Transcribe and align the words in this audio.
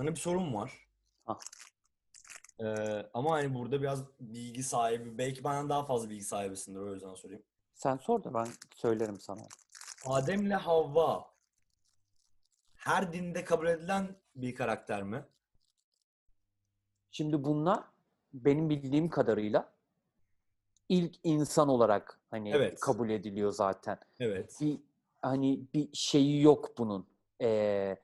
Sana 0.00 0.10
bir 0.10 0.16
sorum 0.20 0.54
var. 0.54 0.88
Ah. 1.26 1.38
Ee, 2.60 2.64
ama 3.14 3.30
hani 3.30 3.54
burada 3.54 3.82
biraz 3.82 4.04
bilgi 4.20 4.62
sahibi, 4.62 5.18
belki 5.18 5.44
benden 5.44 5.68
daha 5.68 5.84
fazla 5.84 6.10
bilgi 6.10 6.24
sahibisindir 6.24 6.80
o 6.80 6.94
yüzden 6.94 7.14
sorayım. 7.14 7.42
Sen 7.74 7.96
sor 7.96 8.24
da 8.24 8.34
ben 8.34 8.46
söylerim 8.74 9.20
sana. 9.20 9.40
Adem'le 10.06 10.50
Havva 10.50 11.30
her 12.74 13.12
dinde 13.12 13.44
kabul 13.44 13.66
edilen 13.66 14.16
bir 14.36 14.54
karakter 14.54 15.02
mi? 15.02 15.24
Şimdi 17.10 17.44
bunlar 17.44 17.84
benim 18.32 18.70
bildiğim 18.70 19.08
kadarıyla 19.08 19.72
ilk 20.88 21.16
insan 21.24 21.68
olarak 21.68 22.20
hani 22.30 22.50
Evet. 22.50 22.80
kabul 22.80 23.10
ediliyor 23.10 23.52
zaten. 23.52 23.98
Evet. 24.20 24.58
Bir 24.60 24.78
hani 25.22 25.60
bir 25.74 25.88
şeyi 25.92 26.42
yok 26.42 26.78
bunun. 26.78 27.06
Ee, 27.40 27.96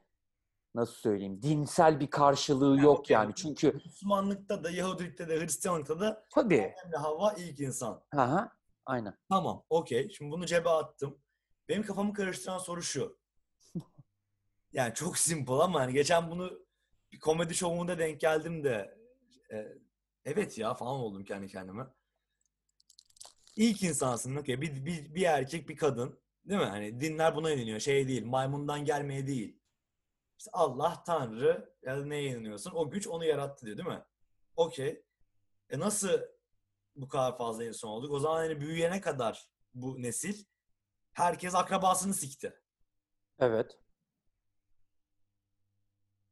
nasıl 0.77 0.95
söyleyeyim? 0.95 1.43
Dinsel 1.43 2.01
bir 2.01 2.11
karşılığı 2.11 2.77
Ha, 2.77 2.83
yok 2.83 3.11
yani. 3.11 3.35
Çünkü 3.35 3.73
Müslümanlıkta 3.73 4.65
da, 4.65 4.71
Yahudilikte 4.71 5.29
de, 5.29 5.41
Hristiyanlıkta 5.41 6.01
da 6.01 6.27
tabii. 6.35 6.75
Adem'le 6.81 7.03
Havva 7.03 7.33
ilk 7.33 7.61
insan. 7.61 8.03
Aha, 8.17 8.53
aynen. 8.87 9.19
Tamam, 9.29 9.65
okey. 9.71 10.11
Şimdi 10.11 10.31
bunu 10.31 10.47
cebe 10.47 10.69
attım. 10.69 11.19
Benim 11.69 11.83
kafamı 11.83 12.13
karıştıran 12.13 12.59
soru 12.59 12.83
şu. 12.83 13.19
Yani 14.73 14.95
çok 14.95 15.19
simple 15.19 15.53
ama 15.55 15.81
hani 15.81 15.93
geçen 15.93 16.31
bunu 16.31 16.67
bir 17.13 17.19
komedi 17.19 17.55
şovunda 17.55 17.99
denk 17.99 18.21
geldim 18.21 18.65
de 18.65 18.99
e, 19.53 19.79
evet 20.25 20.59
ya 20.59 20.75
falan 20.75 20.95
oldum 20.95 21.25
kendi 21.25 21.49
kendime. 21.49 21.87
İlk 23.57 23.83
insansın 23.83 24.37
okey. 24.37 24.61
Bir, 24.61 24.87
bir, 24.87 25.15
bir 25.15 25.23
erkek 25.23 25.69
bir 25.69 25.77
kadın 25.77 26.21
değil 26.45 26.61
mi? 26.61 26.67
Hani 26.67 27.01
dinler 27.01 27.37
buna 27.37 27.53
inanıyor. 27.53 27.81
Şey 27.81 28.09
değil 28.09 28.25
maymundan 28.25 28.85
gelmeye 28.85 29.27
değil. 29.27 29.56
İşte 30.39 30.51
Allah, 30.53 31.03
Tanrı 31.07 31.75
ya 31.83 31.97
da 31.99 32.07
neye 32.07 32.31
inanıyorsun? 32.31 32.73
O 32.75 32.91
güç 32.91 33.07
onu 33.07 33.25
yarattı 33.25 33.67
diyor 33.67 33.77
değil 33.77 33.89
mi? 33.89 34.05
Okey. 34.57 35.05
E 35.71 35.79
nasıl 35.79 36.21
bu 36.97 37.09
kadar 37.09 37.39
fazla 37.39 37.65
insan 37.65 37.91
olduk? 37.91 38.13
O 38.13 38.19
zaman 38.19 38.37
hani 38.37 38.61
büyüyene 38.61 39.01
kadar 39.01 39.51
bu 39.75 40.03
nesil 40.03 40.45
herkes 41.13 41.55
akrabasını 41.55 42.15
sikti. 42.15 42.61
Evet. 43.39 43.79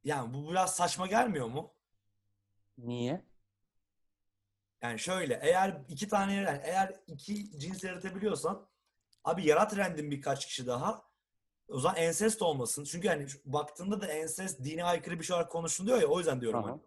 Yani 0.05 0.35
bu 0.35 0.51
biraz 0.51 0.77
saçma 0.77 1.07
gelmiyor 1.07 1.47
mu? 1.47 1.75
Niye? 2.79 3.25
Yani 4.83 4.99
şöyle 4.99 5.41
eğer 5.43 5.85
iki 5.89 6.09
tane 6.09 6.35
yani 6.35 6.61
eğer 6.65 7.01
iki 7.07 7.59
cins 7.59 7.85
yaratabiliyorsan 7.85 8.69
abi 9.25 9.47
yarat 9.47 9.77
random 9.77 10.11
birkaç 10.11 10.47
kişi 10.47 10.67
daha 10.67 11.14
o 11.69 11.79
zaman 11.81 11.97
ensest 11.97 12.43
olmasın. 12.43 12.85
Çünkü 12.85 13.07
yani 13.07 13.29
şu- 13.29 13.39
baktığında 13.45 14.01
da 14.01 14.07
ensest 14.07 14.65
dine 14.65 14.85
aykırı 14.85 15.19
bir 15.19 15.25
şey 15.25 15.35
olarak 15.37 15.53
konuşuluyor 15.53 16.01
ya 16.01 16.07
o 16.07 16.19
yüzden 16.19 16.41
diyorum 16.41 16.61
Aha. 16.65 16.71
hani. 16.71 16.81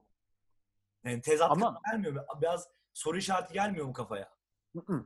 Yani 1.03 1.21
tezat 1.21 1.51
Ama- 1.51 1.81
gelmiyor 1.91 2.13
mu? 2.13 2.21
Biraz 2.41 2.67
soru 2.93 3.17
işareti 3.17 3.53
gelmiyor 3.53 3.85
mu 3.85 3.93
kafaya? 3.93 4.29
Hı-hı. 4.75 5.03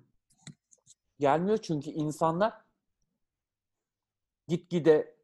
Gelmiyor 1.19 1.57
çünkü 1.57 1.89
insanlar 1.89 2.53
gitgide 4.47 5.15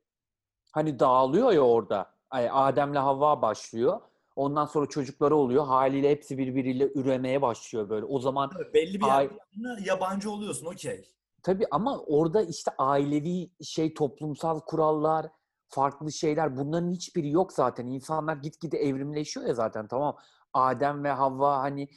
hani 0.71 0.99
dağılıyor 0.99 1.51
ya 1.51 1.61
orada. 1.61 2.13
Ay, 2.29 2.49
Adem'le 2.51 2.95
Havva 2.95 3.41
başlıyor. 3.41 4.01
Ondan 4.35 4.65
sonra 4.65 4.85
çocukları 4.85 5.35
oluyor. 5.35 5.65
Haliyle 5.65 6.09
hepsi 6.09 6.37
birbiriyle 6.37 6.91
üremeye 6.95 7.41
başlıyor 7.41 7.89
böyle. 7.89 8.05
O 8.05 8.19
zaman 8.19 8.49
Tabii 8.49 8.73
belli 8.73 8.99
bir 8.99 9.05
sonra 9.05 9.79
yabancı 9.85 10.31
oluyorsun 10.31 10.65
okey. 10.65 11.09
Tabii 11.43 11.67
ama 11.71 11.99
orada 11.99 12.41
işte 12.41 12.71
ailevi 12.77 13.51
şey 13.63 13.93
toplumsal 13.93 14.59
kurallar, 14.59 15.27
farklı 15.67 16.11
şeyler 16.11 16.57
bunların 16.57 16.91
hiçbiri 16.91 17.29
yok 17.29 17.53
zaten. 17.53 17.87
İnsanlar 17.87 18.37
gitgide 18.37 18.77
evrimleşiyor 18.77 19.45
ya 19.45 19.53
zaten 19.53 19.87
tamam. 19.87 20.17
Adem 20.53 21.03
ve 21.03 21.09
Havva 21.09 21.57
hani 21.57 21.89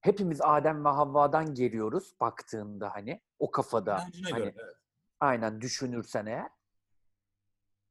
hepimiz 0.00 0.40
Adem 0.42 0.84
ve 0.84 0.88
Havva'dan 0.88 1.54
geliyoruz 1.54 2.14
baktığında 2.20 2.94
hani 2.94 3.20
o 3.38 3.50
kafada. 3.50 3.98
İnancına 3.98 4.30
hani, 4.30 4.44
göre. 4.44 4.54
evet. 4.58 4.76
Aynen 5.20 5.60
düşünürsen 5.60 6.26
eğer. 6.26 6.48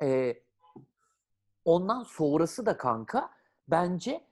Ee, 0.02 0.44
ondan 1.66 2.04
sonrası 2.04 2.66
da 2.66 2.78
kanka 2.78 3.30
bence 3.68 4.27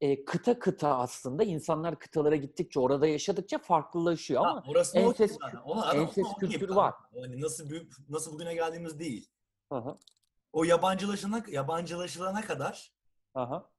e, 0.00 0.24
kıta 0.24 0.58
kıta 0.58 0.98
aslında 0.98 1.44
insanlar 1.44 1.98
kıtalara 1.98 2.36
gittikçe 2.36 2.80
orada 2.80 3.06
yaşadıkça 3.06 3.58
farklılaşıyor 3.58 4.40
ama 4.46 4.56
Ha, 4.56 4.64
orası. 4.68 4.98
Ona, 4.98 5.62
ona- 5.64 5.94
ensest 5.94 6.18
ona 6.18 6.32
okey 6.32 6.48
kültürü 6.48 6.74
var. 6.74 6.94
Hani 7.20 7.40
nasıl 7.40 7.70
büyük, 7.70 7.92
nasıl 8.08 8.32
bugüne 8.32 8.54
geldiğimiz 8.54 8.98
değil. 8.98 9.30
Aha, 9.70 9.98
O 10.52 10.64
yabancılaşana 10.64 11.44
yabancılaşılana 11.48 12.40
kadar 12.40 12.92
aha. 13.34 13.70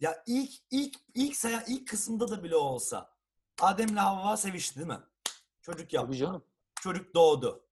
ya 0.00 0.22
ilk 0.26 0.50
ilk 0.70 0.96
ilk 1.14 1.36
saya 1.36 1.64
ilk 1.68 1.88
kısımda 1.88 2.30
da 2.30 2.44
bile 2.44 2.56
olsa 2.56 3.10
Adem'le 3.60 3.96
Havva 3.96 4.36
sevişti 4.36 4.76
değil 4.76 4.88
mi? 4.88 5.00
Çocuk 5.62 5.92
yaptı. 5.92 6.06
Tabii 6.08 6.16
canım. 6.18 6.44
Çocuk 6.80 7.14
doğdu. 7.14 7.64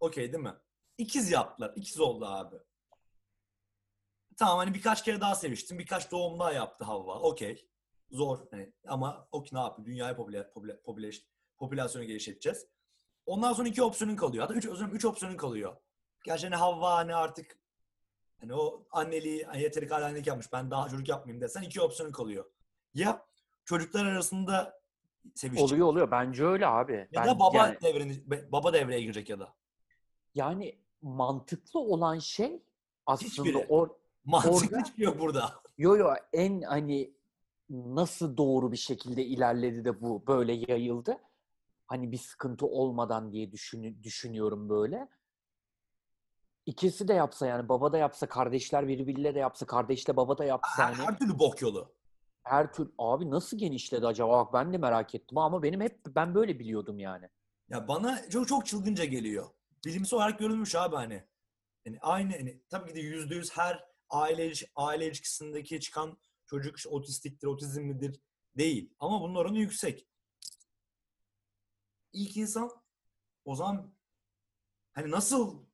Okey 0.00 0.32
değil 0.32 0.44
mi? 0.44 0.54
İkiz 0.98 1.30
yaptılar. 1.30 1.72
İkiz 1.76 2.00
oldu 2.00 2.26
abi. 2.26 2.56
Tamam 4.36 4.58
hani 4.58 4.74
birkaç 4.74 5.04
kere 5.04 5.20
daha 5.20 5.34
seviştim. 5.34 5.78
Birkaç 5.78 6.10
doğum 6.10 6.38
daha 6.40 6.52
yaptı 6.52 6.84
Havva. 6.84 7.18
Okey. 7.20 7.68
Zor. 8.10 8.38
Hani, 8.50 8.72
ama 8.86 9.28
okey 9.32 9.50
ne 9.52 9.62
yapıyor? 9.62 9.86
Dünyayı 9.86 10.16
popüler, 10.16 10.52
popüler, 10.52 10.82
popüler, 10.82 11.22
popülasyonu 11.56 12.04
geliştireceğiz. 12.04 12.66
Ondan 13.26 13.52
sonra 13.52 13.68
iki 13.68 13.82
opsiyonun 13.82 14.16
kalıyor. 14.16 14.42
Hatta 14.42 14.54
üç, 14.54 14.66
özür 14.66 14.88
üç 14.88 15.04
opsiyonun 15.04 15.36
kalıyor. 15.36 15.76
Gerçi 16.24 16.46
hani 16.46 16.56
Havva 16.56 16.96
hani 16.96 17.14
artık 17.14 17.58
hani 18.40 18.54
o 18.54 18.86
anneliği 18.90 19.44
hani 19.44 19.62
yeteri 19.62 19.88
kadar 19.88 20.02
annelik 20.02 20.26
yapmış. 20.26 20.52
Ben 20.52 20.70
daha 20.70 20.88
çocuk 20.88 21.08
yapmayayım 21.08 21.40
desen 21.42 21.62
iki 21.62 21.80
opsiyonun 21.80 22.12
kalıyor. 22.12 22.44
Ya 22.94 23.26
çocuklar 23.64 24.06
arasında 24.06 24.80
sevişecek. 25.34 25.72
Oluyor 25.72 25.86
oluyor. 25.86 26.10
Bence 26.10 26.44
öyle 26.46 26.66
abi. 26.66 27.08
Ya 27.12 27.22
Ben, 27.22 27.26
da 27.26 27.38
baba 27.38 27.56
yani, 27.56 27.78
devreni, 27.82 28.24
baba 28.52 28.72
devreye 28.72 29.00
girecek 29.00 29.28
ya 29.30 29.38
da. 29.40 29.54
yani 30.34 30.78
mantıklı 31.02 31.80
olan 31.80 32.18
şey 32.18 32.62
aslında 33.06 33.30
Hiçbiri. 33.30 33.66
o 33.68 33.98
Mantıklı 34.26 34.76
Orada- 34.76 34.92
yok 34.96 35.20
burada. 35.20 35.54
yo 35.78 35.96
yo 35.96 36.14
en 36.32 36.62
hani 36.62 37.14
nasıl 37.70 38.36
doğru 38.36 38.72
bir 38.72 38.76
şekilde 38.76 39.24
ilerledi 39.24 39.84
de 39.84 40.00
bu 40.00 40.26
böyle 40.26 40.52
yayıldı. 40.72 41.18
Hani 41.86 42.12
bir 42.12 42.18
sıkıntı 42.18 42.66
olmadan 42.66 43.32
diye 43.32 43.52
düşün, 43.52 44.02
düşünüyorum 44.02 44.68
böyle. 44.68 45.08
İkisi 46.66 47.08
de 47.08 47.14
yapsa 47.14 47.46
yani 47.46 47.68
baba 47.68 47.92
da 47.92 47.98
yapsa, 47.98 48.26
kardeşler 48.28 48.88
birbiriyle 48.88 49.34
de 49.34 49.38
yapsa, 49.38 49.66
kardeşle 49.66 50.16
baba 50.16 50.38
da 50.38 50.44
yapsa 50.44 50.88
Her, 50.88 50.92
hani 50.94 51.06
her 51.06 51.18
türlü 51.18 51.38
bok 51.38 51.62
yolu. 51.62 51.94
her 52.42 52.72
tür 52.72 52.90
abi 52.98 53.30
nasıl 53.30 53.58
genişledi 53.58 54.06
acaba? 54.06 54.32
Bak 54.46 54.52
ben 54.52 54.72
de 54.72 54.78
merak 54.78 55.14
ettim 55.14 55.38
ama 55.38 55.62
benim 55.62 55.80
hep 55.80 56.00
ben 56.06 56.34
böyle 56.34 56.58
biliyordum 56.58 56.98
yani. 56.98 57.28
Ya 57.68 57.88
bana 57.88 58.28
çok 58.30 58.48
çok 58.48 58.66
çılgınca 58.66 59.04
geliyor. 59.04 59.46
Bilimsel 59.84 60.16
olarak 60.16 60.38
görülmüş 60.38 60.74
abi 60.74 60.96
hani. 60.96 61.24
Yani 61.84 61.98
aynı 62.00 62.32
hani 62.32 62.60
tabii 62.68 62.88
ki 62.88 62.94
de 62.94 63.00
yüzde 63.00 63.34
yüz 63.34 63.56
her 63.56 63.84
aile 64.10 64.52
aile 64.76 65.06
ilişkisindeki 65.06 65.80
çıkan 65.80 66.18
çocuk 66.46 66.76
otistiktir, 66.88 67.46
otizmlidir 67.46 68.20
değil. 68.56 68.94
Ama 68.98 69.20
bunun 69.20 69.34
oranı 69.34 69.58
yüksek. 69.58 70.06
İlk 72.12 72.36
insan 72.36 72.70
o 73.44 73.54
zaman 73.54 73.94
hani 74.92 75.10
nasıl 75.10 75.64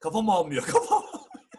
kafam 0.00 0.30
almıyor 0.30 0.62
kafam. 0.72 1.04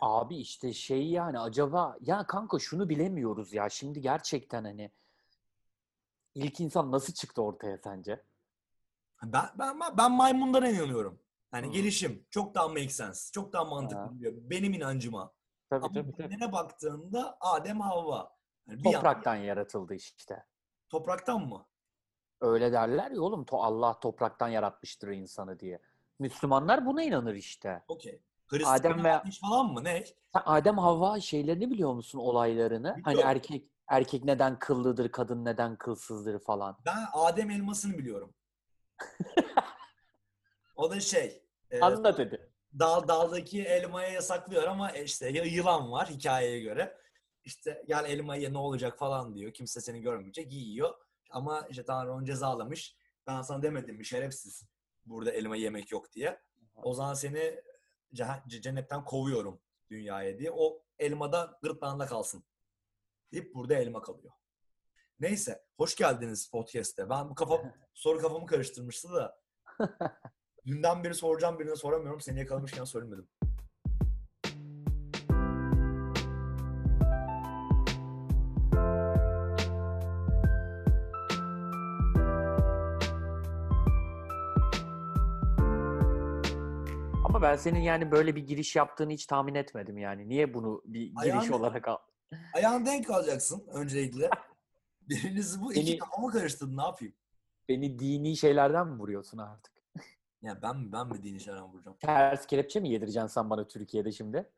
Abi 0.01 0.37
işte 0.37 0.73
şey 0.73 1.09
yani 1.09 1.39
acaba 1.39 1.97
ya 2.01 2.27
kanka 2.27 2.59
şunu 2.59 2.89
bilemiyoruz 2.89 3.53
ya 3.53 3.69
şimdi 3.69 4.01
gerçekten 4.01 4.63
hani 4.63 4.91
ilk 6.35 6.59
insan 6.59 6.91
nasıl 6.91 7.13
çıktı 7.13 7.41
ortaya 7.41 7.77
sence? 7.83 8.23
Ben, 9.23 9.45
ben, 9.59 9.79
ben- 9.97 10.11
maymunlara 10.11 10.69
inanıyorum. 10.69 11.19
Yani 11.53 11.65
Hmm. 11.65 11.73
gelişim 11.73 12.25
çok 12.29 12.55
daha 12.55 12.67
make 12.67 12.89
sense. 12.89 13.31
Çok 13.31 13.53
daha 13.53 13.65
mantıklı 13.65 14.13
geliyor. 14.13 14.33
Benim 14.35 14.73
inancıma. 14.73 15.33
Tabii 15.69 15.85
Ama 15.85 15.93
tabii 15.93 16.39
tabii. 16.39 16.51
baktığında 16.51 17.37
Adem 17.41 17.79
Havva. 17.81 18.35
Yani 18.67 18.83
bir 18.83 18.89
yan- 18.89 18.93
Topraktan 18.93 19.35
yaratıldı 19.35 19.93
işte. 19.93 20.45
topraktan 20.89 21.47
mı? 21.47 21.65
Öyle 22.41 22.71
derler 22.71 23.11
ya 23.11 23.21
oğlum 23.21 23.45
to 23.45 23.57
Allah 23.63 23.99
topraktan 23.99 24.47
yaratmıştır 24.47 25.07
insanı 25.07 25.59
diye. 25.59 25.81
Müslümanlar 26.19 26.85
buna 26.85 27.03
inanır 27.03 27.33
işte. 27.35 27.83
Okey. 27.87 28.21
Adem 28.65 29.03
ve- 29.03 29.21
falan 29.41 29.65
mı? 29.73 29.83
Ne? 29.83 30.03
Sen 30.33 30.41
Adem 30.45 30.77
Havva 30.77 31.19
şeylerini 31.19 31.69
biliyor 31.71 31.93
musun 31.93 32.19
olaylarını? 32.19 32.87
Hani 32.89 32.97
Biliyorum. 33.05 33.29
erkek 33.29 33.69
erkek 33.87 34.23
neden 34.23 34.59
kıllıdır, 34.59 35.11
kadın 35.11 35.45
neden 35.45 35.75
kılsızdır 35.75 36.39
falan. 36.39 36.77
Ben 36.85 37.05
Adem 37.13 37.49
elmasını 37.51 37.97
biliyorum. 37.97 38.33
o 40.75 40.91
da 40.91 40.99
şey. 40.99 41.43
e, 41.71 41.81
Anla 41.81 42.17
dedi. 42.17 42.48
Dal 42.79 43.07
daldaki 43.07 43.63
elmaya 43.63 44.09
yasaklıyor 44.09 44.63
ama 44.63 44.91
işte 44.91 45.29
ya 45.29 45.43
yılan 45.43 45.91
var 45.91 46.09
hikayeye 46.09 46.59
göre. 46.59 46.97
İşte 47.43 47.83
gel 47.87 48.05
elmayı 48.05 48.41
ye 48.41 48.53
ne 48.53 48.57
olacak 48.57 48.99
falan 48.99 49.35
diyor. 49.35 49.53
Kimse 49.53 49.81
seni 49.81 50.01
görmeyecek. 50.01 50.53
Yiyor. 50.53 50.93
Ama 51.29 51.67
işte 51.69 51.85
Tanrı 51.85 52.13
onu 52.13 52.25
cezalamış. 52.25 52.95
Ben 53.27 53.41
sana 53.41 53.63
demedim 53.63 53.95
mi 53.95 54.05
şerefsiz. 54.05 54.63
Burada 55.05 55.31
elma 55.31 55.55
yemek 55.55 55.91
yok 55.91 56.13
diye. 56.13 56.41
O 56.75 56.93
zaman 56.93 57.13
seni 57.13 57.61
cennetten 58.47 59.05
kovuyorum 59.05 59.61
dünyaya 59.89 60.39
diye. 60.39 60.51
O 60.51 60.83
elma 60.99 61.31
da 61.31 61.59
gırtlağında 61.61 62.05
kalsın. 62.05 62.43
Deyip 63.31 63.55
burada 63.55 63.73
elma 63.73 64.01
kalıyor. 64.01 64.33
Neyse. 65.19 65.63
Hoş 65.77 65.95
geldiniz 65.95 66.49
podcast'te. 66.51 67.09
Ben 67.09 67.29
bu 67.29 67.35
kafa, 67.35 67.75
soru 67.93 68.19
kafamı 68.19 68.45
karıştırmıştı 68.45 69.13
da. 69.13 69.41
Dünden 70.69 71.03
beri 71.03 71.13
soracağım 71.13 71.59
birine 71.59 71.75
soramıyorum. 71.75 72.21
Seni 72.21 72.39
yakalamışken 72.39 72.83
söylemedim. 72.83 73.27
Ama 87.25 87.41
ben 87.41 87.55
senin 87.55 87.79
yani 87.79 88.11
böyle 88.11 88.35
bir 88.35 88.47
giriş 88.47 88.75
yaptığını 88.75 89.11
hiç 89.11 89.25
tahmin 89.25 89.55
etmedim 89.55 89.97
yani. 89.97 90.29
Niye 90.29 90.53
bunu 90.53 90.81
bir 90.85 90.99
giriş 90.99 91.17
Ayağını- 91.23 91.55
olarak 91.55 91.87
al? 91.87 91.97
Ayağını 92.53 92.85
denk 92.85 93.09
alacaksın 93.09 93.63
öncelikle. 93.73 94.29
Biriniz 95.09 95.61
bu. 95.61 95.73
iki 95.73 95.85
Seni- 95.87 95.97
kafamı 95.97 96.31
karıştırdın. 96.31 96.77
Ne 96.77 96.81
yapayım? 96.81 97.13
Beni 97.69 97.99
dini 97.99 98.37
şeylerden 98.37 98.87
mi 98.87 98.99
vuruyorsun 98.99 99.37
artık? 99.37 99.73
Ya 100.41 100.61
ben 100.61 100.77
mi 100.77 100.91
ben 100.91 101.07
mi 101.07 101.23
dini 101.23 101.39
şeylerden 101.39 101.67
vuracağım? 101.73 101.97
Ters 101.99 102.47
kelepçe 102.47 102.79
mi 102.79 102.89
yedireceksin 102.89 103.27
sen 103.27 103.49
bana 103.49 103.67
Türkiye'de 103.67 104.11
şimdi? 104.11 104.49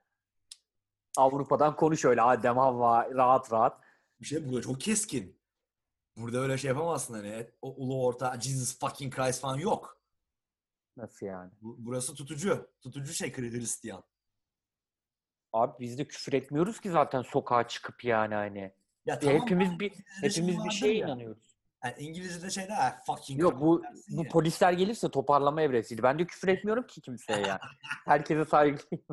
Avrupa'dan 1.17 1.75
konuş 1.75 2.05
öyle 2.05 2.21
Adem 2.21 2.57
Havva 2.57 3.09
rahat 3.15 3.51
rahat. 3.51 3.81
Bir 4.21 4.25
şey 4.25 4.47
burada 4.49 4.61
çok 4.61 4.81
keskin. 4.81 5.41
Burada 6.17 6.37
öyle 6.39 6.57
şey 6.57 6.67
yapamazsın 6.67 7.13
hani. 7.13 7.47
O 7.61 7.75
ulu 7.75 8.05
orta 8.05 8.39
Jesus 8.41 8.79
fucking 8.79 9.13
Christ 9.15 9.41
falan 9.41 9.57
yok. 9.57 10.01
Nasıl 10.97 11.25
yani? 11.25 11.51
Bu- 11.61 11.75
Burası 11.79 12.13
tutucu. 12.15 12.69
Tutucu 12.81 13.13
şey 13.13 13.33
Hristiyan. 13.37 14.03
Abi 15.53 15.73
biz 15.79 15.97
de 15.97 16.07
küfür 16.07 16.33
etmiyoruz 16.33 16.79
ki 16.79 16.91
zaten 16.91 17.21
sokağa 17.21 17.67
çıkıp 17.67 18.03
yani 18.03 18.33
hani. 18.35 18.73
Ya 19.05 19.19
hepimiz 19.21 19.79
bir 19.79 19.91
İngilizce'de 19.91 20.29
şey 20.29 20.43
hepimiz 20.43 20.65
bir 20.65 20.69
şeye 20.69 20.95
inanıyoruz. 20.95 21.50
Yani 21.83 21.95
İngilizce'de 21.99 22.49
şey 22.49 22.67
de 22.67 22.73
"Ah, 22.79 22.99
fucking 23.05 23.39
Yok 23.39 23.51
Christ" 23.51 23.61
bu 23.61 23.83
bu 24.17 24.23
ya. 24.23 24.29
polisler 24.29 24.73
gelirse 24.73 25.11
toparlama 25.11 25.61
evresiydi. 25.61 26.03
Ben 26.03 26.19
de 26.19 26.25
küfür 26.25 26.47
etmiyorum 26.47 26.87
ki 26.87 27.01
kimseye 27.01 27.47
yani. 27.47 27.59
Herkese 28.05 28.45
saygılıyım. 28.45 29.05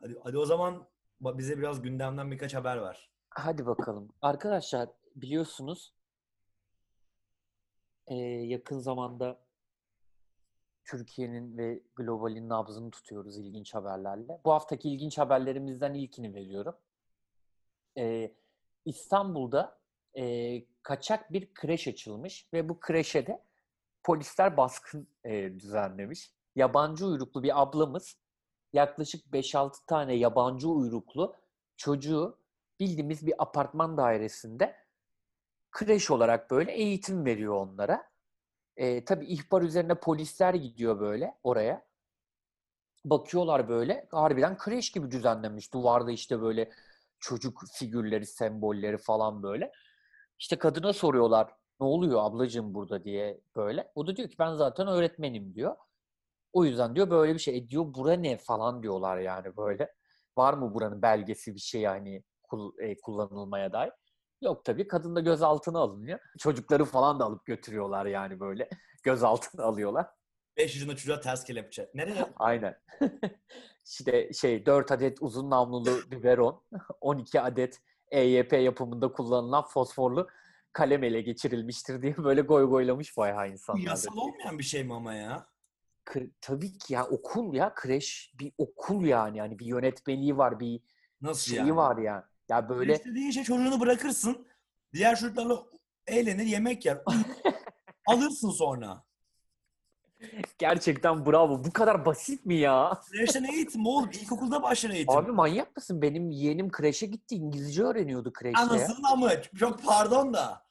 Hadi, 0.00 0.18
hadi 0.22 0.38
o 0.38 0.44
zaman 0.46 0.86
bize 1.20 1.58
biraz 1.58 1.82
gündemden 1.82 2.30
birkaç 2.30 2.54
haber 2.54 2.82
ver. 2.82 3.10
Hadi 3.30 3.66
bakalım. 3.66 4.08
Arkadaşlar 4.22 4.88
biliyorsunuz 5.16 5.94
eee, 8.08 8.16
yakın 8.46 8.78
zamanda 8.78 9.44
Türkiye'nin 10.84 11.58
ve 11.58 11.82
globalin 11.96 12.48
nabzını 12.48 12.90
tutuyoruz 12.90 13.38
ilginç 13.38 13.74
haberlerle. 13.74 14.40
Bu 14.44 14.52
haftaki 14.52 14.90
ilginç 14.90 15.18
haberlerimizden 15.18 15.94
ilkini 15.94 16.34
veriyorum. 16.34 16.76
Eee, 17.96 18.34
İstanbul'da 18.84 19.78
eee, 20.14 20.66
kaçak 20.82 21.32
bir 21.32 21.54
kreş 21.54 21.88
açılmış 21.88 22.48
ve 22.52 22.68
bu 22.68 22.80
kreşe 22.80 23.26
de 23.26 23.42
polisler 24.04 24.56
baskın 24.56 25.08
eee, 25.24 25.60
düzenlemiş. 25.60 26.32
Yabancı 26.56 27.06
uyruklu 27.06 27.42
bir 27.42 27.62
ablamız 27.62 28.18
yaklaşık 28.72 29.32
5-6 29.32 29.86
tane 29.86 30.14
yabancı 30.14 30.68
uyruklu 30.68 31.36
çocuğu 31.76 32.38
bildiğimiz 32.80 33.26
bir 33.26 33.34
apartman 33.38 33.96
dairesinde 33.96 34.76
kreş 35.72 36.10
olarak 36.10 36.50
böyle 36.50 36.72
eğitim 36.72 37.24
veriyor 37.24 37.54
onlara. 37.54 38.10
Ee, 38.76 39.04
tabii 39.04 39.26
ihbar 39.26 39.62
üzerine 39.62 39.94
polisler 39.94 40.54
gidiyor 40.54 41.00
böyle 41.00 41.34
oraya. 41.44 41.86
Bakıyorlar 43.04 43.68
böyle 43.68 44.08
harbiden 44.10 44.56
kreş 44.58 44.90
gibi 44.92 45.10
düzenlenmiş. 45.10 45.72
Duvarda 45.74 46.10
işte 46.10 46.40
böyle 46.42 46.70
çocuk 47.20 47.62
figürleri, 47.72 48.26
sembolleri 48.26 48.98
falan 48.98 49.42
böyle. 49.42 49.72
İşte 50.38 50.56
kadına 50.58 50.92
soruyorlar 50.92 51.52
ne 51.80 51.86
oluyor 51.86 52.20
ablacığım 52.22 52.74
burada 52.74 53.04
diye 53.04 53.40
böyle. 53.56 53.92
O 53.94 54.06
da 54.06 54.16
diyor 54.16 54.28
ki 54.28 54.36
ben 54.38 54.54
zaten 54.54 54.86
öğretmenim 54.86 55.54
diyor. 55.54 55.76
O 56.52 56.64
yüzden 56.64 56.96
diyor 56.96 57.10
böyle 57.10 57.34
bir 57.34 57.38
şey. 57.38 57.58
E 57.58 57.68
diyor 57.68 57.94
bura 57.94 58.12
ne 58.12 58.38
falan 58.38 58.82
diyorlar 58.82 59.18
yani 59.18 59.56
böyle. 59.56 59.94
Var 60.36 60.54
mı 60.54 60.74
buranın 60.74 61.02
belgesi 61.02 61.54
bir 61.54 61.60
şey 61.60 61.80
yani 61.80 62.22
e, 62.78 62.96
kullanılmaya 63.00 63.72
dair? 63.72 63.92
Yok 64.42 64.64
tabii. 64.64 64.88
Kadın 64.88 65.16
da 65.16 65.20
gözaltına 65.20 65.78
alınıyor. 65.78 66.18
Çocukları 66.38 66.84
falan 66.84 67.20
da 67.20 67.24
alıp 67.24 67.46
götürüyorlar 67.46 68.06
yani 68.06 68.40
böyle. 68.40 68.68
Gözaltına 69.02 69.64
alıyorlar. 69.64 70.06
5 70.56 70.74
yaşında 70.74 70.96
çocuğa 70.96 71.20
ters 71.20 71.44
kelepçe. 71.44 71.90
Nereye? 71.94 72.26
Aynen. 72.36 72.80
işte 73.84 74.32
şey 74.32 74.66
4 74.66 74.92
adet 74.92 75.22
uzun 75.22 75.50
namlulu 75.50 76.10
biberon, 76.10 76.62
12 77.00 77.40
adet 77.40 77.80
EYP 78.14 78.52
yapımında 78.52 79.12
kullanılan 79.12 79.64
fosforlu 79.64 80.28
kalem 80.72 81.04
ele 81.04 81.20
geçirilmiştir 81.20 82.02
diye 82.02 82.16
böyle 82.16 82.40
goy 82.40 82.64
goylamış 82.68 83.16
bayağı 83.16 83.50
insanlar. 83.50 83.82
yasal 83.82 84.16
olmayan 84.16 84.58
bir 84.58 84.64
şey 84.64 84.84
mi 84.84 84.94
ama 84.94 85.14
ya? 85.14 85.46
Kre- 86.06 86.30
tabii 86.40 86.78
ki 86.78 86.94
ya 86.94 87.06
okul 87.06 87.54
ya 87.54 87.74
kreş 87.74 88.32
bir 88.40 88.52
okul 88.58 89.04
yani 89.04 89.38
yani 89.38 89.58
bir 89.58 89.66
yönetmeliği 89.66 90.36
var 90.36 90.60
bir 90.60 90.80
Nasıl 91.20 91.50
şeyi 91.50 91.58
yani? 91.58 91.76
var 91.76 91.96
yani. 91.96 92.22
Ya 92.48 92.68
böyle. 92.68 92.92
İstediğin 92.92 93.30
şey 93.30 93.44
çocuğunu 93.44 93.80
bırakırsın. 93.80 94.46
Diğer 94.92 95.16
çocuklarla 95.16 95.66
eğlenir, 96.06 96.44
yemek 96.46 96.86
yer. 96.86 97.02
Alırsın 98.06 98.50
sonra. 98.50 99.04
Gerçekten 100.58 101.26
bravo. 101.26 101.64
Bu 101.64 101.72
kadar 101.72 102.06
basit 102.06 102.46
mi 102.46 102.54
ya? 102.54 103.00
Kreşte 103.12 103.42
ne 103.42 103.54
eğitim 103.54 103.86
oğlum? 103.86 104.10
İlkokulda 104.22 104.62
başlar 104.62 104.90
eğitim. 104.90 105.14
Abi 105.16 105.32
manyak 105.32 105.76
mısın? 105.76 106.02
Benim 106.02 106.30
yeğenim 106.30 106.70
kreşe 106.70 107.06
gitti. 107.06 107.34
İngilizce 107.34 107.82
öğreniyordu 107.82 108.32
kreşte. 108.32 108.60
Anasının 108.60 109.02
amı. 109.12 109.30
Çok 109.58 109.84
pardon 109.84 110.34
da. 110.34 110.64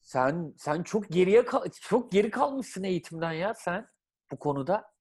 Sen 0.00 0.54
sen 0.58 0.82
çok 0.82 1.08
geriye 1.10 1.44
kal- 1.44 1.68
çok 1.80 2.12
geri 2.12 2.30
kalmışsın 2.30 2.82
eğitimden 2.82 3.32
ya 3.32 3.54
sen 3.54 3.86
bu 4.32 4.38
konuda. 4.38 4.92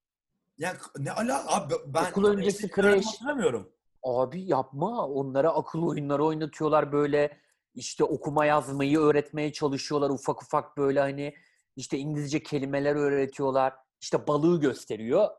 Ya 0.57 0.73
ne 0.97 1.11
ala 1.11 1.55
abi 1.55 1.73
ben 1.85 2.11
Okul 2.11 2.25
öncesi 2.25 2.69
kreş. 2.71 3.05
hatırlamıyorum. 3.05 3.69
Abi 4.03 4.41
yapma. 4.41 5.07
Onlara 5.07 5.49
akıl 5.49 5.83
oyunları 5.83 6.25
oynatıyorlar 6.25 6.91
böyle. 6.91 7.37
İşte 7.73 8.03
okuma 8.03 8.45
yazmayı 8.45 8.99
öğretmeye 8.99 9.53
çalışıyorlar 9.53 10.09
ufak 10.09 10.43
ufak 10.43 10.77
böyle 10.77 10.99
hani 10.99 11.35
işte 11.75 11.97
İngilizce 11.97 12.43
kelimeler 12.43 12.95
öğretiyorlar. 12.95 13.73
İşte 14.01 14.27
balığı 14.27 14.59
gösteriyor. 14.61 15.29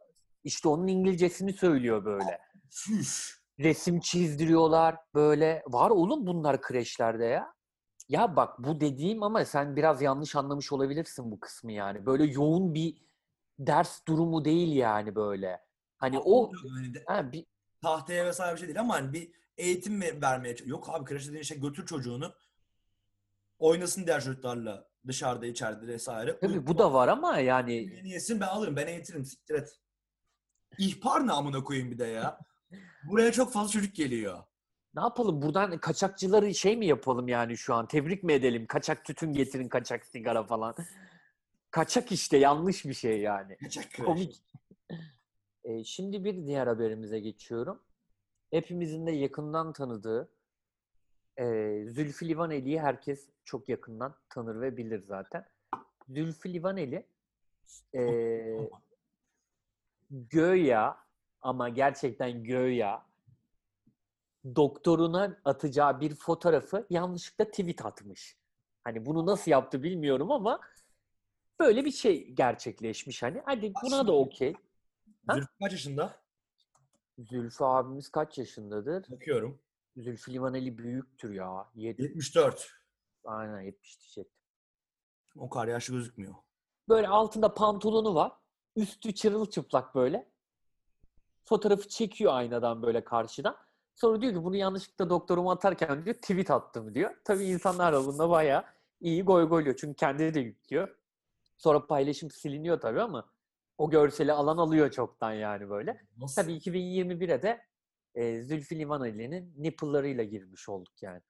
İşte 0.45 0.69
onun 0.69 0.87
İngilizcesini 0.87 1.53
söylüyor 1.53 2.05
böyle. 2.05 2.39
Resim 3.61 4.01
çizdiriyorlar 4.01 4.97
böyle. 5.15 5.63
Var 5.67 5.91
oğlum 5.91 6.27
bunlar 6.27 6.63
kreşlerde 6.63 7.25
ya. 7.25 7.55
Ya 8.09 8.37
bak 8.37 8.59
bu 8.59 8.81
dediğim 8.81 9.23
ama 9.23 9.45
sen 9.45 9.77
biraz 9.77 10.03
yanlış 10.03 10.37
anlamış 10.37 10.73
olabilirsin 10.73 11.31
bu 11.31 11.41
kısmı 11.41 11.73
yani. 11.73 12.07
Böyle 12.07 12.25
yoğun 12.25 12.75
bir 12.75 13.03
ders 13.59 14.07
durumu 14.07 14.45
değil 14.45 14.77
yani 14.77 15.15
böyle. 15.15 15.61
Hani 15.97 16.19
o 16.19 16.53
Hani 16.75 16.95
de- 16.95 17.05
ha, 17.07 17.33
bir, 17.33 17.47
tahtaya 17.83 18.27
vesaire 18.27 18.55
bir 18.55 18.59
şey 18.59 18.69
değil 18.69 18.81
ama 18.81 18.95
hani 18.95 19.13
bir 19.13 19.33
eğitim 19.59 20.01
ver- 20.01 20.23
vermeye 20.23 20.57
Yok 20.65 20.89
abi 20.91 21.05
kreş 21.05 21.29
dediğin 21.29 21.43
şey 21.43 21.61
götür 21.61 21.87
çocuğunu. 21.87 22.35
Oynasın 23.59 24.07
diğer 24.07 24.21
çocuklarla 24.25 24.92
dışarıda 25.07 25.47
içeride 25.47 25.87
vesaire. 25.87 26.39
tabii 26.41 26.67
bu 26.67 26.79
da 26.79 26.93
var 26.93 27.09
ama 27.09 27.39
yani 27.39 27.73
Yeni 27.75 28.11
yesin 28.11 28.41
ben 28.41 28.47
alırım 28.47 28.77
ben 28.77 28.87
eğitirim 28.87 29.25
siktir 29.25 29.55
et. 29.55 29.79
İhbar 30.79 31.27
ne 31.27 31.33
amına 31.33 31.65
koyayım 31.65 31.91
bir 31.91 31.99
de 31.99 32.07
ya. 32.07 32.39
Buraya 33.11 33.33
çok 33.33 33.53
fazla 33.53 33.71
çocuk 33.73 33.95
geliyor. 33.95 34.39
ne 34.95 35.01
yapalım 35.03 35.43
buradan 35.43 35.79
kaçakçıları 35.79 36.55
şey 36.55 36.77
mi 36.77 36.87
yapalım 36.87 37.29
yani 37.29 37.57
şu 37.57 37.75
an 37.75 37.87
tebrik 37.87 38.23
mi 38.25 38.33
edelim? 38.33 38.67
Kaçak 38.67 39.05
tütün 39.05 39.33
getirin, 39.33 39.69
kaçak 39.69 40.07
sigara 40.07 40.45
falan. 40.45 40.75
Kaçak 41.71 42.13
işte 42.13 42.37
yanlış 42.37 42.85
bir 42.85 42.95
şey 42.95 43.21
yani. 43.21 43.57
Kaçak. 43.57 43.85
Komik. 44.07 44.43
E, 45.65 45.85
şimdi 45.85 46.25
bir 46.25 46.47
diğer 46.47 46.67
haberimize 46.67 47.21
geçiyorum. 47.21 47.83
Hepimizin 48.51 49.07
de 49.07 49.11
yakından 49.13 49.73
tanıdığı 49.73 50.33
e, 51.37 51.45
Zülfü 51.89 52.29
Livaneli'yi 52.29 52.81
herkes 52.81 53.29
çok 53.45 53.69
yakından 53.69 54.15
tanır 54.29 54.61
ve 54.61 54.77
bilir 54.77 55.03
zaten. 55.03 55.49
Zülfü 56.09 56.53
Livaneli 56.53 57.07
e, 57.95 58.69
göya 60.11 60.99
ama 61.41 61.69
gerçekten 61.69 62.45
göya 62.45 63.07
doktoruna 64.45 65.41
atacağı 65.45 66.01
bir 66.01 66.15
fotoğrafı 66.15 66.87
yanlışlıkla 66.91 67.45
tweet 67.45 67.85
atmış. 67.85 68.37
Hani 68.85 69.07
bunu 69.07 69.27
nasıl 69.27 69.51
yaptı 69.51 69.83
bilmiyorum 69.83 70.31
ama 70.31 70.61
böyle 71.61 71.85
bir 71.85 71.91
şey 71.91 72.31
gerçekleşmiş 72.31 73.23
hani. 73.23 73.43
Hadi 73.45 73.73
buna 73.83 74.07
da 74.07 74.13
okey. 74.13 74.55
Zülfü 75.35 75.49
kaç 75.59 75.73
yaşında? 75.73 76.23
Zülfü 77.19 77.65
abimiz 77.65 78.09
kaç 78.09 78.39
yaşındadır? 78.39 79.11
Bakıyorum. 79.11 79.59
Zülfü 79.97 80.33
Livaneli 80.33 80.79
büyüktür 80.79 81.35
ya. 81.35 81.69
Yedi, 81.75 82.03
74. 82.03 82.73
aynen 83.25 83.61
70 83.61 84.01
diyecek. 84.01 84.33
O 85.37 85.51
kadar 85.51 85.69
yaşlı 85.69 85.95
gözükmüyor. 85.95 86.35
Böyle 86.89 87.09
altında 87.09 87.55
pantolonu 87.55 88.15
var. 88.15 88.33
Üstü 88.77 89.15
çırılçıplak 89.15 89.95
böyle. 89.95 90.33
Fotoğrafı 91.45 91.89
çekiyor 91.89 92.35
aynadan 92.35 92.83
böyle 92.83 93.05
karşıdan. 93.05 93.57
Sonra 93.95 94.21
diyor 94.21 94.33
ki 94.33 94.45
bunu 94.45 94.57
yanlışlıkla 94.57 95.11
doktoruma 95.11 95.53
atarken 95.53 96.05
diyor 96.05 96.17
tweet 96.17 96.51
attım 96.51 96.95
diyor. 96.95 97.17
Tabii 97.25 97.45
insanlar 97.45 97.93
da 97.93 98.07
bunda 98.07 98.31
bayağı 98.31 98.65
iyi 99.01 99.23
goy 99.23 99.49
goyluyor. 99.49 99.77
Çünkü 99.77 99.97
kendi 99.97 100.35
de 100.35 100.41
yüklüyor. 100.41 100.97
Sonra 101.57 101.87
paylaşım 101.87 102.31
siliniyor 102.31 102.81
tabii 102.81 103.03
ama 103.03 103.31
o 103.79 103.91
görseli 103.91 104.33
alan 104.33 104.57
alıyor 104.59 104.91
çoktan 104.91 105.33
yani 105.33 105.71
böyle. 105.71 106.07
Nasıl? 106.17 106.43
Tabii 106.43 106.53
2021'e 106.53 107.43
de 107.43 107.67
e, 108.15 108.43
Zülfü 108.43 108.79
Livaneli'nin 108.79 109.55
nipple'larıyla 109.57 110.25
girmiş 110.25 110.69
olduk 110.69 111.03
yani. 111.03 111.21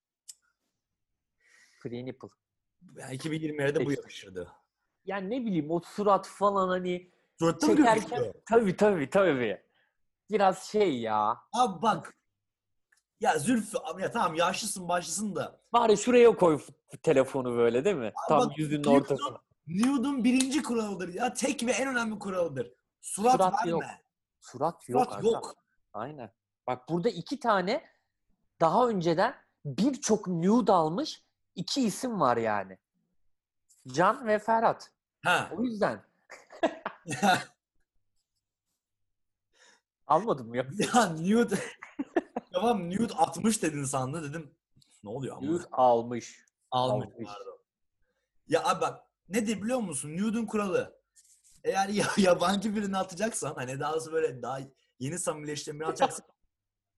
Free 1.82 2.04
nipple. 2.04 2.28
Yani 2.96 3.16
2020'de 3.16 3.86
bu 3.86 3.92
yakışırdı. 3.92 4.52
Yani 5.04 5.30
ne 5.30 5.46
bileyim 5.46 5.70
o 5.70 5.80
surat 5.80 6.26
falan 6.28 6.68
hani 6.68 7.12
Suratta 7.38 7.66
mı 7.66 7.76
çekerken 7.76 8.32
tabii 8.48 8.76
tabii 8.76 9.10
tabii. 9.10 9.62
Biraz 10.30 10.62
şey 10.64 11.00
ya. 11.00 11.38
Abi 11.52 11.82
bak. 11.82 12.14
Ya 13.20 13.38
Zülfü 13.38 13.78
abi 13.78 14.02
ya 14.02 14.10
tamam 14.10 14.34
yaşlısın 14.34 14.88
başlısın 14.88 15.34
da. 15.36 15.60
Bari 15.72 15.96
şuraya 15.96 16.36
koy 16.36 16.60
telefonu 17.02 17.56
böyle 17.56 17.84
değil 17.84 17.96
mi? 17.96 18.12
Tam 18.28 18.40
bak, 18.40 18.58
yüzünün 18.58 18.82
Newton- 18.82 18.96
ortasına. 19.00 19.38
Nude'un 19.66 20.24
birinci 20.24 20.62
kuralıdır 20.62 21.14
ya. 21.14 21.34
Tek 21.34 21.66
ve 21.66 21.72
en 21.72 21.88
önemli 21.88 22.18
kuralıdır. 22.18 22.72
Surat, 23.00 23.32
Surat 23.32 23.54
verme. 23.54 23.70
yok. 23.70 23.82
Surat 24.40 24.88
yok. 24.88 25.04
Surat 25.04 25.24
yok. 25.24 25.54
Aynen. 25.92 26.32
Bak 26.66 26.88
burada 26.88 27.08
iki 27.08 27.40
tane 27.40 27.84
daha 28.60 28.88
önceden 28.88 29.34
birçok 29.64 30.28
nude 30.28 30.72
almış 30.72 31.22
iki 31.54 31.86
isim 31.86 32.20
var 32.20 32.36
yani. 32.36 32.78
Can 33.88 34.26
ve 34.26 34.38
Ferhat. 34.38 34.90
Ha. 35.24 35.50
O 35.56 35.62
yüzden 35.62 36.04
almadım 40.06 40.54
ya. 40.54 40.66
ya 40.94 41.06
nude. 41.06 41.58
tamam 42.52 42.90
nude 42.90 43.14
60 43.14 43.62
dedin 43.62 43.84
sandı 43.84 44.30
dedim. 44.30 44.54
Ne 45.04 45.10
oluyor 45.10 45.36
ama? 45.36 45.46
Nude 45.46 45.64
almış. 45.72 46.44
Almış. 46.70 47.08
almış. 47.08 47.26
Pardon. 47.26 47.58
Ya 48.48 48.64
abi 48.64 48.80
bak 48.80 49.04
ne 49.28 49.46
de 49.46 49.62
biliyor 49.62 49.78
musun? 49.78 50.16
Nude'un 50.16 50.46
kuralı. 50.46 51.02
Eğer 51.64 51.88
ya, 51.88 52.06
yabancı 52.16 52.76
birini 52.76 52.98
atacaksan 52.98 53.54
hani 53.54 53.80
daha 53.80 53.92
doğrusu 53.92 54.12
böyle 54.12 54.42
daha 54.42 54.60
yeni 54.98 55.18
samimileştiğin 55.18 55.80
birini 55.80 55.90
atacaksan 55.90 56.26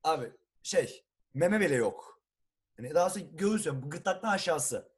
abi 0.05 0.33
şey 0.63 1.05
meme 1.35 1.61
bile 1.61 1.75
yok. 1.75 2.21
Hani 2.77 2.95
daha 2.95 3.11
doğrusu 3.11 3.37
göğüs 3.37 3.67
yok. 3.67 3.77
Gırtlaktan 3.93 4.29
aşağısı. 4.29 4.93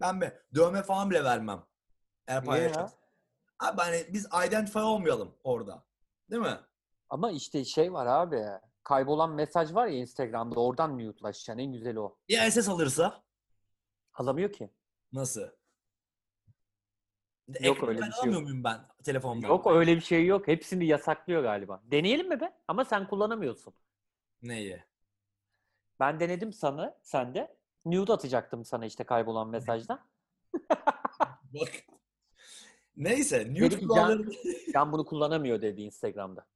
Ben 0.00 0.20
be 0.20 0.42
dövme 0.54 0.82
falan 0.82 1.10
bile 1.10 1.24
vermem. 1.24 1.62
Eğer 2.26 2.42
Niye 2.42 2.46
paylaşacaksan. 2.46 2.98
Abi 3.58 3.80
hani 3.80 4.06
biz 4.12 4.26
identify 4.46 4.78
olmayalım 4.78 5.34
orada. 5.44 5.84
Değil 6.30 6.42
mi? 6.42 6.60
Ama 7.10 7.30
işte 7.30 7.64
şey 7.64 7.92
var 7.92 8.06
abi. 8.06 8.44
Kaybolan 8.84 9.30
mesaj 9.30 9.74
var 9.74 9.86
ya 9.86 9.98
Instagram'da 9.98 10.60
oradan 10.60 10.98
nude'laşacaksın. 10.98 11.58
En 11.62 11.72
güzeli 11.72 12.00
o. 12.00 12.18
Ya 12.28 12.50
SS 12.50 12.68
alırsa 12.68 13.22
Alamıyor 14.14 14.52
ki. 14.52 14.70
nasıl? 15.12 15.48
Yok 17.60 17.88
öyle 17.88 18.00
bir 18.00 18.12
şey 18.12 18.32
yok. 18.32 18.42
muyum 18.42 18.64
ben 18.64 18.80
telefondan? 19.04 19.48
Yok 19.48 19.66
öyle 19.66 19.96
bir 19.96 20.00
şey 20.00 20.26
yok. 20.26 20.48
Hepsini 20.48 20.86
yasaklıyor 20.86 21.42
galiba. 21.42 21.82
Deneyelim 21.84 22.28
mi 22.28 22.40
be? 22.40 22.52
Ama 22.68 22.84
sen 22.84 23.08
kullanamıyorsun. 23.08 23.74
Neyi? 24.42 24.84
Ben 26.00 26.20
denedim 26.20 26.52
sana, 26.52 26.98
sen 27.02 27.34
de. 27.34 27.56
Nude 27.84 28.12
atacaktım 28.12 28.64
sana 28.64 28.86
işte 28.86 29.04
kaybolan 29.04 29.48
mesajdan. 29.48 30.00
Bak. 31.54 31.72
Neyse. 32.96 33.40
Dedim 33.40 33.64
Nude 33.64 33.78
ki, 33.78 33.86
kuralları... 33.86 34.30
Ben 34.74 34.92
bunu 34.92 35.04
kullanamıyor 35.04 35.62
dedi 35.62 35.82
Instagram'da. 35.82 36.46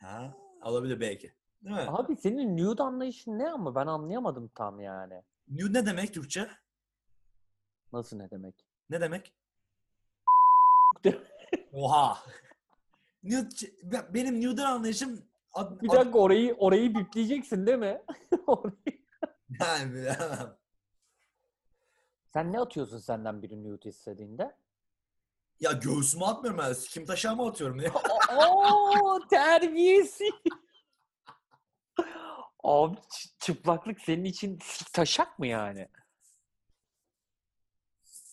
Ha, 0.00 0.36
olabilir 0.62 1.00
belki. 1.00 1.32
Değil 1.64 1.76
mi? 1.76 1.82
Abi 1.88 2.16
senin 2.16 2.56
nude 2.56 2.82
anlayışın 2.82 3.38
ne 3.38 3.50
ama 3.50 3.74
ben 3.74 3.86
anlayamadım 3.86 4.48
tam 4.54 4.80
yani. 4.80 5.22
Nude 5.48 5.78
ne 5.78 5.86
demek 5.86 6.14
Türkçe? 6.14 6.48
Nasıl 7.92 8.16
ne 8.16 8.30
demek? 8.30 8.66
Ne 8.90 9.00
demek? 9.00 9.34
Oha. 11.72 12.18
Nude, 13.22 13.48
ben- 13.82 14.14
benim 14.14 14.42
nude'dan 14.42 14.72
anlayışım 14.72 15.24
Bir 15.60 15.90
dakika 15.90 16.18
orayı 16.18 16.54
orayı 16.54 16.94
bipleyeceksin 16.94 17.66
değil 17.66 17.78
mi? 17.78 18.02
Orayı- 18.46 19.04
Yani 19.60 19.94
bilemem. 19.94 20.56
Sen 22.32 22.52
ne 22.52 22.60
atıyorsun 22.60 22.98
senden 22.98 23.42
biri 23.42 23.64
nude 23.64 23.88
istediğinde? 23.88 24.56
ya 25.60 25.72
göğsüme 25.72 26.24
atmıyorum 26.24 26.58
ben. 26.60 26.74
Kim 26.88 27.06
taşağıma 27.06 27.48
atıyorum. 27.48 27.78
Ne? 27.78 27.90
Oo 28.46 29.28
terbiyesiz. 29.30 30.30
Abi 32.64 32.96
çıplaklık 33.38 34.00
senin 34.00 34.24
için 34.24 34.58
taşak 34.92 35.38
mı 35.38 35.46
yani? 35.46 35.88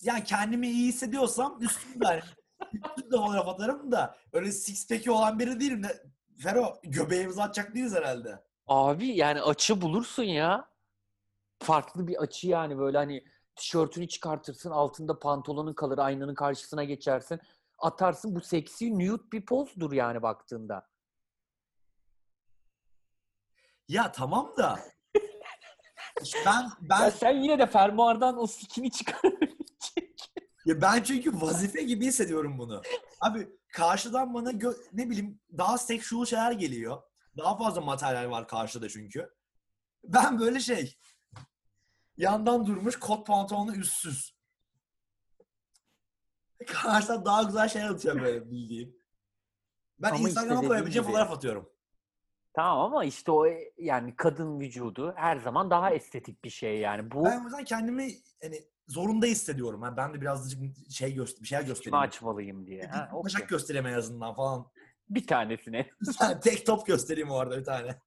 ya 0.01 0.23
kendimi 0.23 0.67
iyi 0.69 0.87
hissediyorsam 0.87 1.61
üstümde 1.61 2.05
hani. 2.05 2.21
Üstümde 2.73 3.17
fotoğraf 3.17 3.47
atarım 3.47 3.91
da 3.91 4.17
öyle 4.33 4.51
six 4.51 4.87
pack'i 4.87 5.11
olan 5.11 5.39
biri 5.39 5.59
değilim 5.59 5.83
de. 5.83 6.03
Fero 6.39 6.79
göbeğimizi 6.83 7.41
atacak 7.41 7.75
değiliz 7.75 7.95
herhalde. 7.95 8.43
Abi 8.67 9.07
yani 9.07 9.41
açı 9.41 9.81
bulursun 9.81 10.23
ya. 10.23 10.69
Farklı 11.59 12.07
bir 12.07 12.15
açı 12.15 12.47
yani 12.47 12.77
böyle 12.77 12.97
hani 12.97 13.23
tişörtünü 13.55 14.07
çıkartırsın 14.07 14.71
altında 14.71 15.19
pantolonun 15.19 15.73
kalır 15.73 15.97
aynanın 15.97 16.35
karşısına 16.35 16.83
geçersin. 16.83 17.39
Atarsın 17.77 18.35
bu 18.35 18.41
seksi 18.41 18.99
nude 18.99 19.31
bir 19.31 19.45
pozdur 19.45 19.91
yani 19.91 20.21
baktığında. 20.21 20.87
Ya 23.87 24.11
tamam 24.11 24.53
da. 24.57 24.79
Ben 26.45 26.69
ben 26.81 26.99
Ya 26.99 27.11
sen 27.11 27.31
yine 27.41 27.59
de 27.59 27.67
fermuardan 27.67 28.37
o 28.37 28.47
sikini 28.47 28.91
çıkarabilecek. 28.91 29.42
Ya 30.65 30.81
ben 30.81 31.03
çünkü 31.03 31.41
vazife 31.41 31.83
gibi 31.83 32.05
hissediyorum 32.05 32.57
bunu. 32.57 32.81
Abi 33.21 33.49
karşıdan 33.73 34.33
bana 34.33 34.51
gö- 34.51 34.83
ne 34.93 35.09
bileyim 35.09 35.39
daha 35.57 35.77
sexual 35.77 36.25
şeyler 36.25 36.51
geliyor. 36.51 37.01
Daha 37.37 37.57
fazla 37.57 37.81
materyal 37.81 38.29
var 38.31 38.47
karşıda 38.47 38.89
çünkü. 38.89 39.29
Ben 40.03 40.39
böyle 40.39 40.59
şey 40.59 40.97
yandan 42.17 42.65
durmuş 42.65 42.99
kot 42.99 43.27
pantolonlu 43.27 43.75
üstsüz. 43.75 44.35
Karşıdan 46.67 47.25
daha 47.25 47.43
güzel 47.43 47.69
şeyler 47.69 47.89
atıyor 47.89 48.21
böyle 48.21 48.51
bildiğin. 48.51 49.03
Ben 49.99 50.07
Ama 50.07 50.17
işte 50.17 50.29
Instagram'a 50.29 50.55
dediğim 50.55 50.67
koyabileceğim 50.69 51.05
fotoğraf 51.05 51.31
atıyorum. 51.31 51.72
Tamam 52.53 52.79
ama 52.79 53.05
işte 53.05 53.31
o 53.31 53.47
e, 53.47 53.71
yani 53.77 54.15
kadın 54.15 54.59
vücudu 54.59 55.13
her 55.15 55.37
zaman 55.37 55.69
daha 55.69 55.91
estetik 55.91 56.43
bir 56.43 56.49
şey 56.49 56.79
yani. 56.79 57.11
Bu 57.11 57.25
Ben 57.25 57.41
o 57.41 57.43
yüzden 57.43 57.63
kendimi 57.63 58.11
hani 58.41 58.61
zorunda 58.87 59.25
hissediyorum. 59.25 59.81
Ha, 59.81 59.97
ben 59.97 60.13
de 60.13 60.21
birazcık 60.21 60.61
şey 60.91 61.13
göster 61.13 61.41
bir 61.41 61.47
şeyler 61.47 61.63
göstereyim. 61.63 61.95
açmalıyım 61.95 62.67
diye. 62.67 62.83
Ha, 62.87 63.09
Bir 63.13 63.23
Başak 63.23 63.41
okey. 63.41 63.47
göstereyim 63.47 63.87
en 63.87 63.93
azından 63.93 64.33
falan. 64.35 64.71
Bir 65.09 65.27
tanesine. 65.27 65.89
Tek 66.43 66.65
top 66.65 66.87
göstereyim 66.87 67.31
orada 67.31 67.59
bir 67.59 67.63
tane. 67.63 67.99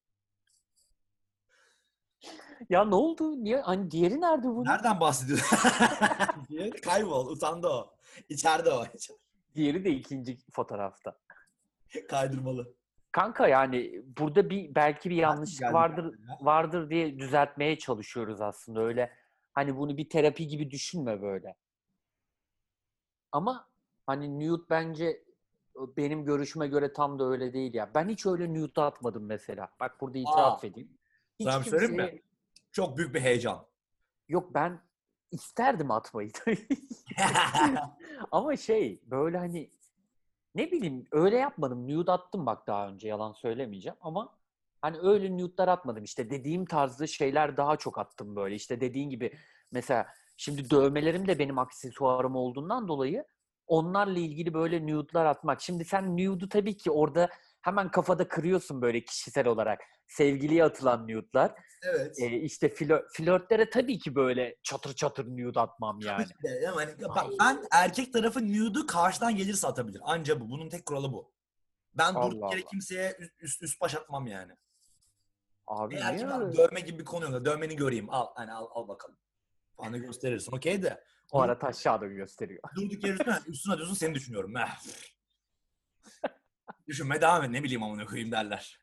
Ya 2.70 2.84
ne 2.84 2.94
oldu? 2.94 3.44
Niye? 3.44 3.60
Hani 3.60 3.90
diğeri 3.90 4.20
nerede 4.20 4.46
bunun? 4.48 4.64
Nereden 4.64 5.00
bahsediyorsun? 5.00 5.58
Diye 6.48 6.70
Kaybol, 6.70 7.26
utandı 7.26 7.68
o. 7.68 7.94
İçeride 8.28 8.70
o. 8.72 8.84
Diğeri 9.54 9.84
de 9.84 9.90
ikinci 9.90 10.38
fotoğrafta. 10.52 11.18
Kaydırmalı. 12.08 12.74
Kanka 13.16 13.49
yani 13.49 14.02
burada 14.18 14.50
bir 14.50 14.75
belki 14.75 15.11
bir 15.11 15.16
yanlışlık 15.16 15.73
vardır 15.73 16.18
ya. 16.28 16.38
vardır 16.40 16.90
diye 16.90 17.18
düzeltmeye 17.18 17.78
çalışıyoruz 17.78 18.40
aslında 18.40 18.80
öyle. 18.80 19.12
Hani 19.52 19.76
bunu 19.76 19.96
bir 19.96 20.08
terapi 20.08 20.46
gibi 20.49 20.70
düşünme 20.70 21.23
böyle. 21.23 21.54
Ama 23.32 23.68
hani 24.06 24.40
nude 24.49 24.62
bence 24.70 25.25
benim 25.96 26.25
görüşüme 26.25 26.68
göre 26.68 26.92
tam 26.92 27.18
da 27.18 27.25
öyle 27.25 27.52
değil 27.52 27.75
ya. 27.75 27.90
Ben 27.94 28.08
hiç 28.08 28.26
öyle 28.26 28.54
nude 28.54 28.80
atmadım 28.80 29.26
mesela. 29.26 29.68
Bak 29.80 30.00
burada 30.00 30.18
itiraf 30.18 30.64
Aa. 30.64 30.66
edeyim. 30.66 30.99
Hiç 31.40 31.50
şey 31.52 31.62
söyleyeyim 31.62 31.96
mi? 31.96 32.02
kimseye- 32.02 32.23
Çok 32.73 32.96
büyük 32.99 33.14
bir 33.14 33.20
heyecan. 33.20 33.66
Yok 34.28 34.54
ben 34.54 34.80
isterdim 35.30 35.90
atmayı. 35.90 36.30
Ama 38.32 38.56
şey 38.56 39.00
böyle 39.06 39.38
hani 39.38 39.70
ne 40.56 40.72
bileyim 40.72 41.04
öyle 41.12 41.36
yapmadım. 41.36 41.88
Nude 41.88 42.12
attım 42.12 42.46
bak 42.46 42.66
daha 42.66 42.88
önce 42.88 43.08
yalan 43.08 43.32
söylemeyeceğim 43.32 43.96
ama 44.00 44.38
hani 44.82 44.98
öyle 45.02 45.38
nude'lar 45.38 45.68
atmadım. 45.68 46.04
İşte 46.04 46.30
dediğim 46.30 46.64
tarzda 46.64 47.06
şeyler 47.06 47.56
daha 47.56 47.76
çok 47.76 47.98
attım 47.98 48.36
böyle. 48.36 48.54
İşte 48.54 48.80
dediğin 48.80 49.10
gibi 49.10 49.32
mesela 49.72 50.06
şimdi 50.36 50.70
dövmelerim 50.70 51.28
de 51.28 51.38
benim 51.38 51.58
aksesuarım 51.58 52.36
olduğundan 52.36 52.88
dolayı 52.88 53.25
onlarla 53.66 54.18
ilgili 54.18 54.54
böyle 54.54 54.86
nude'lar 54.86 55.26
atmak. 55.26 55.60
Şimdi 55.60 55.84
sen 55.84 56.16
nude'u 56.16 56.48
tabii 56.48 56.76
ki 56.76 56.90
orada 56.90 57.28
hemen 57.66 57.90
kafada 57.90 58.28
kırıyorsun 58.28 58.82
böyle 58.82 59.04
kişisel 59.04 59.46
olarak. 59.46 59.80
Sevgiliye 60.08 60.64
atılan 60.64 61.08
nude'lar. 61.08 61.54
evet. 61.82 62.16
Ee, 62.20 62.37
işte 62.37 62.66
flö- 62.66 63.06
flörtlere 63.12 63.70
tabii 63.70 63.99
ki 63.99 64.14
böyle 64.14 64.56
çatır 64.62 64.94
çatır 64.94 65.26
nude 65.26 65.61
atmam 65.61 66.00
yani. 66.00 66.25
Tabii 66.25 66.28
ki 66.28 66.42
de. 66.42 66.68
Ama 66.68 66.80
hani 66.80 67.00
bak, 67.08 67.26
ben 67.40 67.64
erkek 67.73 68.12
tarafı 68.12 68.49
nude'u 68.52 68.87
karşıdan 68.87 69.37
gelirse 69.37 69.66
atabilir. 69.66 70.00
Anca 70.04 70.40
bu. 70.40 70.50
Bunun 70.50 70.68
tek 70.68 70.87
kuralı 70.87 71.12
bu. 71.12 71.32
Ben 71.94 72.14
Allah 72.14 72.30
durduk 72.30 72.52
yere 72.52 72.62
Allah. 72.62 72.70
kimseye 72.70 73.16
üst, 73.40 73.62
üst, 73.62 73.80
baş 73.80 73.94
atmam 73.94 74.26
yani. 74.26 74.52
Abi 75.66 75.94
Eğer 75.94 76.18
ki 76.18 76.26
ben 76.28 76.52
dövme 76.52 76.80
gibi 76.80 76.99
bir 76.99 77.04
konu 77.04 77.32
yok. 77.32 77.44
Dövmeni 77.44 77.76
göreyim. 77.76 78.11
Al, 78.11 78.26
hani 78.35 78.52
al, 78.52 78.66
al 78.70 78.88
bakalım. 78.88 79.18
Da 79.92 79.96
gösterirsin. 79.96 80.52
Okey 80.56 80.82
de. 80.82 81.04
O 81.32 81.40
ara 81.40 81.58
taşağı 81.58 82.00
da 82.00 82.06
gösteriyor. 82.06 82.62
Durduk 82.76 83.04
yere 83.04 83.14
üstüne, 83.14 83.38
üstüne 83.46 83.73
atıyorsun 83.73 83.94
seni 83.94 84.14
düşünüyorum. 84.14 84.54
Düşünmeye 86.88 87.21
devam 87.21 87.43
et. 87.45 87.50
Ne 87.50 87.62
bileyim 87.62 87.83
amına 87.83 88.07
koyayım 88.07 88.33
derler. 88.33 88.81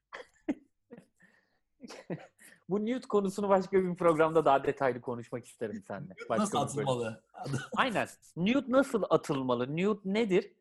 Bu 2.69 2.81
nude 2.81 2.99
konusunu 3.01 3.49
başka 3.49 3.83
bir 3.83 3.95
programda 3.95 4.45
daha 4.45 4.63
detaylı 4.63 5.01
konuşmak 5.01 5.45
isterim 5.45 5.83
seninle. 5.87 6.13
Başka 6.29 6.43
Nasıl 6.43 6.57
atılmalı? 6.57 7.23
Aynen. 7.77 8.07
Nude 8.35 8.71
nasıl 8.71 9.03
atılmalı? 9.09 9.77
Nude 9.77 9.99
nedir? 10.05 10.53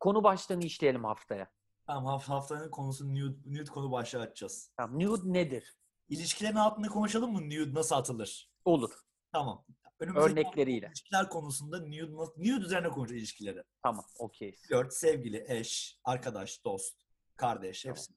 Konu 0.00 0.24
başlığını 0.24 0.64
işleyelim 0.64 1.04
haftaya. 1.04 1.50
Tamam 1.86 2.04
haft- 2.18 2.28
haftanın 2.28 2.70
konusu 2.70 3.14
nude, 3.14 3.36
nude 3.46 3.64
konu 3.70 3.92
başlığı 3.92 4.20
açacağız. 4.20 4.70
Tamam, 4.76 5.00
nude 5.00 5.32
nedir? 5.32 5.76
İlişkilerin 6.08 6.56
altında 6.56 6.88
konuşalım 6.88 7.32
mı 7.32 7.40
nude 7.46 7.74
nasıl 7.74 7.96
atılır? 7.96 8.50
Olur. 8.64 8.90
Tamam. 9.32 9.64
Önümüzdeki 10.00 10.32
Örnekleriyle. 10.32 10.86
ilişkiler 10.86 11.28
konusunda 11.28 11.78
nude, 11.78 12.12
nude 12.36 12.64
üzerine 12.66 12.88
konuşacağız 12.88 13.20
ilişkileri. 13.20 13.62
Tamam, 13.82 14.04
okey. 14.18 14.52
Flört, 14.68 14.94
sevgili, 14.94 15.44
eş, 15.48 15.98
arkadaş, 16.04 16.64
dost, 16.64 16.94
kardeş 17.36 17.82
Tamam. 17.82 17.96
hepsi. 17.96 18.12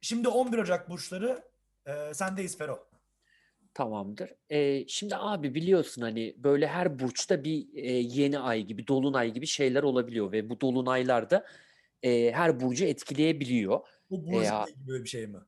Şimdi 0.00 0.28
11 0.28 0.58
Ocak 0.58 0.90
burçları 0.90 1.44
e, 1.86 2.14
sendeyiz 2.14 2.58
Fero. 2.58 2.88
Tamamdır. 3.74 4.30
Ee, 4.50 4.88
şimdi 4.88 5.16
abi 5.16 5.54
biliyorsun 5.54 6.02
hani 6.02 6.34
böyle 6.38 6.66
her 6.68 6.98
burçta 6.98 7.44
bir 7.44 7.68
e, 7.74 7.90
yeni 7.92 8.38
ay 8.38 8.62
gibi, 8.62 8.86
dolunay 8.86 9.32
gibi 9.32 9.46
şeyler 9.46 9.82
olabiliyor 9.82 10.32
ve 10.32 10.50
bu 10.50 10.60
dolunaylarda 10.60 11.46
e, 12.02 12.32
her 12.32 12.60
burcu 12.60 12.84
etkileyebiliyor. 12.84 13.80
Bu 14.10 14.26
burcun 14.26 14.42
ya- 14.42 14.58
ayı 14.64 14.74
gibi 14.74 15.04
bir 15.04 15.08
şey 15.08 15.26
mi? 15.26 15.38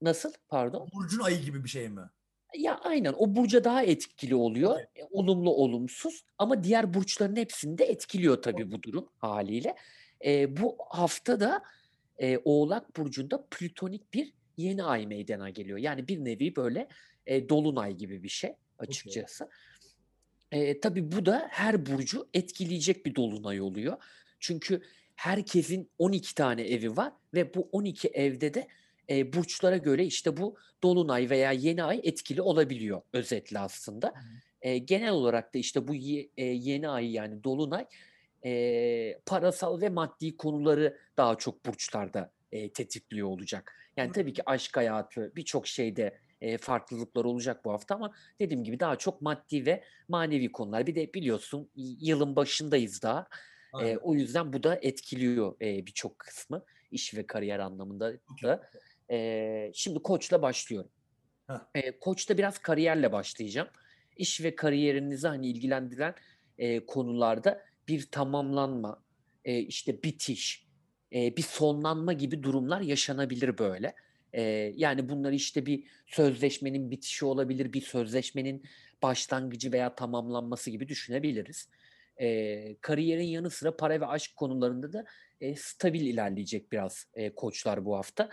Nasıl? 0.00 0.32
Pardon. 0.48 0.88
Burcun 0.94 1.20
ayı 1.20 1.42
gibi 1.42 1.64
bir 1.64 1.68
şey 1.68 1.88
mi? 1.88 2.10
Ya 2.58 2.78
aynen 2.78 3.14
o 3.18 3.36
burca 3.36 3.64
daha 3.64 3.82
etkili 3.82 4.34
oluyor. 4.34 4.70
Okey. 4.72 5.02
E, 5.02 5.06
Olumlu 5.10 5.50
olumsuz 5.54 6.24
ama 6.38 6.64
diğer 6.64 6.94
burçların 6.94 7.36
hepsini 7.36 7.78
de 7.78 7.84
etkiliyor 7.84 8.42
tabii 8.42 8.72
bu 8.72 8.82
durum 8.82 9.08
haliyle. 9.18 9.74
E, 10.24 10.56
bu 10.56 10.76
hafta 10.90 11.40
da 11.40 11.62
e, 12.18 12.38
Oğlak 12.44 12.96
Burcu'nda 12.96 13.46
plütonik 13.50 14.14
bir 14.14 14.32
yeni 14.56 14.84
ay 14.84 15.06
meydana 15.06 15.50
geliyor. 15.50 15.78
Yani 15.78 16.08
bir 16.08 16.24
nevi 16.24 16.56
böyle 16.56 16.88
e, 17.26 17.48
dolunay 17.48 17.96
gibi 17.96 18.22
bir 18.22 18.28
şey 18.28 18.52
açıkçası. 18.78 19.48
E, 20.52 20.80
tabii 20.80 21.12
bu 21.12 21.26
da 21.26 21.48
her 21.50 21.86
burcu 21.86 22.28
etkileyecek 22.34 23.06
bir 23.06 23.14
dolunay 23.14 23.60
oluyor. 23.60 23.96
Çünkü 24.40 24.82
herkesin 25.16 25.90
12 25.98 26.34
tane 26.34 26.62
evi 26.62 26.96
var 26.96 27.12
ve 27.34 27.54
bu 27.54 27.68
12 27.72 28.08
evde 28.08 28.54
de 28.54 28.68
e, 29.10 29.32
burçlara 29.32 29.76
göre 29.76 30.04
işte 30.04 30.36
bu 30.36 30.56
dolunay 30.82 31.30
veya 31.30 31.52
yeni 31.52 31.82
ay 31.84 32.00
etkili 32.04 32.42
olabiliyor 32.42 33.02
özetle 33.12 33.58
aslında. 33.58 34.14
E, 34.62 34.78
genel 34.78 35.10
olarak 35.10 35.54
da 35.54 35.58
işte 35.58 35.88
bu 35.88 35.94
ye- 35.94 36.28
e, 36.36 36.44
yeni 36.44 36.88
ay 36.88 37.12
yani 37.12 37.44
dolunay 37.44 37.86
e, 38.44 39.18
parasal 39.26 39.80
ve 39.80 39.88
maddi 39.88 40.36
konuları 40.36 40.98
daha 41.16 41.34
çok 41.38 41.66
burçlarda 41.66 42.32
e, 42.52 42.72
tetikliyor 42.72 43.28
olacak. 43.28 43.72
Yani 43.96 44.12
tabii 44.12 44.32
ki 44.32 44.42
aşk 44.46 44.76
hayatı 44.76 45.32
birçok 45.36 45.66
şeyde 45.66 46.18
e, 46.40 46.58
farklılıklar 46.58 47.24
olacak 47.24 47.64
bu 47.64 47.72
hafta 47.72 47.94
ama 47.94 48.14
dediğim 48.40 48.64
gibi 48.64 48.80
daha 48.80 48.96
çok 48.96 49.22
maddi 49.22 49.66
ve 49.66 49.84
manevi 50.08 50.52
konular. 50.52 50.86
Bir 50.86 50.94
de 50.94 51.14
biliyorsun 51.14 51.70
yılın 51.76 52.36
başındayız 52.36 53.02
daha. 53.02 53.26
E, 53.82 53.96
o 53.96 54.14
yüzden 54.14 54.52
bu 54.52 54.62
da 54.62 54.78
etkiliyor 54.82 55.56
e, 55.60 55.86
birçok 55.86 56.18
kısmı 56.18 56.64
iş 56.90 57.14
ve 57.14 57.26
kariyer 57.26 57.58
anlamında 57.58 58.12
da. 58.42 58.70
E, 59.10 59.70
şimdi 59.74 60.02
koçla 60.02 60.42
başlıyorum. 60.42 60.90
Heh. 61.46 61.54
E, 61.74 61.98
koçta 61.98 62.38
biraz 62.38 62.58
kariyerle 62.58 63.12
başlayacağım. 63.12 63.68
İş 64.16 64.40
ve 64.40 64.56
kariyerinizi 64.56 65.28
hani 65.28 65.48
ilgilendiren 65.48 66.14
e, 66.58 66.86
konularda 66.86 67.64
bir 67.88 68.10
tamamlanma, 68.10 69.02
e, 69.44 69.58
işte 69.58 70.02
bitiş, 70.02 70.66
e, 71.12 71.36
bir 71.36 71.42
sonlanma 71.42 72.12
gibi 72.12 72.42
durumlar 72.42 72.80
yaşanabilir 72.80 73.58
böyle. 73.58 73.94
E, 74.32 74.42
yani 74.76 75.08
bunlar 75.08 75.32
işte 75.32 75.66
bir 75.66 75.84
sözleşmenin 76.06 76.90
bitişi 76.90 77.24
olabilir, 77.24 77.72
bir 77.72 77.80
sözleşmenin 77.80 78.64
başlangıcı 79.02 79.72
veya 79.72 79.94
tamamlanması 79.94 80.70
gibi 80.70 80.88
düşünebiliriz. 80.88 81.68
E, 82.20 82.76
kariyerin 82.80 83.24
yanı 83.24 83.50
sıra 83.50 83.76
para 83.76 84.00
ve 84.00 84.06
aşk 84.06 84.36
konularında 84.36 84.92
da 84.92 85.04
e, 85.40 85.56
stabil 85.56 86.00
ilerleyecek 86.00 86.72
biraz 86.72 87.06
e, 87.14 87.34
koçlar 87.34 87.84
bu 87.84 87.96
hafta. 87.96 88.28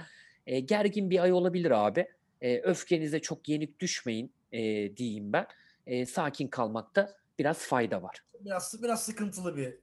E, 0.47 0.59
gergin 0.59 1.09
bir 1.09 1.19
ay 1.23 1.33
olabilir 1.33 1.71
abi. 1.71 2.07
E, 2.41 2.59
öfkenize 2.59 3.19
çok 3.19 3.49
yenik 3.49 3.79
düşmeyin 3.79 4.31
e, 4.51 4.59
diyeyim 4.97 5.33
ben. 5.33 5.47
E, 5.87 6.05
sakin 6.05 6.47
kalmakta 6.47 7.15
biraz 7.39 7.57
fayda 7.57 8.03
var. 8.03 8.23
Biraz 8.39 8.83
biraz 8.83 9.05
sıkıntılı 9.05 9.57
bir 9.57 9.75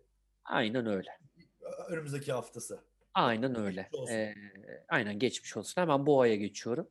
Aynen 0.44 0.86
öyle. 0.86 1.18
önümüzdeki 1.88 2.32
haftası. 2.32 2.80
Aynen 3.14 3.60
öyle. 3.60 3.90
E, 4.10 4.34
aynen 4.88 5.18
geçmiş 5.18 5.56
olsun. 5.56 5.80
Hemen 5.80 6.06
boğaya 6.06 6.36
geçiyorum. 6.36 6.88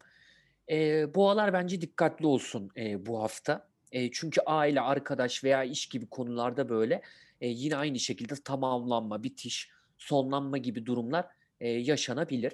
E, 0.69 1.05
boğalar 1.15 1.53
bence 1.53 1.81
dikkatli 1.81 2.25
olsun 2.25 2.71
e, 2.77 3.05
bu 3.05 3.23
hafta. 3.23 3.67
E, 3.91 4.11
çünkü 4.11 4.41
aile, 4.45 4.81
arkadaş 4.81 5.43
veya 5.43 5.63
iş 5.63 5.89
gibi 5.89 6.05
konularda 6.05 6.69
böyle 6.69 7.01
e, 7.41 7.47
yine 7.47 7.75
aynı 7.75 7.99
şekilde 7.99 8.33
tamamlanma, 8.35 9.23
bitiş, 9.23 9.69
sonlanma 9.97 10.57
gibi 10.57 10.85
durumlar 10.85 11.25
e, 11.59 11.69
yaşanabilir. 11.69 12.53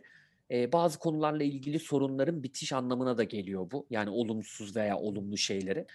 E, 0.54 0.72
bazı 0.72 1.00
konularla 1.00 1.44
ilgili 1.44 1.80
sorunların 1.80 2.44
bitiş 2.44 2.74
anlamına 2.74 3.18
da 3.18 3.24
geliyor 3.24 3.72
bu. 3.72 3.88
Yani 3.90 4.10
olumsuz 4.10 4.76
veya 4.76 4.98
olumlu 4.98 5.38
şeyleri. 5.38 5.86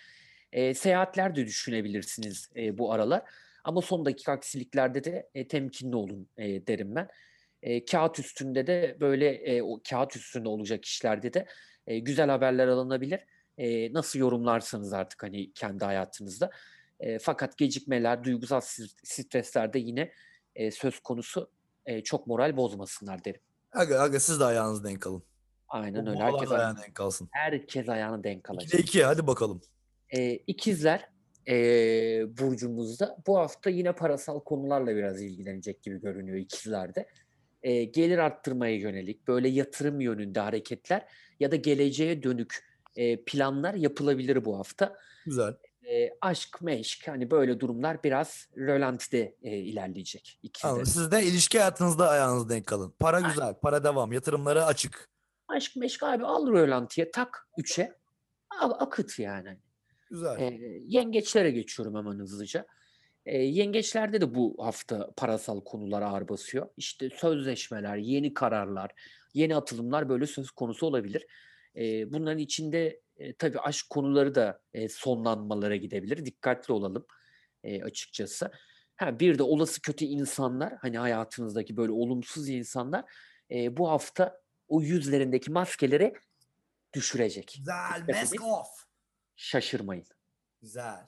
E, 0.52 0.74
seyahatler 0.74 1.36
de 1.36 1.46
düşünebilirsiniz 1.46 2.50
e, 2.56 2.78
bu 2.78 2.92
aralar. 2.92 3.22
Ama 3.64 3.82
son 3.82 4.04
dakika 4.04 4.32
aksiliklerde 4.32 5.04
de 5.04 5.28
e, 5.34 5.48
temkinli 5.48 5.96
olun 5.96 6.28
e, 6.36 6.66
derim 6.66 6.94
ben. 6.94 7.08
E, 7.62 7.84
kağıt 7.84 8.18
üstünde 8.18 8.66
de 8.66 8.96
böyle 9.00 9.28
e, 9.30 9.62
o 9.62 9.80
kağıt 9.90 10.16
üstünde 10.16 10.48
olacak 10.48 10.84
işlerde 10.84 11.32
de 11.32 11.46
e, 11.86 11.98
güzel 11.98 12.30
haberler 12.30 12.68
alınabilir. 12.68 13.20
E, 13.58 13.92
nasıl 13.92 14.18
yorumlarsanız 14.18 14.92
artık 14.92 15.22
hani 15.22 15.52
kendi 15.52 15.84
hayatınızda. 15.84 16.50
E, 17.00 17.18
fakat 17.18 17.58
gecikmeler, 17.58 18.24
duygusal 18.24 18.60
stresler 19.04 19.72
de 19.72 19.78
yine 19.78 20.12
e, 20.54 20.70
söz 20.70 21.00
konusu 21.00 21.50
e, 21.86 22.02
çok 22.02 22.26
moral 22.26 22.56
bozmasınlar 22.56 23.24
derim. 23.24 23.40
Aga, 23.72 24.00
aga 24.00 24.20
siz 24.20 24.40
de 24.40 24.44
ayağınızı 24.44 24.84
denk 24.84 25.06
alın. 25.06 25.22
Aynen 25.68 26.06
öyle. 26.06 26.18
Herkes, 26.18 26.50
ayağını 26.50 26.78
denk 26.82 27.00
alsın. 27.00 27.28
herkes 27.32 27.88
ayağını 27.88 28.24
denk 28.24 28.44
2'de 28.44 28.52
alacak. 28.52 28.80
2 28.80 29.04
hadi 29.04 29.26
bakalım. 29.26 29.60
E, 30.10 30.32
ikizler 30.32 31.08
e, 31.48 31.54
burcumuzda 32.38 33.16
bu 33.26 33.38
hafta 33.38 33.70
yine 33.70 33.92
parasal 33.92 34.40
konularla 34.40 34.96
biraz 34.96 35.22
ilgilenecek 35.22 35.82
gibi 35.82 36.00
görünüyor 36.00 36.38
ikizlerde. 36.38 37.08
E, 37.62 37.84
gelir 37.84 38.18
arttırmaya 38.18 38.76
yönelik 38.76 39.28
böyle 39.28 39.48
yatırım 39.48 40.00
yönünde 40.00 40.40
hareketler 40.40 41.06
ya 41.40 41.50
da 41.50 41.56
geleceğe 41.56 42.22
dönük 42.22 42.64
e, 42.96 43.24
planlar 43.24 43.74
yapılabilir 43.74 44.44
bu 44.44 44.58
hafta. 44.58 44.96
Güzel. 45.24 45.54
E, 45.90 46.10
aşk, 46.20 46.62
meşk 46.62 47.08
hani 47.08 47.30
böyle 47.30 47.60
durumlar 47.60 48.04
biraz 48.04 48.48
rölantide 48.56 49.36
e, 49.42 49.56
ilerleyecek 49.56 50.38
ikizler. 50.42 50.70
Anladım. 50.70 50.86
Siz 50.86 51.10
de 51.10 51.22
ilişki 51.22 51.58
hayatınızda 51.58 52.08
ayağınızı 52.08 52.48
denk 52.48 52.72
alın. 52.72 52.94
Para 52.98 53.20
güzel, 53.20 53.54
para 53.54 53.84
devam, 53.84 54.12
yatırımları 54.12 54.64
açık. 54.64 55.08
Aşk, 55.48 55.76
meşk 55.76 56.02
abi 56.02 56.24
al 56.24 56.52
rölantiye 56.52 57.10
tak 57.10 57.48
üçe 57.58 57.94
al 58.60 58.70
akıt 58.78 59.18
yani. 59.18 59.58
Güzel. 60.10 60.38
E, 60.38 60.58
yengeçlere 60.86 61.50
geçiyorum 61.50 61.94
hemen 61.94 62.18
hızlıca. 62.18 62.66
E, 63.26 63.38
yengeçlerde 63.38 64.20
de 64.20 64.34
bu 64.34 64.56
hafta 64.58 65.10
parasal 65.16 65.64
konular 65.64 66.02
ağır 66.02 66.28
basıyor. 66.28 66.68
İşte 66.76 67.10
sözleşmeler, 67.10 67.96
yeni 67.96 68.34
kararlar, 68.34 68.90
yeni 69.34 69.56
atılımlar 69.56 70.08
böyle 70.08 70.26
söz 70.26 70.50
konusu 70.50 70.86
olabilir. 70.86 71.26
E, 71.78 72.12
bunların 72.12 72.38
içinde 72.38 73.00
e, 73.16 73.34
tabii 73.34 73.60
aşk 73.60 73.90
konuları 73.90 74.34
da 74.34 74.60
e, 74.74 74.88
sonlanmalara 74.88 75.76
gidebilir. 75.76 76.24
Dikkatli 76.24 76.74
olalım 76.74 77.06
e, 77.64 77.82
açıkçası. 77.82 78.50
Ha, 78.96 79.20
bir 79.20 79.38
de 79.38 79.42
olası 79.42 79.82
kötü 79.82 80.04
insanlar, 80.04 80.74
hani 80.76 80.98
hayatınızdaki 80.98 81.76
böyle 81.76 81.92
olumsuz 81.92 82.48
insanlar 82.48 83.04
e, 83.50 83.76
bu 83.76 83.90
hafta 83.90 84.40
o 84.68 84.82
yüzlerindeki 84.82 85.50
maskeleri 85.50 86.14
düşürecek. 86.94 87.54
Güzel. 87.58 88.20
Mask 88.20 88.44
off. 88.44 88.68
Şaşırmayın. 89.36 90.06
Güzel. 90.60 91.06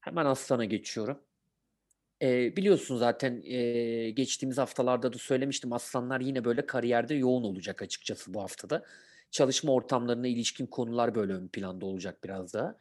Hemen 0.00 0.26
Aslan'a 0.26 0.64
geçiyorum. 0.64 1.22
Ee, 2.22 2.56
biliyorsun 2.56 2.96
zaten 2.96 3.42
ee, 3.44 4.10
geçtiğimiz 4.10 4.58
haftalarda 4.58 5.12
da 5.12 5.18
söylemiştim. 5.18 5.72
Aslanlar 5.72 6.20
yine 6.20 6.44
böyle 6.44 6.66
kariyerde 6.66 7.14
yoğun 7.14 7.44
olacak 7.44 7.82
açıkçası 7.82 8.34
bu 8.34 8.42
haftada. 8.42 8.84
Çalışma 9.30 9.72
ortamlarına 9.72 10.26
ilişkin 10.26 10.66
konular 10.66 11.14
böyle 11.14 11.32
ön 11.32 11.48
planda 11.48 11.86
olacak 11.86 12.24
biraz 12.24 12.54
daha. 12.54 12.76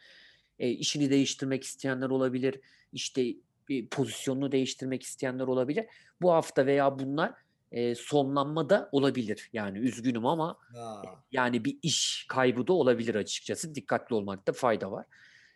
E, 0.60 0.70
işini 0.70 1.10
değiştirmek 1.10 1.64
isteyenler 1.64 2.10
olabilir. 2.10 2.62
İşte 2.94 3.22
e, 3.70 3.88
pozisyonunu 3.88 4.52
değiştirmek 4.52 5.04
isteyenler 5.04 5.48
olabilir. 5.48 5.86
Bu 6.22 6.32
hafta 6.32 6.66
veya 6.66 7.00
bunlar 7.00 7.34
e, 7.72 7.96
sonlanma 7.96 8.70
da 8.70 8.90
olabilir. 8.92 9.50
Yani 9.54 9.80
üzgünüm 9.80 10.26
ama 10.26 10.58
Ha. 10.76 11.02
yani 11.32 11.66
bir 11.66 11.80
iş 11.84 12.26
kaybı 12.30 12.68
da 12.68 12.74
olabilir 12.74 13.16
açıkçası. 13.16 13.76
Dikkatli 13.76 14.16
olmakta 14.16 14.54
fayda 14.54 14.92
var. 14.92 15.06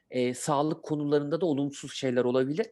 E, 0.09 0.33
sağlık 0.33 0.83
konularında 0.83 1.41
da 1.41 1.45
olumsuz 1.45 1.93
şeyler 1.93 2.23
olabilir. 2.23 2.67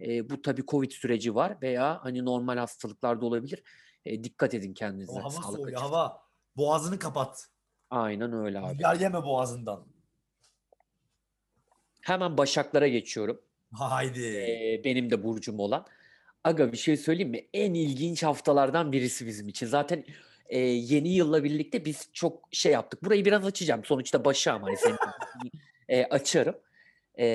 E, 0.00 0.30
bu 0.30 0.42
tabii 0.42 0.66
Covid 0.66 0.90
süreci 0.90 1.34
var 1.34 1.58
veya 1.62 1.98
hani 2.02 2.24
normal 2.24 2.56
hastalıklarda 2.56 3.26
olabilir. 3.26 3.62
E, 4.06 4.24
dikkat 4.24 4.54
edin 4.54 4.74
kendinize. 4.74 5.12
O 5.12 5.20
hava 5.20 5.30
sağlık 5.30 5.56
soğuyor 5.56 5.80
hava. 5.80 6.24
Boğazını 6.56 6.98
kapat. 6.98 7.48
Aynen 7.90 8.32
öyle 8.32 8.58
abi. 8.58 8.72
Rüzgar 8.72 9.00
yeme 9.00 9.22
boğazından. 9.22 9.86
Hemen 12.00 12.38
Başaklara 12.38 12.88
geçiyorum. 12.88 13.40
Haydi. 13.72 14.20
Ee, 14.20 14.80
benim 14.84 15.10
de 15.10 15.24
burcum 15.24 15.58
olan. 15.58 15.86
Aga 16.44 16.72
bir 16.72 16.76
şey 16.76 16.96
söyleyeyim 16.96 17.30
mi? 17.30 17.46
En 17.54 17.74
ilginç 17.74 18.22
haftalardan 18.22 18.92
birisi 18.92 19.26
bizim 19.26 19.48
için. 19.48 19.66
Zaten 19.66 20.04
e, 20.46 20.58
yeni 20.58 21.08
yılla 21.08 21.44
birlikte 21.44 21.84
biz 21.84 22.08
çok 22.12 22.48
şey 22.52 22.72
yaptık. 22.72 23.04
Burayı 23.04 23.24
biraz 23.24 23.46
açacağım. 23.46 23.84
Sonuçta 23.84 24.24
başağım 24.24 24.62
hani 24.62 24.76
senin 24.76 24.98
e, 25.88 26.04
açarım. 26.04 26.54
E, 27.18 27.26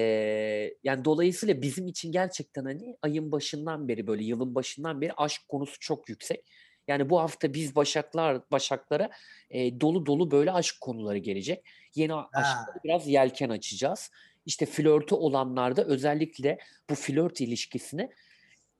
yani 0.83 1.05
dolayısıyla 1.05 1.61
bizim 1.61 1.87
için 1.87 2.11
gerçekten 2.11 2.65
hani 2.65 2.97
ayın 3.01 3.31
başından 3.31 3.87
beri 3.87 4.07
böyle 4.07 4.23
yılın 4.23 4.55
başından 4.55 5.01
beri 5.01 5.13
aşk 5.13 5.41
konusu 5.49 5.79
çok 5.79 6.09
yüksek. 6.09 6.45
Yani 6.89 7.09
bu 7.09 7.19
hafta 7.19 7.53
biz 7.53 7.75
Başaklar 7.75 8.41
Başaklara 8.51 9.09
e, 9.49 9.81
dolu 9.81 10.05
dolu 10.05 10.31
böyle 10.31 10.51
aşk 10.51 10.81
konuları 10.81 11.17
gelecek. 11.17 11.65
Yeni 11.95 12.13
a- 12.13 12.29
aşklara 12.33 12.83
biraz 12.83 13.07
yelken 13.07 13.49
açacağız. 13.49 14.11
İşte 14.45 14.65
flörtü 14.65 15.15
olanlarda 15.15 15.83
özellikle 15.83 16.57
bu 16.89 16.95
flört 16.95 17.41
ilişkisini 17.41 18.09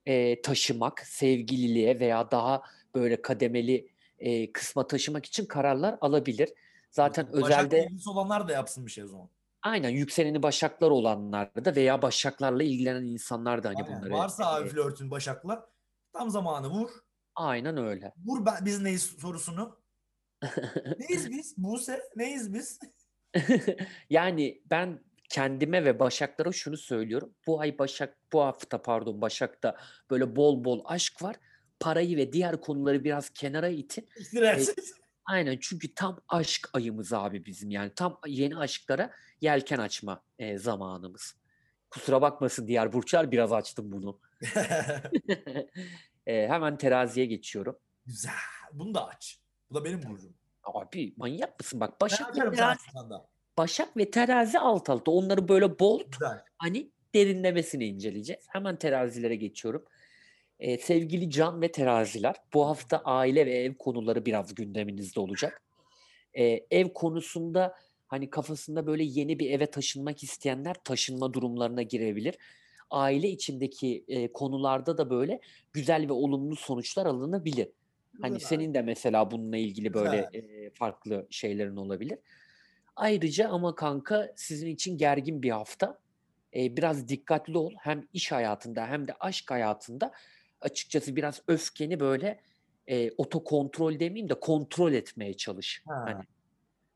e, 0.06 0.42
taşımak, 0.42 1.00
sevgililiğe 1.00 2.00
veya 2.00 2.32
daha 2.32 2.62
böyle 2.96 3.22
kademeli 3.22 3.90
e, 4.20 4.52
kısma 4.52 4.88
taşımak 4.88 5.26
için 5.26 5.46
kararlar 5.46 5.98
alabilir. 6.02 6.50
Zaten 6.92 7.28
Başak'la 7.28 7.48
özelde 7.48 7.86
ilgisi 7.86 8.10
olanlar 8.10 8.48
da 8.48 8.52
yapsın 8.52 8.86
bir 8.86 8.92
şey 8.92 9.04
o 9.04 9.08
zaman. 9.08 9.30
aynen 9.62 9.90
yükseleni 9.90 10.44
başaklar 10.44 10.90
olanlar 10.92 11.66
da 11.66 11.76
veya 11.76 12.02
başaklarla 12.02 12.64
ilgilenen 12.64 13.04
insanlar 13.04 13.64
da 13.64 13.70
hani 13.70 13.84
Aynen. 13.84 13.98
bunları 13.98 14.14
Varsa 14.14 14.56
abi 14.56 14.70
flörtün 14.70 15.12
Başak'la 15.12 15.70
tam 16.14 16.30
zamanı 16.30 16.68
vur. 16.70 16.90
Aynen 17.40 17.78
öyle. 17.78 18.14
Vur 18.26 18.46
ben, 18.46 18.66
biz 18.66 18.82
neyiz 18.82 19.04
sorusunu. 19.04 19.80
Neyiz 21.00 21.32
biz? 21.32 21.58
Buse 21.58 22.02
neyiz 22.16 22.54
biz? 22.54 22.80
yani 24.10 24.62
ben 24.70 25.00
kendime 25.30 25.86
ve 25.86 26.00
Başaklara 26.00 26.52
şunu 26.52 26.78
söylüyorum. 26.78 27.34
Bu 27.48 27.62
ay 27.62 27.80
Başak, 27.80 28.18
bu 28.34 28.42
hafta 28.42 28.82
pardon 28.82 29.22
Başak'ta 29.22 29.78
böyle 30.10 30.36
bol 30.36 30.64
bol 30.64 30.82
aşk 30.86 31.24
var. 31.24 31.36
Parayı 31.80 32.18
ve 32.18 32.34
diğer 32.34 32.62
konuları 32.62 33.04
biraz 33.04 33.30
kenara 33.30 33.68
itin. 33.68 34.10
İstirersiz. 34.18 34.94
Aynen 35.26 35.58
çünkü 35.62 35.94
tam 35.94 36.20
aşk 36.28 36.70
ayımız 36.74 37.14
abi 37.14 37.46
bizim 37.46 37.72
yani 37.72 37.92
tam 37.96 38.20
yeni 38.28 38.58
aşklara 38.58 39.14
yelken 39.42 39.80
açma 39.80 40.24
e, 40.40 40.58
zamanımız. 40.58 41.36
Kusura 41.90 42.22
bakmasın 42.22 42.68
diğer 42.68 42.94
burçlar 42.94 43.32
biraz 43.32 43.52
açtım 43.52 43.92
bunu. 43.92 44.20
E, 46.30 46.48
hemen 46.48 46.78
teraziye 46.78 47.26
geçiyorum. 47.26 47.80
Güzel. 48.06 48.32
Bunu 48.74 48.94
da 48.94 49.08
aç. 49.08 49.40
Bu 49.70 49.76
da 49.76 49.86
benim 49.86 50.04
burcum. 50.04 50.34
Abi 50.64 51.14
manyak 51.18 51.60
mısın 51.60 51.80
bak 51.80 52.02
Başak 52.02 52.38
ve 52.38 52.52
terazi. 52.52 52.80
Başak 53.58 53.98
ve 53.98 54.12
terazi 54.12 54.60
alt 54.60 54.90
alta 54.90 55.12
onları 55.12 55.48
böyle 55.48 55.80
bold 55.80 56.12
Güzel. 56.12 56.44
hani 56.58 56.92
derinlemesine 57.16 57.86
inceleyeceğiz. 57.86 58.46
Hemen 58.48 58.76
terazilere 58.76 59.36
geçiyorum. 59.36 59.86
Ee, 60.60 60.78
sevgili 60.78 61.32
Can 61.32 61.62
ve 61.62 61.72
teraziler, 61.72 62.36
bu 62.54 62.68
hafta 62.68 62.98
aile 62.98 63.46
ve 63.46 63.52
ev 63.52 63.74
konuları 63.74 64.26
biraz 64.26 64.56
gündeminizde 64.56 65.20
olacak. 65.20 65.62
Ee, 66.34 66.66
ev 66.72 66.94
konusunda 66.94 67.76
hani 68.08 68.30
kafasında 68.30 68.88
böyle 68.88 69.04
yeni 69.04 69.40
bir 69.40 69.52
eve 69.52 69.66
taşınmak 69.66 70.24
isteyenler 70.24 70.76
taşınma 70.84 71.34
durumlarına 71.34 71.82
girebilir. 71.82 72.36
Aile 72.90 73.30
içindeki 73.30 74.06
e, 74.08 74.32
konularda 74.32 74.98
da 74.98 75.10
böyle 75.10 75.40
güzel 75.74 76.08
ve 76.10 76.14
olumlu 76.14 76.56
sonuçlar 76.56 77.06
alınabilir. 77.06 77.70
Hani 78.22 78.34
Güzel. 78.34 78.48
senin 78.48 78.74
de 78.74 78.82
mesela 78.82 79.32
bununla 79.32 79.58
ilgili 79.58 79.94
böyle 79.94 80.18
e, 80.18 80.70
farklı 80.70 81.28
şeylerin 81.30 81.76
olabilir. 81.76 82.20
Ayrıca 82.96 83.50
ama 83.50 83.76
kanka 83.76 84.34
sizin 84.36 84.68
için 84.68 84.98
gergin 84.98 85.44
bir 85.44 85.50
hafta. 85.50 86.00
E, 86.56 86.78
biraz 86.78 87.08
dikkatli 87.08 87.58
ol. 87.58 87.74
Hem 87.78 88.08
iş 88.14 88.32
hayatında 88.32 88.88
hem 88.88 89.08
de 89.08 89.14
aşk 89.20 89.52
hayatında 89.52 90.12
açıkçası 90.62 91.16
biraz 91.16 91.42
öfkeni 91.48 92.00
böyle 92.00 92.42
e, 92.88 93.12
otokontrol 93.18 94.00
demeyeyim 94.00 94.30
de 94.30 94.40
kontrol 94.40 94.94
etmeye 94.94 95.34
çalış. 95.34 95.84
Ha. 95.88 96.04
Hani 96.06 96.24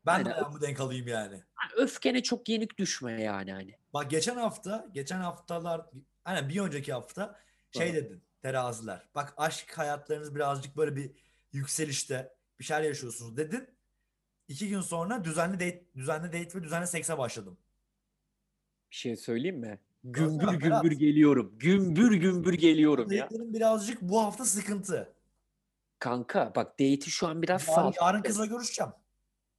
Ben 0.06 0.12
Aynen. 0.14 0.26
de 0.26 0.34
ayağımı 0.34 0.60
denk 0.60 0.80
alayım 0.80 1.08
yani. 1.08 1.42
öfkene 1.76 2.22
çok 2.22 2.48
yenik 2.48 2.78
düşme 2.78 3.22
yani 3.22 3.52
hani. 3.52 3.76
Bak 3.94 4.10
geçen 4.10 4.36
hafta, 4.36 4.88
geçen 4.92 5.20
haftalar, 5.20 5.86
hani 6.24 6.48
bir 6.48 6.60
önceki 6.60 6.92
hafta 6.92 7.40
şey 7.70 7.90
Evet. 7.90 8.04
dedin 8.04 8.22
teraziler. 8.42 9.08
Bak 9.14 9.34
aşk 9.36 9.78
hayatlarınız 9.78 10.34
birazcık 10.34 10.76
böyle 10.76 10.96
bir 10.96 11.10
yükselişte 11.52 12.32
bir 12.58 12.64
şeyler 12.64 12.82
yaşıyorsunuz 12.82 13.36
dedin. 13.36 13.68
İki 14.48 14.68
gün 14.68 14.80
sonra 14.80 15.24
düzenli 15.24 15.54
date, 15.54 15.84
düzenli 15.96 16.26
date 16.26 16.58
ve 16.58 16.62
düzenli 16.62 16.86
sekse 16.86 17.18
başladım. 17.18 17.58
Bir 18.90 18.96
şey 18.96 19.16
söyleyeyim 19.16 19.58
mi? 19.58 19.78
Gördün 20.04 20.32
mü 20.32 20.38
Gümbür 20.40 20.60
Berat? 20.70 20.82
gümbür 20.82 20.96
geliyorum. 20.96 21.54
Gümbür 21.58 22.12
gümbür 22.12 22.54
geliyorum 22.54 23.12
ya. 23.12 23.24
Date'lerin 23.24 23.54
birazcık 23.54 24.02
bu 24.02 24.22
hafta 24.22 24.44
sıkıntı. 24.44 25.14
Kanka 25.98 26.52
bak 26.56 26.72
date'i 26.72 27.00
şu 27.10 27.26
an 27.28 27.42
biraz 27.42 27.68
Yarın, 27.68 27.92
yarın 28.00 28.22
kızla 28.22 28.46
görüşeceğim. 28.46 28.92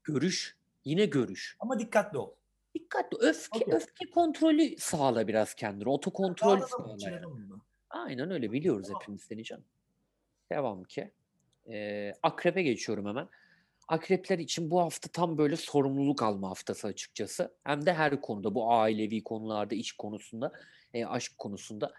Görüş. 0.05 0.55
Yine 0.85 1.05
görüş. 1.05 1.55
Ama 1.59 1.79
dikkatli 1.79 2.17
ol. 2.17 2.31
Dikkatli. 2.75 3.17
Öfke, 3.21 3.59
Okey. 3.59 3.73
öfke 3.73 4.09
kontrolü 4.09 4.77
sağla 4.77 5.27
biraz 5.27 5.53
kendine. 5.53 5.89
Otokontrol 5.89 6.59
sağla. 6.59 6.95
yani. 6.99 7.25
Aynen 7.89 8.31
öyle 8.31 8.51
biliyoruz 8.51 8.87
Tamam. 8.87 9.01
hepimiz 9.01 9.21
seni 9.21 9.43
canım. 9.43 9.63
Devam 10.51 10.83
ki. 10.83 11.11
Ee, 11.69 12.13
akrep'e 12.23 12.63
geçiyorum 12.63 13.05
hemen. 13.05 13.29
Akrepler 13.87 14.39
için 14.39 14.71
bu 14.71 14.79
hafta 14.81 15.09
tam 15.09 15.37
böyle 15.37 15.55
sorumluluk 15.55 16.23
alma 16.23 16.49
haftası 16.49 16.87
açıkçası. 16.87 17.53
Hem 17.63 17.85
de 17.85 17.93
her 17.93 18.21
konuda 18.21 18.55
bu 18.55 18.71
ailevi 18.71 19.23
konularda, 19.23 19.75
iş 19.75 19.91
konusunda, 19.91 20.51
e, 20.93 21.05
aşk 21.05 21.37
konusunda. 21.37 21.93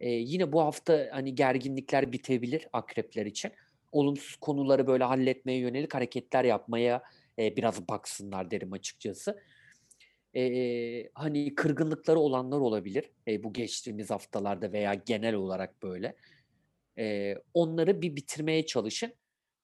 E, 0.00 0.10
yine 0.10 0.52
bu 0.52 0.60
hafta 0.60 1.08
hani 1.12 1.34
gerginlikler 1.34 2.12
bitebilir 2.12 2.68
akrepler 2.72 3.26
için. 3.26 3.52
Olumsuz 3.92 4.36
konuları 4.36 4.86
böyle 4.86 5.04
halletmeye 5.04 5.58
yönelik 5.58 5.94
hareketler 5.94 6.44
yapmaya 6.44 7.02
e, 7.38 7.56
biraz 7.56 7.88
baksınlar 7.88 8.50
derim 8.50 8.72
açıkçası. 8.72 9.42
E, 10.36 11.10
hani 11.14 11.54
kırgınlıkları 11.54 12.18
olanlar 12.18 12.58
olabilir 12.58 13.10
e, 13.28 13.42
bu 13.42 13.52
geçtiğimiz 13.52 14.10
haftalarda 14.10 14.72
veya 14.72 14.94
genel 14.94 15.34
olarak 15.34 15.82
böyle. 15.82 16.16
E, 16.98 17.34
onları 17.54 18.02
bir 18.02 18.16
bitirmeye 18.16 18.66
çalışın. 18.66 19.14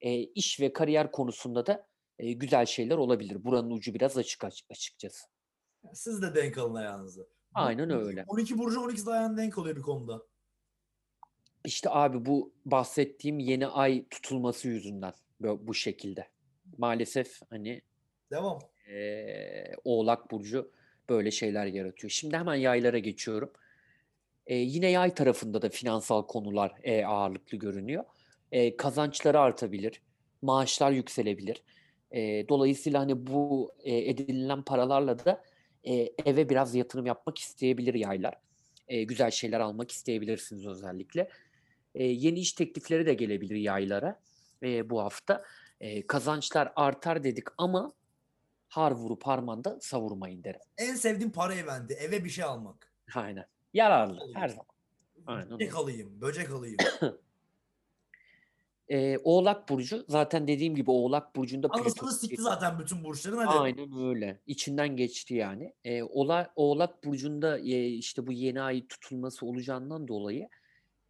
E, 0.01 0.19
iş 0.19 0.61
ve 0.61 0.73
kariyer 0.73 1.13
konusunda 1.13 1.67
da 1.67 1.87
e, 2.19 2.33
güzel 2.33 2.67
şeyler 2.67 2.97
olabilir. 2.97 3.45
Buranın 3.45 3.71
ucu 3.71 3.95
biraz 3.95 4.17
açık 4.17 4.45
aç- 4.45 4.65
açıkçası. 4.71 5.27
Siz 5.93 6.23
de 6.23 6.35
denk 6.35 6.59
alın 6.59 6.75
ayağınızı. 6.75 7.29
Aynen 7.55 7.91
öyle. 7.91 8.25
12 8.29 8.59
burcu 8.59 8.81
12 8.81 9.07
de 9.07 9.11
ayağın 9.11 9.37
denk 9.37 9.59
oluyor 9.59 9.77
bir 9.77 9.83
konuda. 9.83 10.23
İşte 11.65 11.91
abi 11.91 12.27
bu 12.27 12.55
bahsettiğim 12.65 13.39
yeni 13.39 13.67
ay 13.67 14.09
tutulması 14.09 14.69
yüzünden 14.69 15.13
bu 15.41 15.75
şekilde. 15.75 16.34
Maalesef 16.79 17.41
hani 17.51 17.83
Devam. 18.31 18.59
eee, 18.89 19.75
Oğlak 19.85 20.31
Burcu 20.31 20.73
böyle 21.09 21.31
şeyler 21.31 21.67
yaratıyor. 21.67 22.11
Şimdi 22.11 22.37
hemen 22.37 22.55
yaylara 22.55 22.99
geçiyorum. 22.99 23.53
Eee, 24.49 24.57
yine 24.57 24.91
yay 24.91 25.15
tarafında 25.15 25.63
da 25.63 25.69
finansal 25.71 26.27
konular 26.27 26.73
eee, 26.85 27.05
ağırlıklı 27.05 27.59
görünüyor. 27.59 28.05
Eee, 28.53 28.77
kazançları 28.77 29.41
artabilir, 29.41 30.03
maaşlar 30.43 30.91
yükselebilir. 30.93 31.63
Eee, 32.13 32.49
dolayısıyla 32.49 33.01
hani 33.01 33.27
bu 33.27 33.73
eee, 33.85 34.11
edinilen 34.11 34.63
paralarla 34.65 35.25
da 35.25 35.45
eee, 35.85 36.13
eve 36.27 36.49
biraz 36.49 36.75
yatırım 36.75 37.07
yapmak 37.07 37.39
isteyebilir 37.39 37.95
yaylar. 37.95 38.35
Eee, 38.89 39.05
güzel 39.05 39.31
şeyler 39.31 39.61
almak 39.61 39.91
isteyebilirsiniz 39.91 40.67
özellikle. 40.67 41.29
Eee, 41.95 42.07
yeni 42.07 42.41
iş 42.41 42.53
teklifleri 42.53 43.07
de 43.07 43.15
gelebilir 43.15 43.57
yaylara 43.57 44.21
eee, 44.63 44.91
bu 44.91 45.01
hafta. 45.03 45.45
Eee, 45.85 46.07
kazançlar 46.07 46.73
artar 46.77 47.25
dedik 47.25 47.45
ama 47.59 47.93
har 48.69 48.93
vurup 48.93 49.23
harmanda 49.23 49.79
savurmayın 49.81 50.45
derim. 50.45 50.61
En 50.79 50.95
sevdiğim 50.95 51.33
para 51.33 51.55
evendi. 51.55 51.93
Eve 51.93 52.25
bir 52.25 52.31
şey 52.31 52.45
almak. 52.45 52.93
Aynen. 53.15 53.47
Yararlı 53.75 54.17
Alayım. 54.17 54.35
her 54.35 54.49
zaman. 54.49 54.67
Aynen 55.27 55.51
Böcek 55.51 55.77
alayım. 55.77 56.21
Böcek 56.21 56.51
alayım. 56.51 56.77
Ee, 58.89 59.19
Oğlak 59.25 59.69
Burcu 59.69 60.05
zaten 60.09 60.49
dediğim 60.49 60.75
gibi 60.75 60.91
Oğlak 60.91 61.37
Burcu'nda 61.37 61.69
Anasını 61.71 62.13
sikti 62.13 62.43
zaten 62.43 62.79
bütün 62.79 63.05
burçların 63.05 63.37
hadi. 63.37 63.59
Aynen 63.59 64.09
öyle. 64.09 64.41
İçinden 64.47 64.97
geçti 64.97 65.35
yani. 65.35 65.75
Ee, 65.85 66.03
Ola, 66.03 66.53
Oğlak 66.57 67.05
Burcu'nda 67.05 67.59
e, 67.59 67.87
işte 67.87 68.27
bu 68.27 68.33
yeni 68.33 68.63
ay 68.63 68.87
tutulması 68.87 69.47
olacağından 69.47 70.09
dolayı 70.09 70.49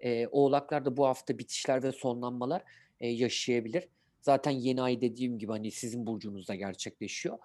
e, 0.01 0.27
Oğlaklarda 0.27 0.97
bu 0.97 1.07
hafta 1.07 1.39
bitişler 1.39 1.83
ve 1.83 1.93
sonlanmalar 1.93 2.63
e, 3.01 3.09
yaşayabilir. 3.09 3.89
Zaten 4.25 4.51
yeni 4.51 4.83
ay 4.83 5.01
dediğim 5.01 5.39
gibi 5.39 5.53
hani 5.53 5.71
sizin 5.71 6.07
burcunuzda 6.07 6.55
gerçekleşiyor. 6.55 7.39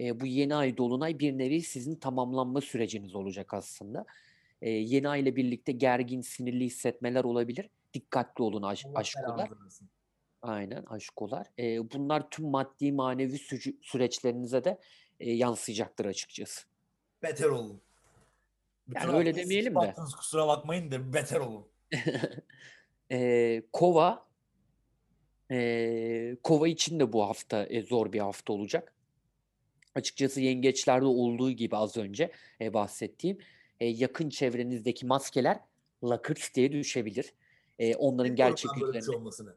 E, 0.00 0.20
bu 0.20 0.26
yeni 0.26 0.54
ay 0.54 0.76
dolunay 0.76 1.18
bir 1.18 1.38
nevi 1.38 1.62
sizin 1.62 1.94
tamamlanma 1.94 2.60
süreciniz 2.60 3.14
olacak 3.14 3.54
aslında. 3.54 4.04
E, 4.62 4.70
yeni 4.70 5.08
ay 5.08 5.20
ile 5.20 5.36
birlikte 5.36 5.72
gergin, 5.72 6.20
sinirli 6.20 6.64
hissetmeler 6.64 7.24
olabilir. 7.24 7.68
Dikkatli 7.94 8.42
olun 8.42 8.62
aş- 8.62 8.86
aşkolar. 8.94 9.50
Aynen 10.42 10.84
aşkolar. 10.84 11.46
E, 11.58 11.92
bunlar 11.92 12.30
tüm 12.30 12.46
maddi 12.46 12.92
manevi 12.92 13.36
süc- 13.36 13.76
süreçlerinize 13.82 14.64
de 14.64 14.78
e, 15.20 15.32
yansıyacaktır 15.32 16.04
açıkçası. 16.04 16.66
Beter 17.22 17.46
olun. 17.48 17.80
Bütün 18.88 19.00
Yani 19.08 19.16
öyle 19.18 19.34
demeyelim 19.34 19.74
de. 19.74 19.94
kusura 20.16 20.48
bakmayın 20.48 20.90
da 20.90 21.12
beter 21.12 21.40
olun. 21.40 21.66
Eee, 23.10 23.62
Kova 23.72 24.26
eee, 25.50 26.36
Kova 26.42 26.68
için 26.68 27.00
de 27.00 27.12
bu 27.12 27.22
hafta 27.22 27.64
e, 27.64 27.82
zor 27.82 28.12
bir 28.12 28.20
hafta 28.20 28.52
olacak. 28.52 28.92
Açıkçası 29.94 30.40
yengeçlerde 30.40 31.04
olduğu 31.06 31.50
gibi 31.50 31.76
az 31.76 31.96
önce 31.96 32.32
e, 32.60 32.74
bahsettiğim 32.74 33.38
e, 33.80 33.86
yakın 33.86 34.28
çevrenizdeki 34.30 35.06
maskeler 35.06 35.60
lakırt 36.04 36.54
diye 36.54 36.72
düşebilir. 36.72 37.32
E, 37.78 37.94
onların 37.96 38.32
Bilmiyorum 38.32 38.54
gerçek 38.56 38.94
bir 38.94 39.02
şey 39.02 39.16
olmasını. 39.16 39.56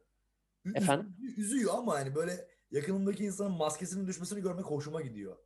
Efendim? 0.75 1.15
üzü- 1.21 1.41
Üzüyor 1.41 1.73
ama 1.75 1.93
hani 1.99 2.15
böyle 2.15 2.47
yakınımdaki 2.71 3.23
insanın 3.25 3.51
maskesinin 3.51 4.07
düşmesini 4.07 4.41
görmek 4.41 4.65
hoşuma 4.65 5.01
gidiyor. 5.01 5.37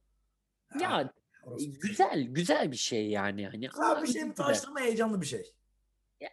Ya 0.82 0.91
Ha, 0.91 1.13
e, 1.60 1.65
güzel 1.65 2.23
güzel 2.23 2.71
bir 2.71 2.77
şey 2.77 3.10
yani 3.10 3.47
hani 3.47 3.67
Güzel 3.69 4.03
bir 4.03 4.08
şey 4.08 4.23
mi 4.23 4.34
tanıştırma 4.34 4.79
heyecanlı 4.79 5.21
bir 5.21 5.25
şey. 5.25 5.53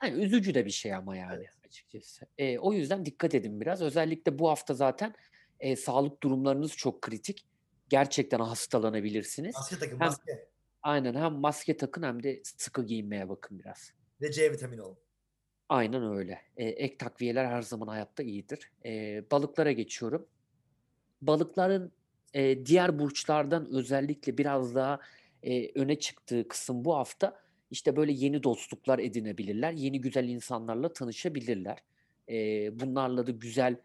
Yani 0.02 0.24
üzücü 0.24 0.54
de 0.54 0.66
bir 0.66 0.70
şey 0.70 0.94
ama 0.94 1.16
yani 1.16 1.34
Evet. 1.34 1.50
Açıkçası. 1.70 2.26
E, 2.38 2.58
o 2.58 2.72
yüzden 2.72 3.06
dikkat 3.06 3.34
edin 3.34 3.60
biraz. 3.60 3.82
Özellikle 3.82 4.38
bu 4.38 4.48
hafta 4.50 4.74
zaten 4.74 5.14
e, 5.60 5.76
sağlık 5.76 6.22
durumlarınız 6.22 6.76
çok 6.76 7.02
kritik. 7.02 7.46
Gerçekten 7.88 8.40
hastalanabilirsiniz. 8.40 9.54
Maske 9.54 9.78
takın 9.78 10.00
Hem 10.00 10.06
maske. 10.08 10.48
aynen 10.82 11.14
hem 11.14 11.32
maske 11.32 11.76
takın 11.76 12.02
hem 12.02 12.22
de 12.22 12.40
sıkı 12.44 12.86
giyinmeye 12.86 13.28
bakın 13.28 13.58
biraz. 13.58 13.92
Ve 14.20 14.32
C 14.32 14.52
vitamini 14.52 14.80
alın. 14.80 14.96
Aynen 15.68 16.16
öyle. 16.16 16.38
E, 16.56 16.64
ek 16.64 16.96
takviyeler 16.98 17.44
her 17.44 17.62
zaman 17.62 17.88
hayatta 17.88 18.22
iyidir. 18.22 18.70
E, 18.84 19.24
balıklara 19.30 19.72
geçiyorum. 19.72 20.26
Balıkların 21.22 21.92
e, 22.34 22.66
diğer 22.66 22.98
burçlardan 22.98 23.68
özellikle 23.72 24.38
biraz 24.38 24.74
daha 24.74 25.00
e, 25.42 25.80
öne 25.80 25.98
çıktığı 25.98 26.48
kısım 26.48 26.84
bu 26.84 26.96
hafta 26.96 27.40
işte 27.70 27.96
böyle 27.96 28.12
yeni 28.12 28.42
dostluklar 28.42 28.98
edinebilirler. 28.98 29.72
Yeni 29.72 30.00
güzel 30.00 30.28
insanlarla 30.28 30.92
tanışabilirler. 30.92 31.78
E, 32.28 32.34
bunlarla 32.80 33.26
da 33.26 33.30
güzel, 33.30 33.76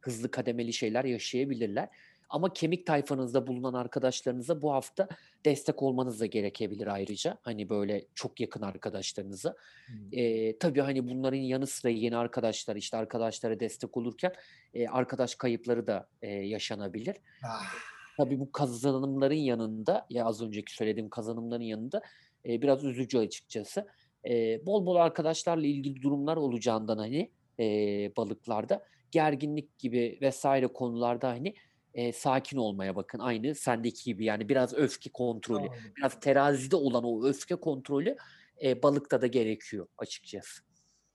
hızlı 0.00 0.30
kademeli 0.30 0.72
şeyler 0.72 1.04
yaşayabilirler. 1.04 1.88
Ama 2.28 2.52
kemik 2.52 2.86
tayfanızda 2.86 3.46
bulunan 3.46 3.74
arkadaşlarınıza 3.74 4.62
bu 4.62 4.72
hafta 4.72 5.08
destek 5.44 5.82
olmanız 5.82 6.20
da 6.20 6.26
gerekebilir 6.26 6.86
ayrıca. 6.86 7.38
Hani 7.42 7.68
böyle 7.68 8.06
çok 8.14 8.40
yakın 8.40 8.62
arkadaşlarınıza. 8.62 9.54
Hmm. 9.86 10.12
Eee, 10.12 10.58
tabii 10.58 10.80
hani 10.80 11.08
bunların 11.08 11.36
yanı 11.36 11.66
sıra 11.66 11.92
yeni 11.92 12.16
arkadaşlar 12.16 12.76
işte 12.76 12.96
arkadaşlara 12.96 13.60
destek 13.60 13.96
olurken 13.96 14.32
eee, 14.74 14.86
arkadaş 14.88 15.34
kayıpları 15.34 15.86
da 15.86 16.08
eee, 16.22 16.30
yaşanabilir. 16.30 17.16
Ah, 17.46 17.74
Tabii 18.16 18.40
bu 18.40 18.52
kazanımların 18.52 19.34
yanında 19.34 20.06
ya 20.10 20.24
az 20.24 20.42
önceki 20.42 20.74
söylediğim 20.74 21.08
kazanımların 21.10 21.62
yanında 21.62 22.02
eee, 22.44 22.62
biraz 22.62 22.84
üzücü 22.84 23.18
açıkçası. 23.18 23.86
Eee, 24.24 24.62
bol 24.66 24.86
bol 24.86 24.96
arkadaşlarla 24.96 25.66
ilgili 25.66 26.02
durumlar 26.02 26.36
olacağından 26.36 26.98
hani 26.98 27.32
eee, 27.58 28.12
balıklarda 28.16 28.84
gerginlik 29.10 29.78
gibi 29.78 30.18
vesaire 30.22 30.66
konularda 30.66 31.28
hani 31.28 31.54
eee, 31.94 32.12
sakin 32.12 32.56
olmaya 32.56 32.96
bakın. 32.96 33.18
Aynı 33.18 33.54
sendeki 33.54 34.04
gibi 34.04 34.24
yani 34.24 34.48
biraz 34.48 34.74
öfke 34.74 35.10
kontrolü, 35.10 35.68
anladım. 35.68 35.94
biraz 35.98 36.20
terazide 36.20 36.76
olan 36.76 37.04
o 37.04 37.24
öfke 37.26 37.54
kontrolü 37.54 38.16
eee, 38.60 38.82
balıkta 38.82 39.20
da 39.22 39.26
gerekiyor 39.26 39.86
açıkçası. 39.98 40.62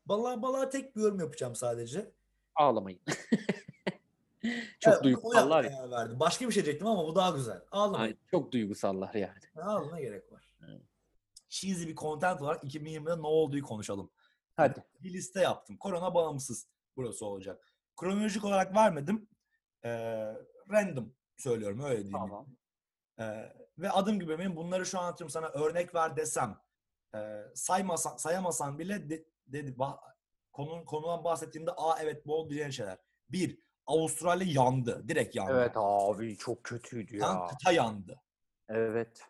Balığa 0.06 0.42
balığa 0.42 0.70
tek 0.70 0.96
bir 0.96 1.02
yorum 1.02 1.20
yapacağım 1.20 1.56
sadece. 1.56 2.12
Ağlamayın. 2.56 3.00
Evet, 3.06 3.20
Çok 4.80 5.04
o 5.04 5.04
duygusallar 5.04 5.64
ya. 5.64 5.92
verdim. 5.92 6.20
Başka 6.20 6.48
bir 6.48 6.54
şey 6.54 6.66
diyecektim 6.66 6.88
ama 6.88 7.08
bu 7.08 7.16
daha 7.16 7.30
güzel. 7.32 7.62
Ağlamayın. 7.72 8.14
Aynen, 8.14 8.18
çok 8.32 8.52
duygusallar 8.52 9.14
yani. 9.14 9.40
Ağlamaya 9.56 10.02
gerek 10.04 10.32
var. 10.32 10.49
Cheesy 11.50 11.88
bir 11.88 11.96
content 11.96 12.42
olarak 12.42 12.64
2020'de 12.64 13.22
ne 13.22 13.28
olduğu 13.28 13.62
konuşalım. 13.62 14.12
Hadi. 14.56 14.84
Bir 15.00 15.14
liste 15.14 15.42
yaptım. 15.42 15.78
Korona 15.78 16.14
bağımsız 16.16 16.68
burası 16.96 17.26
olacak. 17.26 17.74
Kronolojik 17.98 18.46
olarak 18.46 18.76
vermedim. 18.76 19.28
Ee, 19.84 19.90
random 20.72 21.14
söylüyorum 21.38 21.84
öyle 21.84 21.96
diyeyim. 21.96 22.12
Tamam. 22.12 22.48
Ee, 23.20 23.54
ve 23.78 23.92
adım 23.92 24.20
gibi 24.20 24.40
benim 24.40 24.56
bunları 24.56 24.86
şu 24.86 25.00
an 25.00 25.12
atıyorum 25.12 25.30
sana 25.30 25.48
örnek 25.48 25.96
ver 25.96 26.16
desem 26.18 26.58
e, 27.16 27.44
saymasan, 27.56 28.18
sayamasan 28.18 28.80
bile 28.80 29.10
de, 29.10 29.26
dedi, 29.48 29.80
bah, 29.80 29.98
konu, 30.52 30.86
konudan 30.86 31.24
bahsettiğimde 31.24 31.72
aa 31.72 32.00
evet 32.02 32.28
oldu 32.28 32.50
diyeceğin 32.50 32.72
şeyler. 32.72 32.98
Bir, 33.30 33.60
Avustralya 33.88 34.48
yandı. 34.52 35.08
Direkt 35.08 35.36
yandı. 35.36 35.54
Evet 35.54 35.72
abi 35.76 36.38
çok 36.38 36.64
kötüydü 36.64 37.18
Yani 37.18 37.42
ya. 37.42 37.48
kıta 37.48 37.72
yandı. 37.72 38.22
Evet. 38.70 39.22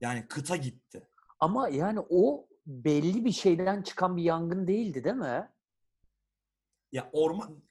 Yani 0.00 0.26
kıta 0.28 0.56
gitti. 0.56 1.08
Ama 1.40 1.68
yani 1.68 2.00
o 2.10 2.48
belli 2.66 3.24
bir 3.24 3.32
şeyden 3.32 3.82
çıkan 3.82 4.16
bir 4.16 4.22
yangın 4.22 4.66
değildi 4.66 5.04
değil 5.04 5.16
mi? 5.16 5.50
Ya 6.92 7.10
orman 7.12 7.62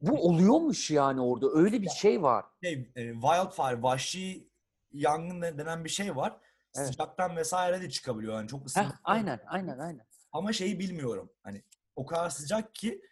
Bu 0.00 0.28
oluyormuş 0.28 0.90
yani 0.90 1.20
orada. 1.20 1.46
Öyle 1.54 1.82
bir 1.82 1.88
şey 1.88 2.22
var. 2.22 2.44
şey, 2.62 2.72
e, 2.96 3.12
wildfire, 3.12 3.82
vahşi 3.82 4.48
yangın 4.92 5.42
de- 5.42 5.58
denen 5.58 5.84
bir 5.84 5.90
şey 5.90 6.16
var. 6.16 6.40
Evet. 6.76 6.86
Sıcaktan 6.86 7.36
vesaire 7.36 7.80
de 7.82 7.90
çıkabiliyor. 7.90 8.34
Yani 8.34 8.48
çok 8.48 8.66
ısınma. 8.66 9.00
aynen 9.04 9.40
aynen 9.46 9.78
aynen. 9.78 10.06
Ama 10.32 10.52
şeyi 10.52 10.78
bilmiyorum. 10.78 11.32
Hani 11.42 11.62
o 11.96 12.06
kadar 12.06 12.30
sıcak 12.30 12.74
ki 12.74 13.02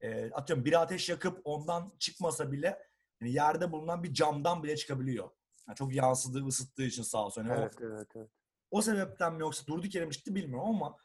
e, 0.00 0.30
atıyorum 0.30 0.64
bir 0.64 0.82
ateş 0.82 1.08
yakıp 1.08 1.40
ondan 1.44 1.92
çıkmasa 1.98 2.52
bile 2.52 2.78
hani 3.20 3.32
yerde 3.32 3.72
bulunan 3.72 4.02
bir 4.02 4.14
camdan 4.14 4.62
bile 4.62 4.76
çıkabiliyor. 4.76 5.30
Yani 5.68 5.76
çok 5.76 5.94
yansıdığı, 5.94 6.46
ısıttığı 6.46 6.82
için 6.82 7.02
sağ 7.02 7.24
olsun. 7.26 7.42
Yani 7.42 7.52
o- 7.52 7.62
Evet 7.62 7.74
evet 7.80 8.08
evet. 8.16 8.30
o, 8.70 8.82
sebepten 8.82 9.34
mi 9.34 9.40
yoksa 9.40 9.66
durduk 9.66 9.94
yere 9.94 10.04
mi 10.06 10.12
çıktı 10.12 10.34
bilmiyorum 10.34 10.68
ama 10.68 10.96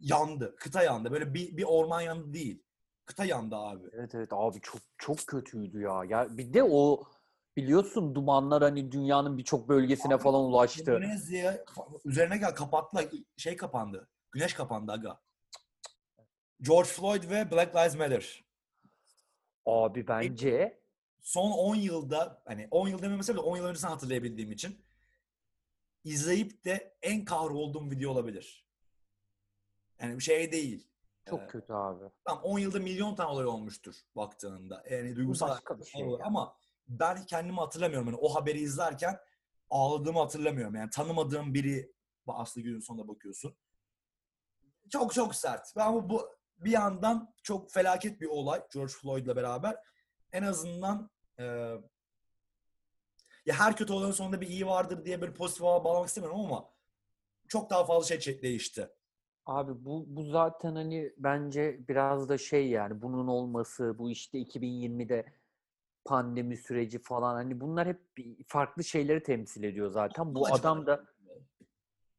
yandı. 0.00 0.56
Kıta 0.56 0.82
yandı. 0.82 1.10
Böyle 1.12 1.34
bir, 1.34 1.56
bir 1.56 1.64
orman 1.64 2.00
yandı 2.00 2.32
değil. 2.34 2.62
Kıta 3.04 3.24
yandı 3.24 3.56
abi. 3.56 3.88
Evet 3.92 4.14
evet 4.14 4.28
abi 4.32 4.60
çok 4.60 4.80
çok 4.98 5.18
kötüydü 5.26 5.80
ya. 5.80 6.04
Ya 6.04 6.26
bir 6.38 6.54
de 6.54 6.62
o 6.62 7.04
biliyorsun 7.56 8.14
dumanlar 8.14 8.62
hani 8.62 8.92
dünyanın 8.92 9.38
birçok 9.38 9.68
bölgesine 9.68 10.18
falan 10.18 10.44
ulaştı. 10.44 10.90
Endonezya 10.90 11.64
üzerine 12.04 12.38
gel 12.38 12.54
kapattılar. 12.54 13.06
Şey 13.36 13.56
kapandı. 13.56 14.08
Güneş 14.32 14.54
kapandı 14.54 14.92
aga. 14.92 15.20
George 16.60 16.88
Floyd 16.88 17.30
ve 17.30 17.50
Black 17.50 17.74
Lives 17.76 17.96
Matter. 17.96 18.44
Abi 19.66 20.08
bence 20.08 20.80
Son 21.26 21.50
10 21.50 21.74
yılda 21.74 22.42
hani 22.44 22.68
10 22.70 22.88
yıl 22.88 23.02
dememesem 23.02 23.36
de 23.36 23.40
10 23.40 23.56
yıl 23.56 23.64
öncesini 23.64 23.90
hatırlayabildiğim 23.90 24.52
için 24.52 24.84
izleyip 26.04 26.64
de 26.64 26.96
en 27.02 27.24
kahrolduğum 27.24 27.90
video 27.90 28.10
olabilir. 28.10 28.66
Yani 30.00 30.18
bir 30.18 30.22
şey 30.22 30.52
değil. 30.52 30.88
çok 31.30 31.42
Ee, 31.42 31.46
kötü 31.46 31.72
abi. 31.72 32.04
Tamam 32.24 32.44
10 32.44 32.58
yılda 32.58 32.78
milyon 32.78 33.14
tane 33.14 33.28
olay 33.28 33.46
olmuştur 33.46 33.94
baktığında. 34.16 34.84
Yani 34.90 35.16
duygusal 35.16 35.48
başka 35.48 35.78
bir 35.78 35.84
şey 35.84 36.04
olur. 36.04 36.20
ama 36.24 36.56
ben 36.88 37.26
kendimi 37.26 37.58
hatırlamıyorum. 37.58 38.06
Yani 38.08 38.18
o 38.18 38.34
haberi 38.34 38.60
izlerken 38.60 39.20
ağladığımı 39.70 40.18
hatırlamıyorum. 40.18 40.74
Yani 40.74 40.90
tanımadığım 40.90 41.54
biri 41.54 41.92
Aslı 42.26 42.60
günün 42.60 42.80
sonunda 42.80 43.08
bakıyorsun. 43.08 43.56
Çok 44.90 45.14
çok 45.14 45.34
sert. 45.34 45.76
Ama 45.76 46.10
bu 46.10 46.36
bir 46.58 46.70
yandan 46.70 47.34
çok 47.42 47.70
felaket 47.70 48.20
bir 48.20 48.26
olay 48.26 48.62
George 48.74 48.92
Floyd'la 48.92 49.36
beraber. 49.36 49.76
En 50.32 50.42
azından 50.42 51.10
e, 51.38 51.44
ya 53.46 53.54
her 53.58 53.76
kötü 53.76 53.92
olayın 53.92 54.12
sonunda 54.12 54.40
bir 54.40 54.48
iyi 54.48 54.66
vardır 54.66 55.04
diye 55.04 55.20
böyle 55.20 55.34
pozitif 55.34 55.62
hava 55.62 55.84
bağlamak 55.84 56.08
istemiyorum 56.08 56.40
ama 56.40 56.70
çok 57.48 57.70
daha 57.70 57.84
fazla 57.84 58.20
şey 58.20 58.42
değişti. 58.42 58.88
Abi 59.46 59.84
bu 59.84 60.04
bu 60.08 60.22
zaten 60.22 60.74
hani 60.74 61.12
bence 61.18 61.80
biraz 61.88 62.28
da 62.28 62.38
şey 62.38 62.68
yani 62.68 63.02
bunun 63.02 63.26
olması, 63.26 63.98
bu 63.98 64.10
işte 64.10 64.38
2020'de 64.38 65.24
pandemi 66.04 66.56
süreci 66.56 66.98
falan 66.98 67.34
hani 67.34 67.60
bunlar 67.60 67.88
hep 67.88 68.00
farklı 68.46 68.84
şeyleri 68.84 69.22
temsil 69.22 69.62
ediyor 69.62 69.90
zaten. 69.90 70.34
Bu 70.34 70.46
adam 70.54 70.86
da 70.86 71.04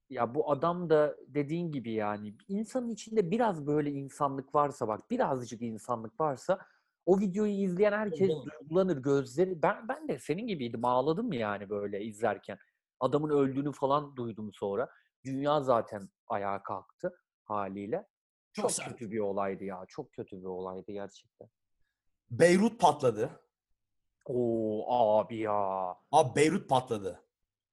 ya 0.10 0.36
bu 0.36 0.52
adam 0.52 0.90
da 0.90 1.18
dediğin 1.28 1.72
gibi 1.72 1.92
yani 1.92 2.36
insanın 2.48 2.90
içinde 2.90 3.32
biraz 3.32 3.68
böyle 3.68 3.92
insanlık 3.92 4.56
varsa 4.56 4.88
bak 4.88 5.12
birazcık 5.12 5.62
insanlık 5.62 6.20
varsa 6.20 6.60
o 7.08 7.20
videoyu 7.20 7.52
izleyen 7.54 7.91
herkes 7.91 8.30
duygulanır 8.30 8.98
gözleri 8.98 9.62
ben 9.62 9.88
ben 9.88 10.08
de 10.08 10.20
senin 10.20 10.48
gibiydim 10.48 10.86
ağladım 10.86 11.34
yani 11.34 11.70
böyle 11.70 12.04
izlerken. 12.04 12.58
Adamın 13.00 13.30
öldüğünü 13.30 13.72
falan 13.72 14.15
duydum 14.15 14.50
sonra. 14.54 14.89
Dünya 15.26 15.62
zaten 15.62 16.10
ayağa 16.28 16.63
kalktı 16.63 17.13
haliyle. 17.43 18.08
Çok 18.54 18.70
Çok, 18.74 18.86
kötü 18.86 19.12
bir 19.12 19.20
olaydı 19.20 19.63
ya. 19.63 19.86
Çok 19.88 20.12
kötü 20.13 20.38
bir 20.38 20.46
olaydı 20.46 20.91
gerçekten. 20.91 21.50
Beyrut 22.32 22.80
patladı. 22.80 23.30
Oo 24.26 25.17
abi 25.20 25.38
ya. 25.38 25.96
Abi 26.12 26.36
Beyrut 26.36 26.70
patladı. 26.70 27.24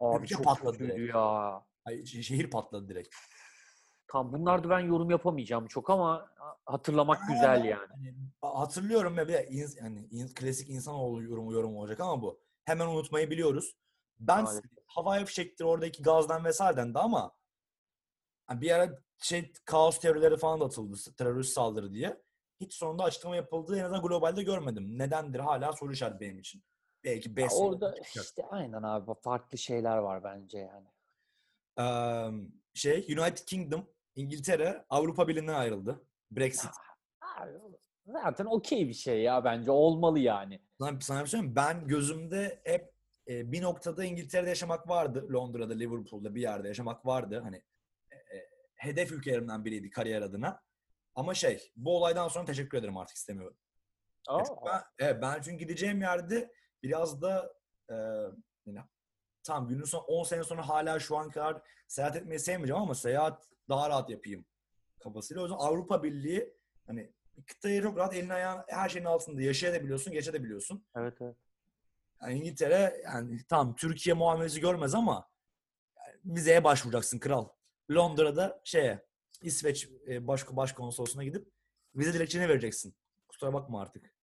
Abi 0.00 0.24
Ülke 0.24 0.34
çok 0.34 0.44
patladı 0.44 0.78
kötüydü 0.78 0.96
direkt. 0.96 1.14
ya. 1.14 1.64
Ay, 1.84 1.94
şe- 1.94 2.22
şehir 2.22 2.50
patladı 2.50 2.88
direkt. 2.88 3.14
Tam 4.14 4.32
bunlarda 4.32 4.70
ben 4.70 4.80
yorum 4.80 5.10
yapamayacağım 5.10 5.66
çok 5.66 5.90
ama 5.90 6.30
hatırlamak 6.66 7.28
güzel 7.28 7.64
yani. 7.64 7.86
Hani 7.90 8.14
hatırlıyorum 8.40 9.16
ve 9.16 9.28
bir 9.28 9.32
de 9.32 9.46
ins- 9.48 9.80
hani 9.80 10.06
in- 10.10 10.34
klasik 10.34 10.70
insanoğlu 10.70 11.22
yorumu 11.22 11.52
yorum 11.52 11.76
olacak 11.76 12.00
ama 12.00 12.22
bu. 12.22 12.40
Hemen 12.64 12.86
unutmayı 12.86 13.30
biliyoruz. 13.30 13.76
Ben 14.20 14.44
Maalesef. 14.44 14.70
havai 14.86 15.24
fişektir 15.24 15.64
oradaki 15.64 16.02
gazdan 16.02 16.44
vesaireden 16.44 16.94
de 16.94 16.98
ama 16.98 17.32
hani 18.46 18.60
bir 18.60 18.70
ara 18.70 18.98
şey 19.18 19.52
kaos 19.64 19.98
teorileri 19.98 20.36
falan 20.36 20.60
da 20.60 20.64
atıldı 20.64 20.96
terörist 21.16 21.52
saldırı 21.52 21.92
diye. 21.92 22.22
Hiç 22.60 22.74
sonunda 22.74 23.04
açıklama 23.04 23.36
yapıldığı 23.36 23.78
en 23.78 23.84
azından 23.84 24.02
globalde 24.02 24.42
görmedim. 24.42 24.98
Nedendir 24.98 25.40
hala 25.40 25.72
soru 25.72 25.92
işareti 25.92 26.20
benim 26.20 26.38
için. 26.38 26.62
Belki 27.04 27.28
Ya 27.28 27.36
5 27.36 27.52
orada 27.54 27.94
işte 28.14 28.42
aynen 28.50 28.82
abi 28.82 29.10
farklı 29.22 29.58
şeyler 29.58 29.96
var 29.96 30.24
bence 30.24 30.58
yani. 30.58 30.88
şey 32.74 33.06
United 33.18 33.46
Kingdom 33.46 33.93
İngiltere 34.14 34.84
Avrupa 34.90 35.28
Birliği'nden 35.28 35.54
ayrıldı. 35.54 36.06
Brexit. 36.30 36.70
Zaten 38.06 38.44
okey 38.44 38.88
bir 38.88 38.94
şey 38.94 39.22
ya 39.22 39.44
bence 39.44 39.70
olmalı 39.70 40.18
yani. 40.18 40.60
Sana, 40.78 41.00
sana 41.00 41.20
bir 41.20 41.26
şey 41.26 41.30
söyleyeyim? 41.30 41.56
Ben 41.56 41.88
gözümde 41.88 42.60
hep 42.64 42.94
e, 43.28 43.52
bir 43.52 43.62
noktada 43.62 44.04
İngiltere'de 44.04 44.48
yaşamak 44.48 44.88
vardı. 44.88 45.26
Londra'da, 45.32 45.74
Liverpool'da 45.74 46.34
bir 46.34 46.40
yerde 46.40 46.68
yaşamak 46.68 47.06
vardı. 47.06 47.40
Hani 47.44 47.62
e, 48.10 48.36
e, 48.36 48.50
hedef 48.74 49.12
ülkelerimden 49.12 49.64
biriydi 49.64 49.90
kariyer 49.90 50.22
adına. 50.22 50.62
Ama 51.14 51.34
şey, 51.34 51.72
bu 51.76 51.96
olaydan 51.96 52.28
sonra 52.28 52.44
teşekkür 52.44 52.78
ederim 52.78 52.96
artık 52.96 53.16
istemiyorum. 53.16 53.56
Çünkü 54.28 54.60
ben, 54.66 54.82
evet, 54.98 55.22
ben 55.22 55.42
çünkü 55.42 55.58
gideceğim 55.58 56.00
yerde 56.00 56.52
biraz 56.82 57.22
da 57.22 57.54
e, 57.90 57.94
tamam 59.44 59.68
günün 59.68 59.84
son 59.84 60.04
10 60.08 60.24
sene 60.24 60.44
sonra 60.44 60.68
hala 60.68 61.00
şu 61.00 61.16
an 61.16 61.30
kadar 61.30 61.62
seyahat 61.88 62.16
etmeyi 62.16 62.38
sevmeyeceğim 62.38 62.82
ama 62.82 62.94
seyahat 62.94 63.48
daha 63.68 63.90
rahat 63.90 64.10
yapayım 64.10 64.44
kafasıyla. 65.00 65.42
O 65.42 65.44
yüzden 65.44 65.58
Avrupa 65.58 66.02
Birliği 66.02 66.54
hani 66.86 67.12
kıtayı 67.46 67.82
çok 67.82 67.98
rahat 67.98 68.14
elin 68.14 68.28
ayağın 68.28 68.64
her 68.68 68.88
şeyin 68.88 69.04
altında 69.04 69.42
yaşayabiliyorsun, 69.42 70.12
geçebiliyorsun. 70.12 70.86
Evet 70.96 71.14
evet. 71.20 71.36
Yani 72.22 72.34
İngiltere 72.34 73.00
yani 73.04 73.44
tam 73.48 73.76
Türkiye 73.76 74.14
muamelesi 74.14 74.60
görmez 74.60 74.94
ama 74.94 75.30
yani 75.96 76.36
vizeye 76.36 76.64
başvuracaksın 76.64 77.18
kral. 77.18 77.48
Londra'da 77.90 78.60
şeye 78.64 79.06
İsveç 79.42 79.88
e, 80.08 80.26
baş, 80.26 80.46
başkonsolosluğuna 80.50 81.24
gidip 81.24 81.48
vize 81.94 82.14
dilekçeni 82.14 82.48
vereceksin. 82.48 82.94
Kusura 83.28 83.52
bakma 83.52 83.80
artık. 83.80 84.14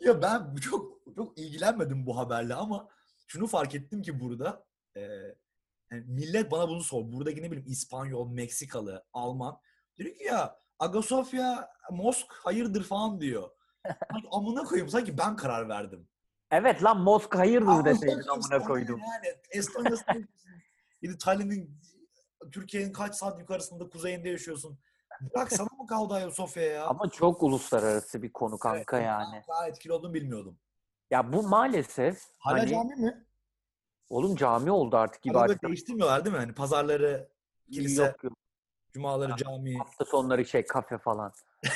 ya 0.00 0.22
ben 0.22 0.54
çok 0.54 1.00
çok 1.16 1.38
ilgilenmedim 1.38 2.06
bu 2.06 2.18
haberle 2.18 2.54
ama 2.54 2.88
şunu 3.26 3.46
fark 3.46 3.74
ettim 3.74 4.02
ki 4.02 4.20
burada 4.20 4.66
e, 4.96 5.00
yani 5.90 6.04
millet 6.06 6.50
bana 6.50 6.68
bunu 6.68 6.82
sor. 6.82 7.12
Buradaki 7.12 7.42
ne 7.42 7.50
bileyim 7.50 7.68
İspanyol, 7.68 8.30
Meksikalı, 8.30 9.04
Alman. 9.12 9.60
Diyor 9.96 10.14
ki 10.14 10.24
ya 10.24 10.58
Agosofya, 10.78 11.68
Mosk 11.90 12.32
hayırdır 12.32 12.84
falan 12.84 13.20
diyor. 13.20 13.50
Sanki 14.12 14.28
amına 14.32 14.64
koyayım 14.64 14.88
sanki 14.88 15.18
ben 15.18 15.36
karar 15.36 15.68
verdim. 15.68 16.08
Evet 16.50 16.84
lan 16.84 17.00
Mosk 17.00 17.34
hayırdır 17.34 17.84
deseydin 17.84 18.28
amına 18.28 18.58
koydum. 18.58 19.00
Yani 19.00 19.36
Estonya'sın. 19.50 20.28
Yine 21.02 21.18
Tallinn'in 21.18 21.80
Türkiye'nin 22.52 22.92
kaç 22.92 23.14
saat 23.14 23.40
yukarısında 23.40 23.88
kuzeyinde 23.88 24.28
yaşıyorsun. 24.28 24.78
Bırak 25.20 25.52
sana 25.52 25.68
mı 25.78 25.86
kaldı 25.86 26.14
Ayasofya 26.14 26.62
ya? 26.62 26.86
Ama 26.86 27.10
çok 27.10 27.42
uluslararası 27.42 28.22
bir 28.22 28.32
konu 28.32 28.58
kanka 28.58 28.96
Evet, 28.96 29.06
yani. 29.06 29.42
Daha 29.48 29.68
etkili 29.68 29.92
olduğunu 29.92 30.14
bilmiyordum. 30.14 30.58
Ya 31.10 31.32
bu 31.32 31.42
maalesef 31.48 32.22
Hala 32.38 32.58
hani 32.58 32.70
cami 32.70 32.94
mi? 32.96 33.24
oğlum 34.08 34.36
cami 34.36 34.70
oldu 34.70 34.96
artık 34.96 35.26
ibadet. 35.26 35.62
değiştirmiyorlar 35.62 36.24
değil 36.24 36.36
mi? 36.36 36.40
Hani 36.40 36.54
pazarları 36.54 37.28
kilise, 37.72 38.02
Yok 38.04 38.24
yok. 38.24 38.32
cumaları 38.92 39.36
cami. 39.36 39.78
Hafta 39.78 40.04
sonları 40.04 40.44
şey 40.46 40.66
kafe 40.66 40.98
falan. 40.98 41.32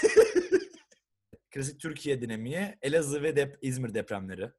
Klasik 1.50 1.80
Türkiye 1.80 2.22
dinamiği. 2.22 2.78
Elazığ 2.82 3.22
ve 3.22 3.36
dep 3.36 3.58
İzmir 3.62 3.94
depremleri. 3.94 4.52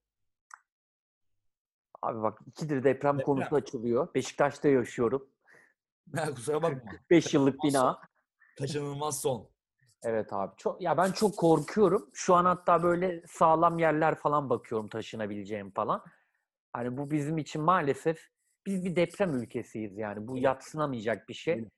Abi 2.02 2.22
bak 2.22 2.40
ikidir 2.48 2.84
deprem, 2.84 3.14
Deprem. 3.20 3.26
konusu 3.26 3.56
açılıyor. 3.56 4.14
Beşiktaş'ta 4.16 4.68
yaşıyorum. 4.68 5.30
Kusura 6.36 6.62
bakma. 6.64 6.92
5 7.10 7.34
yıllık 7.34 7.64
bina. 7.64 8.02
Kaçınılmaz 8.58 9.22
son. 9.22 9.50
Evet 10.04 10.34
abi. 10.34 10.54
Çok 10.58 10.82
ya 10.82 10.98
ben 10.98 11.12
çok 11.12 11.38
korkuyorum. 11.38 12.10
Şu 12.14 12.36
an 12.36 12.46
hatta 12.46 12.84
böyle 12.84 13.24
sağlam 13.28 13.80
yerler 13.80 14.16
falan 14.16 14.50
bakıyorum 14.50 14.88
taşınabileceğim 14.88 15.72
falan. 15.72 16.04
Hani 16.74 16.98
bu 16.98 17.12
bizim 17.12 17.38
için 17.38 17.62
maalesef 17.62 18.28
biz 18.66 18.86
bir 18.86 18.96
deprem 18.96 19.34
ülkesiyiz 19.36 19.98
yani. 19.98 20.28
Bu 20.28 20.34
Evet. 20.34 20.44
yatsınamayacak 20.44 21.30
bir 21.30 21.34
şey. 21.34 21.54
Evet. 21.54 21.72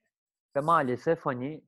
Ve 0.55 0.59
maalesef 0.59 1.25
hani 1.25 1.63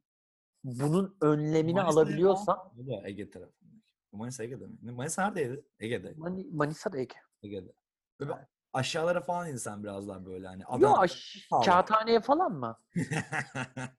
bunun 0.64 1.18
önlemini 1.22 1.74
Manisa 1.74 2.00
alabiliyorsa 2.00 2.72
O 2.84 2.88
da 2.88 3.08
Ege 3.08 3.30
tarafında. 3.30 3.74
Manisa 4.12 4.44
Ege'de 4.44 4.66
mi? 4.68 4.92
Manisa 4.92 5.24
neredeydi? 5.28 5.66
Ege'de. 5.80 6.14
Mani, 6.18 6.48
Manisa'da 6.52 6.98
Ege. 6.98 7.16
Ege'de. 7.44 7.72
Böyle 8.20 8.48
aşağılara 8.74 9.22
falan 9.22 9.50
insan 9.50 9.84
biraz 9.84 10.08
daha 10.08 10.26
böyle 10.26 10.48
hani. 10.48 10.66
Adana- 10.66 10.98
aş- 11.00 11.48
Sağlam. 11.50 11.64
kağıthaneye 11.66 12.20
falan 12.20 12.52
mı? 12.52 12.78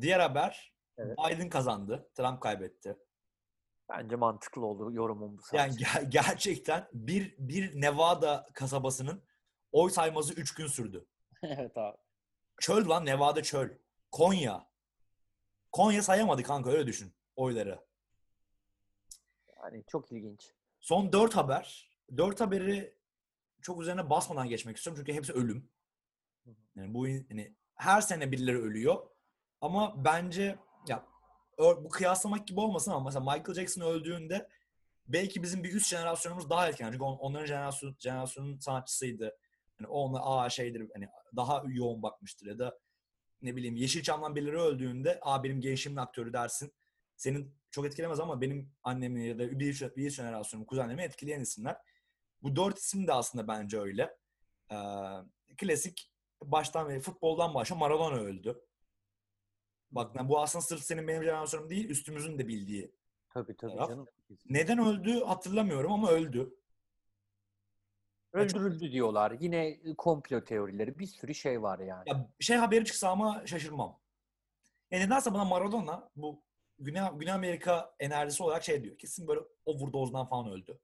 Diğer 0.00 0.20
haber. 0.20 0.75
Evet. 0.98 1.18
Biden 1.18 1.48
kazandı. 1.48 2.08
Trump 2.14 2.40
kaybetti. 2.40 2.96
Bence 3.88 4.16
mantıklı 4.16 4.66
oldu 4.66 4.92
yorumum 4.92 5.38
bu 5.38 5.42
Yani 5.56 5.72
sadece. 5.72 5.84
ger- 5.84 6.10
gerçekten 6.10 6.88
bir 6.92 7.34
bir 7.38 7.80
Nevada 7.80 8.48
kasabasının 8.54 9.22
oy 9.72 9.90
sayması 9.90 10.34
3 10.34 10.54
gün 10.54 10.66
sürdü. 10.66 11.06
evet 11.42 11.78
abi. 11.78 11.96
Çöl 12.60 12.88
lan 12.88 13.06
Nevada 13.06 13.42
çöl. 13.42 13.68
Konya. 14.12 14.66
Konya 15.72 16.02
sayamadı 16.02 16.42
kanka 16.42 16.70
öyle 16.70 16.86
düşün 16.86 17.14
oyları. 17.36 17.86
Yani 19.62 19.84
çok 19.88 20.12
ilginç. 20.12 20.52
Son 20.80 21.12
4 21.12 21.36
haber. 21.36 21.90
4 22.16 22.40
haberi 22.40 22.96
çok 23.62 23.82
üzerine 23.82 24.10
basmadan 24.10 24.48
geçmek 24.48 24.76
istiyorum 24.76 25.02
çünkü 25.02 25.18
hepsi 25.18 25.32
ölüm. 25.32 25.70
Yani 26.76 26.94
bu 26.94 27.06
hani 27.06 27.54
her 27.74 28.00
sene 28.00 28.32
birileri 28.32 28.58
ölüyor. 28.58 29.06
Ama 29.60 30.04
bence 30.04 30.58
ya 30.88 31.06
bu 31.58 31.88
kıyaslamak 31.88 32.46
gibi 32.48 32.60
olmasın 32.60 32.90
ama 32.90 33.04
mesela 33.04 33.20
Michael 33.24 33.54
Jackson 33.54 33.82
öldüğünde 33.82 34.48
belki 35.08 35.42
bizim 35.42 35.64
bir 35.64 35.74
üst 35.74 35.88
jenerasyonumuz 35.88 36.50
daha 36.50 36.68
erken. 36.68 36.90
Çünkü 36.92 37.04
on- 37.04 37.18
onların 37.18 37.46
jenerasyon, 37.46 37.96
jenerasyonun 37.98 38.58
sanatçısıydı. 38.58 39.36
Hani 39.78 39.88
o 39.88 39.98
ona 40.00 40.20
aa 40.22 40.48
şeydir 40.50 40.90
hani 40.94 41.08
daha 41.36 41.62
yoğun 41.66 42.02
bakmıştır 42.02 42.46
ya 42.46 42.58
da 42.58 42.78
ne 43.42 43.56
bileyim 43.56 43.76
Yeşilçam'dan 43.76 44.36
birileri 44.36 44.58
öldüğünde 44.60 45.18
aa 45.22 45.44
benim 45.44 45.60
gençliğimin 45.60 46.02
aktörü 46.02 46.32
dersin. 46.32 46.74
Senin 47.16 47.54
çok 47.70 47.86
etkilemez 47.86 48.20
ama 48.20 48.40
benim 48.40 48.72
annemi 48.82 49.26
ya 49.28 49.38
da 49.38 49.58
bir, 49.60 49.68
üst- 49.74 49.96
bir 49.96 50.06
üst 50.06 50.16
jenerasyonum, 50.16 50.66
kuzenlerimi 50.66 51.02
etkileyen 51.02 51.40
isimler. 51.40 51.76
Bu 52.42 52.56
dört 52.56 52.78
isim 52.78 53.06
de 53.06 53.12
aslında 53.12 53.48
bence 53.48 53.80
öyle. 53.80 54.16
Ee, 54.72 54.76
klasik 55.56 56.12
baştan 56.42 56.88
beri 56.88 57.00
futboldan 57.00 57.54
başla 57.54 57.76
Maradona 57.76 58.16
öldü. 58.16 58.65
Bak 59.96 60.16
lan 60.16 60.28
bu 60.28 60.40
aslında 60.40 60.62
sırf 60.62 60.82
senin 60.82 61.08
benim 61.08 61.22
jenerasyonum 61.22 61.70
değil 61.70 61.90
üstümüzün 61.90 62.38
de 62.38 62.48
bildiği. 62.48 62.92
Tabii 63.30 63.56
tabii 63.56 63.72
Taraf. 63.72 63.88
canım. 63.88 64.06
Neden 64.48 64.78
öldü 64.78 65.24
hatırlamıyorum 65.24 65.92
ama 65.92 66.10
öldü. 66.10 66.54
Öldürüldü 68.32 68.92
diyorlar. 68.92 69.36
Yine 69.40 69.78
komplo 69.98 70.44
teorileri. 70.44 70.98
Bir 70.98 71.06
sürü 71.06 71.34
şey 71.34 71.62
var 71.62 71.78
yani. 71.78 72.08
Ya 72.08 72.28
şey 72.40 72.56
haberi 72.56 72.84
çıksa 72.84 73.10
ama 73.10 73.46
şaşırmam. 73.46 73.98
E 74.90 75.00
nedense 75.00 75.34
bana 75.34 75.44
Maradona 75.44 76.10
bu 76.16 76.42
Güney, 76.78 77.02
Güney 77.14 77.32
Amerika 77.32 77.94
enerjisi 78.00 78.42
olarak 78.42 78.64
şey 78.64 78.82
diyor. 78.84 78.98
Kesin 78.98 79.28
böyle 79.28 79.40
overdose'dan 79.66 80.26
falan 80.26 80.52
öldü. 80.52 80.78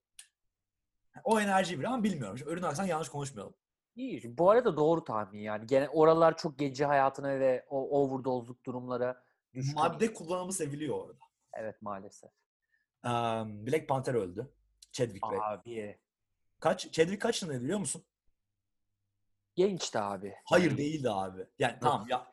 O 1.25 1.41
enerjiyi 1.41 1.79
biliyor 1.79 1.93
ama 1.93 2.05
bilmiyorum. 2.05 2.39
Şimdi 2.39 2.51
Ölün 2.51 2.87
yanlış 2.87 3.09
konuşmayalım. 3.09 3.55
İyi. 3.97 4.39
Bu 4.39 4.51
arada 4.51 4.77
doğru 4.77 5.05
tahmin 5.05 5.41
yani. 5.41 5.67
Gene 5.67 5.89
oralar 5.89 6.37
çok 6.37 6.59
gece 6.59 6.85
hayatına 6.85 7.41
ve 7.41 7.67
o 7.69 8.03
overdose'luk 8.03 8.65
durumlara 8.67 9.25
düşkün. 9.55 9.75
Madde 9.75 10.15
kullanımı 10.15 10.53
seviliyor 10.53 10.99
orada. 10.99 11.19
Evet 11.53 11.83
maalesef. 11.83 12.31
Um, 13.05 13.67
Black 13.67 13.89
Panther 13.89 14.15
öldü. 14.15 14.53
Chadwick 14.93 15.31
Bey. 15.33 15.39
Abi. 15.43 15.99
Kaç? 16.61 16.93
Chadwick 16.93 17.23
kaç 17.23 17.35
yaşındaydı 17.35 17.63
biliyor 17.63 17.79
musun? 17.79 18.05
Gençti 19.55 19.99
abi. 19.99 20.35
Hayır 20.45 20.71
Yani- 20.71 20.79
değildi 20.79 21.11
abi. 21.11 21.47
Yani 21.59 21.77
tamam 21.81 22.07
ya. 22.09 22.33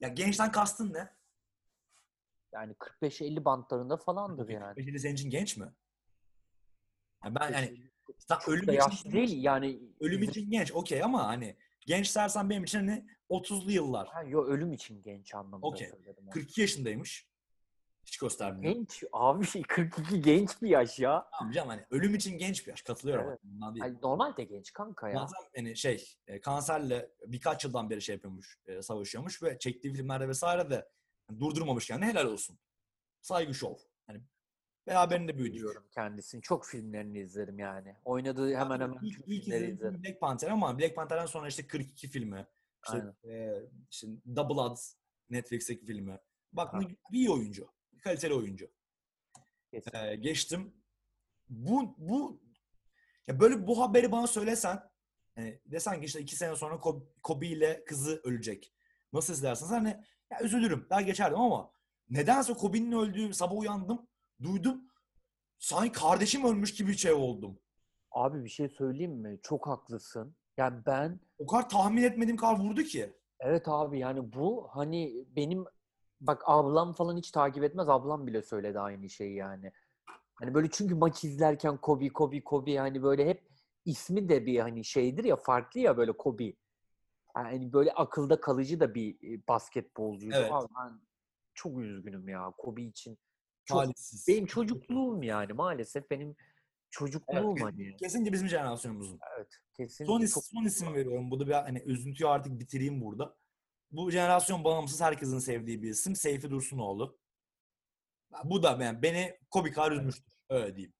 Ya 0.00 0.08
gençten 0.08 0.52
kastın 0.52 0.92
ne? 0.92 1.08
Yani 2.52 2.74
45-50 2.74 3.44
bantlarında 3.44 3.96
falandır 3.96 4.48
yani. 4.48 4.76
Beşili 4.76 5.00
senin 5.00 5.14
için 5.14 5.30
genç 5.30 5.56
mi? 5.56 5.72
Ya 7.24 7.34
ben 7.34 7.52
yani 7.52 7.66
45-50 7.66 7.90
sen 8.28 8.38
ölüm 8.46 8.66
da 8.66 8.72
için, 8.72 8.82
yaşlı 8.82 9.12
değil 9.12 9.42
yani. 9.42 9.80
ölüm 10.00 10.22
için 10.22 10.50
genç 10.50 10.72
okey 10.72 11.02
ama 11.02 11.26
hani 11.26 11.56
genç 11.86 12.16
dersen 12.16 12.50
benim 12.50 12.64
için 12.64 12.78
hani 12.78 13.06
30'lu 13.30 13.70
yıllar. 13.70 14.08
Ha, 14.08 14.22
yo, 14.22 14.44
ölüm 14.44 14.72
için 14.72 15.02
genç 15.02 15.34
anlamında 15.34 15.66
Okey. 15.66 15.88
söyledim. 15.90 16.24
onu. 16.24 16.30
42 16.30 16.60
yaşındaymış. 16.60 17.30
Hiç 18.06 18.18
göstermiyor. 18.18 18.74
Genç 18.74 19.04
abi 19.12 19.62
42 19.68 20.22
genç 20.22 20.62
bir 20.62 20.68
yaş 20.68 20.98
ya. 20.98 21.28
Tamam 21.38 21.52
canım 21.52 21.68
hani 21.68 21.86
ölüm 21.90 22.14
için 22.14 22.38
genç 22.38 22.66
bir 22.66 22.70
yaş. 22.70 22.82
Katılıyorum. 22.82 23.28
Evet. 23.28 23.38
Bundan 23.44 23.74
değil. 23.74 23.84
Ay, 23.84 23.94
normal 24.02 24.36
de 24.36 24.44
genç 24.44 24.72
kanka 24.72 25.08
ya. 25.08 25.26
Zaten 25.26 25.50
hani 25.56 25.76
şey 25.76 26.14
e, 26.26 26.40
kanserle 26.40 27.10
birkaç 27.26 27.64
yıldan 27.64 27.90
beri 27.90 28.02
şey 28.02 28.14
yapıyormuş, 28.14 28.58
e, 28.66 28.82
savaşıyormuş 28.82 29.42
ve 29.42 29.58
çektiği 29.58 29.94
filmlerde 29.94 30.28
vesaire 30.28 30.70
de 30.70 30.88
durdurmamış 31.38 31.90
yani 31.90 32.04
helal 32.04 32.26
olsun. 32.26 32.58
Saygı 33.20 33.54
şov. 33.54 33.74
Beraberinde 34.86 35.38
büyüdük. 35.38 35.54
Biliyorum 35.54 35.84
kendisini. 35.90 36.42
Çok 36.42 36.66
filmlerini 36.66 37.18
izlerim 37.18 37.58
yani. 37.58 37.96
Oynadığı 38.04 38.54
hemen 38.54 38.80
hemen 38.80 38.98
ilk, 39.02 39.14
tüm 39.14 39.32
ilk 39.32 39.44
filmleri 39.44 39.70
izlerim. 39.70 40.02
Black 40.02 40.20
Panther 40.20 40.48
ama 40.50 40.78
Black 40.78 40.96
Panther'den 40.96 41.26
sonra 41.26 41.48
işte 41.48 41.66
42 41.66 42.08
filmi. 42.08 42.46
İşte, 42.84 42.96
Aynen. 43.24 43.36
e, 43.36 43.62
işte 43.90 44.08
Double 44.36 44.60
Odds 44.60 44.94
Netflix'teki 45.30 45.86
filmi. 45.86 46.18
Bak 46.52 46.74
Ha. 46.74 46.80
bir 46.80 46.96
iyi 47.12 47.30
oyuncu. 47.30 47.68
Kaliteli 48.02 48.34
oyuncu. 48.34 48.70
Kesin. 49.70 49.90
Ee, 49.94 50.16
geçtim. 50.16 50.74
Bu 51.48 51.94
bu 51.98 52.42
ya 53.26 53.40
böyle 53.40 53.66
bu 53.66 53.80
haberi 53.82 54.12
bana 54.12 54.26
söylesen 54.26 54.90
hani 55.34 55.60
desen 55.66 56.00
ki 56.00 56.06
işte 56.06 56.20
iki 56.20 56.36
sene 56.36 56.56
sonra 56.56 56.80
Kobe, 56.80 57.04
Kobe 57.22 57.46
ile 57.46 57.84
kızı 57.84 58.20
ölecek. 58.24 58.72
Nasıl 59.12 59.32
izlersiniz? 59.32 59.70
Hani 59.72 60.04
ya 60.30 60.40
üzülürüm. 60.42 60.86
Daha 60.90 61.00
geçerdim 61.00 61.38
ama 61.40 61.72
nedense 62.10 62.54
Kobe'nin 62.54 62.92
öldüğü 62.92 63.34
sabah 63.34 63.56
uyandım. 63.58 64.08
Duydum. 64.42 64.80
Sanki 65.58 65.92
kardeşim 65.92 66.44
ölmüş 66.44 66.74
gibi 66.74 66.96
şey 66.96 67.12
oldum. 67.12 67.58
Abi 68.10 68.44
bir 68.44 68.48
şey 68.48 68.68
söyleyeyim 68.68 69.12
mi? 69.12 69.38
Çok 69.42 69.66
haklısın. 69.66 70.36
Yani 70.56 70.80
ben 70.86 71.20
O 71.38 71.46
kadar 71.46 71.68
tahmin 71.68 72.02
etmediğim 72.02 72.36
kadar 72.36 72.58
vurdu 72.58 72.82
ki. 72.82 73.12
evet 73.40 73.68
abi 73.68 73.98
yani 73.98 74.32
bu 74.32 74.68
hani 74.70 75.26
benim 75.36 75.64
bak 76.20 76.42
ablam 76.46 76.92
falan 76.92 77.16
hiç 77.16 77.30
takip 77.30 77.64
etmez. 77.64 77.88
Ablam 77.88 78.26
bile 78.26 78.42
söyledi 78.42 78.80
aynı 78.80 79.08
şeyi 79.10 79.34
yani. 79.34 79.72
Hani 80.34 80.54
böyle 80.54 80.68
çünkü 80.70 80.94
maç 80.94 81.24
izlerken 81.24 81.76
Kobe 81.76 82.08
Kobe 82.08 82.44
Kobe 82.44 82.76
hani 82.76 83.02
böyle 83.02 83.26
hep 83.28 83.48
ismi 83.84 84.28
de 84.28 84.46
bir 84.46 84.58
hani 84.60 84.84
şeydir 84.84 85.24
ya 85.24 85.36
farklı 85.36 85.80
ya 85.80 85.96
böyle 85.96 86.12
Kobe. 86.12 86.52
Yani 87.36 87.72
böyle 87.72 87.92
akılda 87.92 88.40
kalıcı 88.40 88.80
da 88.80 88.94
bir 88.94 89.14
e, 89.34 89.46
basketbolcuydu. 89.48 90.36
Evet. 90.36 90.52
Abi 90.52 90.66
ben 90.78 91.00
çok 91.54 91.78
üzgünüm 91.78 92.28
ya 92.28 92.52
Kobe 92.58 92.82
için. 92.82 93.18
Talihsiz. 93.70 94.28
benim 94.28 94.46
çocukluğum 94.46 95.22
yani 95.22 95.52
maalesef 95.52 96.10
benim 96.10 96.36
çocukluğum 96.90 97.54
Evet, 97.54 97.62
hani. 97.62 97.96
Kesinlikle 97.96 98.32
bizim 98.32 98.48
jenerasyonumuzun. 98.48 99.18
Evet. 99.36 99.48
Kesinlikle 99.74 100.26
Son, 100.26 100.26
çok 100.26 100.44
son 100.44 100.64
isim 100.64 100.94
veriyorum. 100.94 101.30
Bu 101.30 101.40
da 101.40 101.46
bir 101.46 101.52
hani 101.52 101.82
üzüntüyü 101.86 102.28
artık 102.28 102.60
bitireyim 102.60 103.00
burada. 103.00 103.36
Bu 103.90 104.10
jenerasyon 104.10 104.64
bağımsız 104.64 105.00
herkesin 105.00 105.38
sevdiği 105.38 105.82
bir 105.82 105.90
isim. 105.90 106.16
Seyfi 106.16 106.50
Dursunoğlu. 106.50 107.18
Bu 108.44 108.62
da 108.62 108.78
yani 108.84 109.02
beni 109.02 109.38
Kobe 109.50 109.70
kadar 109.70 109.92
üzmüştür. 109.92 110.34
Öyle 110.48 110.76
diyeyim. 110.76 110.94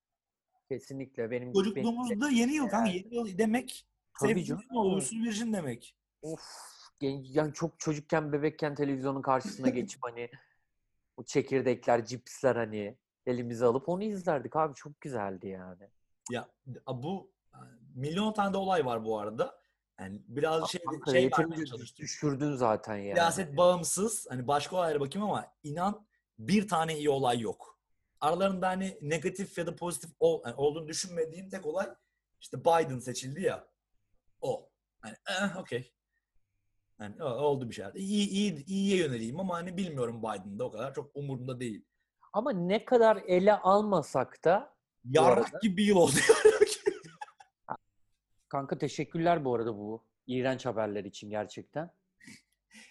kesinlikle 0.69 1.31
benim 1.31 1.43
benim 1.43 1.53
Çocukluğumuzda 1.53 2.31
yeni 2.31 2.53
yıl 2.53 2.69
kanka. 2.69 2.91
Yeni 2.91 3.15
yıl 3.15 3.39
demek 3.39 3.87
Tabii 4.21 4.35
Seyfi. 4.35 4.51
Dursunoğlu, 4.51 4.97
Usul 4.97 5.17
Virgin 5.17 5.53
demek. 5.53 5.97
Of 6.23 6.41
yani 7.01 7.55
çok 7.55 7.81
çocukken 7.81 8.33
bebekken 8.33 8.75
televizyonun 8.75 9.23
karşısına 9.23 9.69
geçip 9.69 10.01
hani 10.03 10.31
o 11.21 11.25
çekirdekler, 11.25 12.05
cipsler 12.07 12.57
hani 12.57 12.99
elimize 13.27 13.67
alıp 13.67 13.89
onu 13.89 14.03
izlerdik 14.03 14.57
abi 14.57 14.75
çok 14.75 15.01
güzeldi 15.01 15.49
yani. 15.49 15.89
Ya 16.31 16.49
bu 16.89 17.33
milyon 17.95 18.33
tane 18.33 18.53
de 18.53 18.57
olay 18.57 18.87
var 18.87 19.05
bu 19.05 19.19
arada. 19.19 19.61
Yani 20.01 20.23
biraz 20.29 20.71
şey, 20.71 20.81
Kanka, 20.85 21.11
şey 21.11 21.31
vermeye 21.39 21.67
çalıştım. 21.67 22.05
düşürdün 22.05 22.55
zaten 22.55 22.97
yani. 22.97 23.15
Siyaset 23.15 23.57
bağımsız. 23.57 24.27
Hani 24.31 24.47
başka 24.49 24.77
olaylara 24.77 25.01
bakayım 25.01 25.29
ama 25.29 25.47
inan 25.63 26.07
bir 26.39 26.69
tane 26.69 26.99
iyi 26.99 27.11
olay 27.11 27.41
yok. 27.41 27.81
Aralarında 28.21 28.69
hani 28.69 28.99
negatif 29.03 29.59
ya 29.59 29.67
da 29.67 29.77
pozitif 29.77 30.11
ol, 30.21 30.43
yani 30.45 30.55
olduğunu 30.55 30.89
düşünmediğim 30.89 31.49
tek 31.49 31.67
olay 31.67 31.87
işte 32.41 32.61
Biden 32.61 32.99
seçildi 32.99 33.43
ya. 33.43 33.69
O. 34.41 34.71
Hani 35.01 35.15
eh, 35.29 35.57
okey. 35.57 35.93
Yani 37.01 37.23
oldu 37.23 37.69
bir 37.69 37.75
şey. 37.75 37.85
İyi, 37.95 38.29
iyi, 38.29 38.67
iyiye 38.67 38.97
yöneleyim 38.97 39.41
ama 39.41 39.55
hani 39.55 39.77
bilmiyorum 39.77 40.19
Biden'da 40.23 40.65
o 40.65 40.71
kadar. 40.71 40.95
Çok 40.95 41.11
umurumda 41.17 41.61
değil. 41.61 41.85
Ama 42.33 42.53
ne 42.53 42.85
kadar 42.85 43.17
ele 43.27 43.53
almasak 43.55 44.45
da 44.45 44.75
Yarrak 45.05 45.63
gibi 45.63 45.77
bir 45.77 45.85
yıl 45.85 45.97
oldu. 45.97 46.13
kanka 48.49 48.79
teşekkürler 48.79 49.45
bu 49.45 49.55
arada 49.55 49.77
bu 49.79 50.05
iğrenç 50.27 50.67
haberler 50.67 51.05
için 51.05 51.31
gerçekten. 51.31 51.91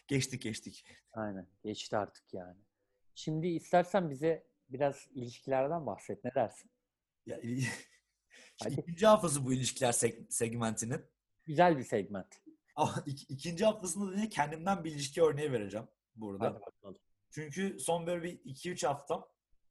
geçtik 0.07 0.41
geçtik. 0.41 0.85
Aynen 1.13 1.47
geçti 1.63 1.97
artık 1.97 2.33
yani. 2.33 2.57
Şimdi 3.15 3.47
istersen 3.47 4.09
bize 4.09 4.47
biraz 4.69 5.07
ilişkilerden 5.11 5.85
bahset 5.85 6.23
ne 6.23 6.35
dersin? 6.35 6.71
Ya, 7.25 7.39
Hadi. 8.63 8.73
ikinci 8.73 9.07
haftası 9.07 9.45
bu 9.45 9.53
ilişkiler 9.53 9.91
seg- 9.91 10.31
segmentinin. 10.31 11.05
Güzel 11.45 11.77
bir 11.77 11.83
segment. 11.83 12.41
İk- 13.05 13.25
ikinci 13.29 13.65
haftasında 13.65 14.11
da 14.11 14.15
yine 14.15 14.29
kendimden 14.29 14.83
bir 14.83 14.91
ilişki 14.91 15.23
örneği 15.23 15.51
vereceğim 15.51 15.87
burada. 16.15 16.45
Hadi 16.45 16.61
bakalım. 16.61 16.97
Çünkü 17.31 17.79
son 17.79 18.07
böyle 18.07 18.23
bir 18.23 18.39
2-3 18.39 18.87
haftam 18.87 19.27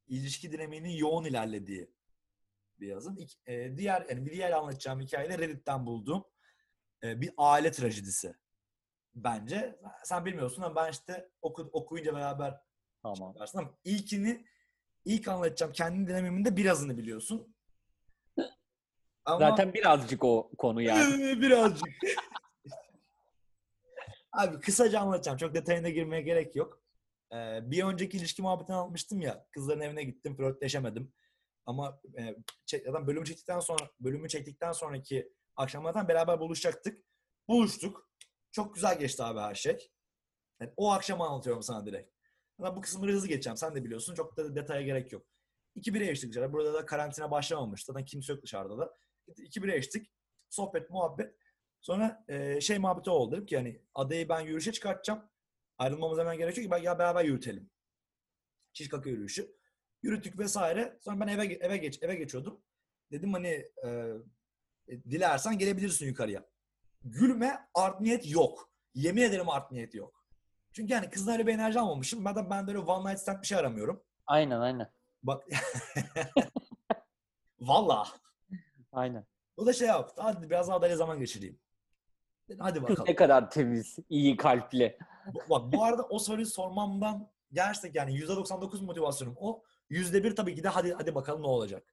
ilişki 0.07 0.51
dinamiğinin 0.51 0.89
yoğun 0.89 1.25
ilerlediği 1.25 1.91
bir 2.79 2.87
yazım. 2.87 3.17
İk- 3.17 3.39
e, 3.47 3.77
diğer 3.77 4.05
yani 4.09 4.25
bir 4.25 4.31
diğer 4.31 4.51
anlatacağım 4.51 4.99
hikaye 4.99 5.29
de 5.29 5.37
Reddit'ten 5.37 5.85
bulduğum 5.85 6.25
e, 7.03 7.21
bir 7.21 7.31
aile 7.37 7.71
trajedisi. 7.71 8.33
Bence 9.15 9.79
sen 10.03 10.25
bilmiyorsun 10.25 10.61
ama 10.61 10.75
ben 10.75 10.91
işte 10.91 11.29
oku, 11.41 11.69
okuyunca 11.73 12.13
beraber 12.15 12.61
Tamam. 13.03 13.33
yaparsın 13.33 13.57
ama 13.59 13.73
ilkini 13.83 14.45
ilk 15.05 15.27
anlatacağım 15.27 15.71
kendi 15.73 16.09
dinamiğimin 16.09 16.45
de 16.45 16.57
birazını 16.57 16.97
biliyorsun. 16.97 17.55
Ama 19.25 19.39
Zaten 19.39 19.73
birazcık 19.73 20.23
o 20.23 20.51
konu 20.57 20.81
yani. 20.81 21.41
birazcık. 21.41 21.89
Abi 24.31 24.59
kısaca 24.59 24.99
anlatacağım. 24.99 25.37
Çok 25.37 25.55
detayına 25.55 25.89
girmeye 25.89 26.21
gerek 26.21 26.55
yok. 26.55 26.81
Ee, 27.33 27.59
bir 27.71 27.83
önceki 27.83 28.17
ilişki 28.17 28.41
muhabbetini 28.41 28.75
almıştım 28.75 29.21
ya. 29.21 29.47
Kızların 29.51 29.79
evine 29.79 30.03
gittim, 30.03 30.37
flörtleşemedim. 30.37 31.13
Ama 31.65 32.01
e, 32.17 32.35
zaten 32.67 33.07
bölümü 33.07 33.25
çektikten 33.25 33.59
sonra 33.59 33.89
bölümü 33.99 34.29
çektikten 34.29 34.71
sonraki 34.71 35.33
akşam 35.55 35.83
zaten 35.83 36.07
beraber 36.07 36.39
buluşacaktık. 36.39 37.05
Buluştuk. 37.47 38.09
Çok 38.51 38.75
güzel 38.75 38.99
geçti 38.99 39.23
abi 39.23 39.39
her 39.39 39.55
şey. 39.55 39.91
Yani 40.61 40.73
o 40.77 40.91
akşam 40.91 41.21
anlatıyorum 41.21 41.63
sana 41.63 41.85
direkt. 41.85 42.11
Ama 42.59 42.75
bu 42.75 42.81
kısımları 42.81 43.11
hızlı 43.11 43.27
geçeceğim. 43.27 43.57
Sen 43.57 43.75
de 43.75 43.83
biliyorsun. 43.83 44.15
Çok 44.15 44.37
da 44.37 44.55
detaya 44.55 44.81
gerek 44.81 45.11
yok. 45.11 45.25
İki 45.75 45.93
bire 45.93 46.11
içtik 46.11 46.31
dışarı. 46.31 46.53
Burada 46.53 46.73
da 46.73 46.85
karantina 46.85 47.31
başlamamış. 47.31 47.85
Zaten 47.85 48.05
kimse 48.05 48.33
yok 48.33 48.43
dışarıda 48.43 48.77
da. 48.77 48.97
İki 49.37 49.63
bire 49.63 49.77
içtik. 49.77 50.11
Sohbet, 50.49 50.89
muhabbet. 50.89 51.35
Sonra 51.81 52.23
e, 52.27 52.61
şey 52.61 52.79
muhabbeti 52.79 53.09
oldu. 53.09 53.31
Dedim 53.31 53.45
ki 53.45 53.55
yani 53.55 53.81
adayı 53.95 54.29
ben 54.29 54.39
yürüyüşe 54.39 54.71
çıkartacağım. 54.71 55.21
Ayrılmamız 55.77 56.19
hemen 56.19 56.37
gerekiyor 56.37 56.65
ki 56.65 56.71
ben 56.71 56.77
ya 56.77 56.99
beraber 56.99 57.25
yürütelim. 57.25 57.69
Çiş 58.73 58.89
kaka 58.89 59.09
yürüyüşü. 59.09 59.55
Yürüttük 60.03 60.39
vesaire. 60.39 60.97
Sonra 61.01 61.19
ben 61.19 61.27
eve 61.27 61.45
eve 61.45 61.77
geç 61.77 62.03
eve 62.03 62.15
geçiyordum. 62.15 62.61
Dedim 63.11 63.33
hani 63.33 63.71
e, 63.85 64.13
dilersen 64.89 65.57
gelebilirsin 65.57 66.05
yukarıya. 66.05 66.45
Gülme 67.03 67.69
art 67.73 68.01
niyet 68.01 68.31
yok. 68.31 68.71
Yemin 68.93 69.21
ederim 69.21 69.49
art 69.49 69.71
niyet 69.71 69.95
yok. 69.95 70.25
Çünkü 70.73 70.93
yani 70.93 71.09
kızdan 71.09 71.33
öyle 71.33 71.47
bir 71.47 71.53
enerji 71.53 71.79
almamışım. 71.79 72.25
Ben 72.25 72.35
de 72.35 72.49
ben 72.49 72.67
de 72.67 72.71
öyle 72.71 72.79
one 72.79 73.09
night 73.09 73.21
stand 73.21 73.41
bir 73.41 73.47
şey 73.47 73.57
aramıyorum. 73.57 74.03
Aynen 74.27 74.59
aynen. 74.59 74.91
Bak. 75.23 75.43
Valla. 77.59 78.07
Aynen. 78.91 79.25
O 79.57 79.65
da 79.65 79.73
şey 79.73 79.87
yaptı. 79.87 80.21
Hadi 80.21 80.49
biraz 80.49 80.67
daha 80.67 80.77
adayla 80.77 80.97
zaman 80.97 81.19
geçireyim. 81.19 81.59
Dedim, 82.49 82.59
hadi 82.59 82.83
bakalım. 82.83 83.05
ne 83.07 83.15
kadar 83.15 83.51
temiz, 83.51 83.97
iyi 84.09 84.37
kalpli. 84.37 84.97
Bak 85.49 85.73
bu 85.73 85.83
arada 85.83 86.03
o 86.03 86.19
soruyu 86.19 86.45
sormamdan 86.45 87.29
gerçekten 87.53 88.07
yani 88.07 88.19
%99 88.19 88.85
motivasyonum 88.85 89.35
o. 89.39 89.63
%1 89.89 90.35
tabii 90.35 90.55
ki 90.55 90.63
de 90.63 90.67
hadi 90.67 90.93
hadi 90.93 91.15
bakalım 91.15 91.41
ne 91.41 91.47
olacak. 91.47 91.83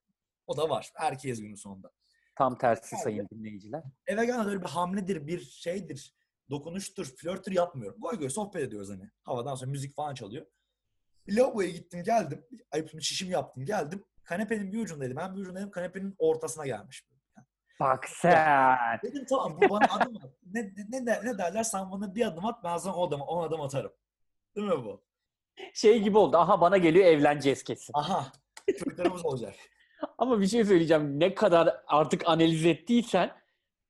O 0.47 0.57
da 0.57 0.69
var. 0.69 0.91
Herkes 0.93 1.41
günün 1.41 1.55
sonunda. 1.55 1.91
Tam 2.35 2.57
tersi 2.57 2.95
Abi. 2.95 3.01
sayın 3.03 3.27
dinleyiciler. 3.33 3.83
Eve 4.07 4.25
gelmeden 4.25 4.49
öyle 4.49 4.61
bir 4.61 4.67
hamledir, 4.67 5.27
bir 5.27 5.39
şeydir, 5.39 6.13
dokunuştur, 6.49 7.05
flörttür 7.05 7.51
yapmıyorum. 7.51 8.01
Goy 8.01 8.19
goy 8.19 8.29
sohbet 8.29 8.63
ediyoruz 8.63 8.89
hani. 8.89 9.09
Havadan 9.23 9.55
sonra 9.55 9.71
müzik 9.71 9.95
falan 9.95 10.13
çalıyor. 10.13 10.45
Lavaboya 11.29 11.69
gittim 11.69 12.03
geldim. 12.03 12.45
Ayıp 12.71 12.93
bir 12.93 13.01
çişim 13.01 13.31
yaptım 13.31 13.65
geldim. 13.65 14.03
Kanepenin 14.23 14.71
bir 14.71 14.79
ucundaydım. 14.81 15.17
Ben 15.17 15.35
bir 15.35 15.41
ucundaydım. 15.41 15.71
Kanepenin 15.71 16.15
ortasına 16.17 16.65
gelmiş. 16.65 17.07
Bak 17.79 18.05
sen. 18.09 18.99
Dedim 19.03 19.25
tamam 19.29 19.57
bu 19.61 19.69
bana 19.69 19.85
adım. 19.91 20.17
Ne, 20.57 21.05
ne, 21.05 21.25
ne, 21.25 21.37
derler 21.37 21.63
sen 21.63 21.91
bana 21.91 22.15
bir 22.15 22.25
adım 22.27 22.45
at 22.45 22.63
ben 22.63 22.77
sana 22.77 22.95
o 22.95 23.07
adım, 23.07 23.21
on 23.21 23.43
adım 23.43 23.61
atarım. 23.61 23.91
Değil 24.55 24.67
mi 24.67 24.85
bu? 24.85 25.03
Şey 25.73 25.99
gibi 26.01 26.17
oldu. 26.17 26.37
Aha 26.37 26.61
bana 26.61 26.77
geliyor 26.77 27.05
evleneceğiz 27.05 27.63
kesin. 27.63 27.93
Aha. 27.93 28.31
Çocuklarımız 28.79 29.25
olacak. 29.25 29.55
Ama 30.17 30.39
bir 30.41 30.47
şey 30.47 30.65
söyleyeceğim. 30.65 31.19
Ne 31.19 31.33
kadar 31.33 31.83
artık 31.87 32.27
analiz 32.27 32.65
ettiysen 32.65 33.31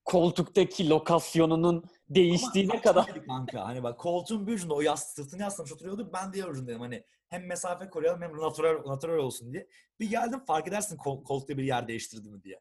koltuktaki 0.05 0.89
lokasyonunun 0.89 1.84
Değiştiğine 2.09 2.72
Ama 2.72 2.82
kadar. 2.82 3.26
kanka. 3.28 3.65
Hani 3.65 3.84
bak 3.84 3.99
koltuğun 3.99 4.47
bir 4.47 4.53
ucunda 4.53 4.74
o 4.74 4.82
yas, 4.82 5.13
sırtını 5.13 5.41
yaslamış 5.41 5.74
oturuyordu. 5.74 6.09
Ben 6.13 6.34
diğer 6.34 6.47
ucundayım. 6.47 6.82
Hani 6.82 7.03
hem 7.30 7.47
mesafe 7.47 7.89
koruyalım 7.89 8.22
hem 8.22 8.38
natural, 8.38 8.86
natural 8.86 9.18
olsun 9.18 9.53
diye. 9.53 9.68
Bir 9.99 10.09
geldim 10.09 10.45
fark 10.45 10.68
edersin 10.68 10.97
kol, 10.97 11.24
koltukta 11.24 11.57
bir 11.57 11.63
yer 11.63 11.88
değiştirdi 11.88 12.30
mi 12.30 12.43
diye. 12.43 12.59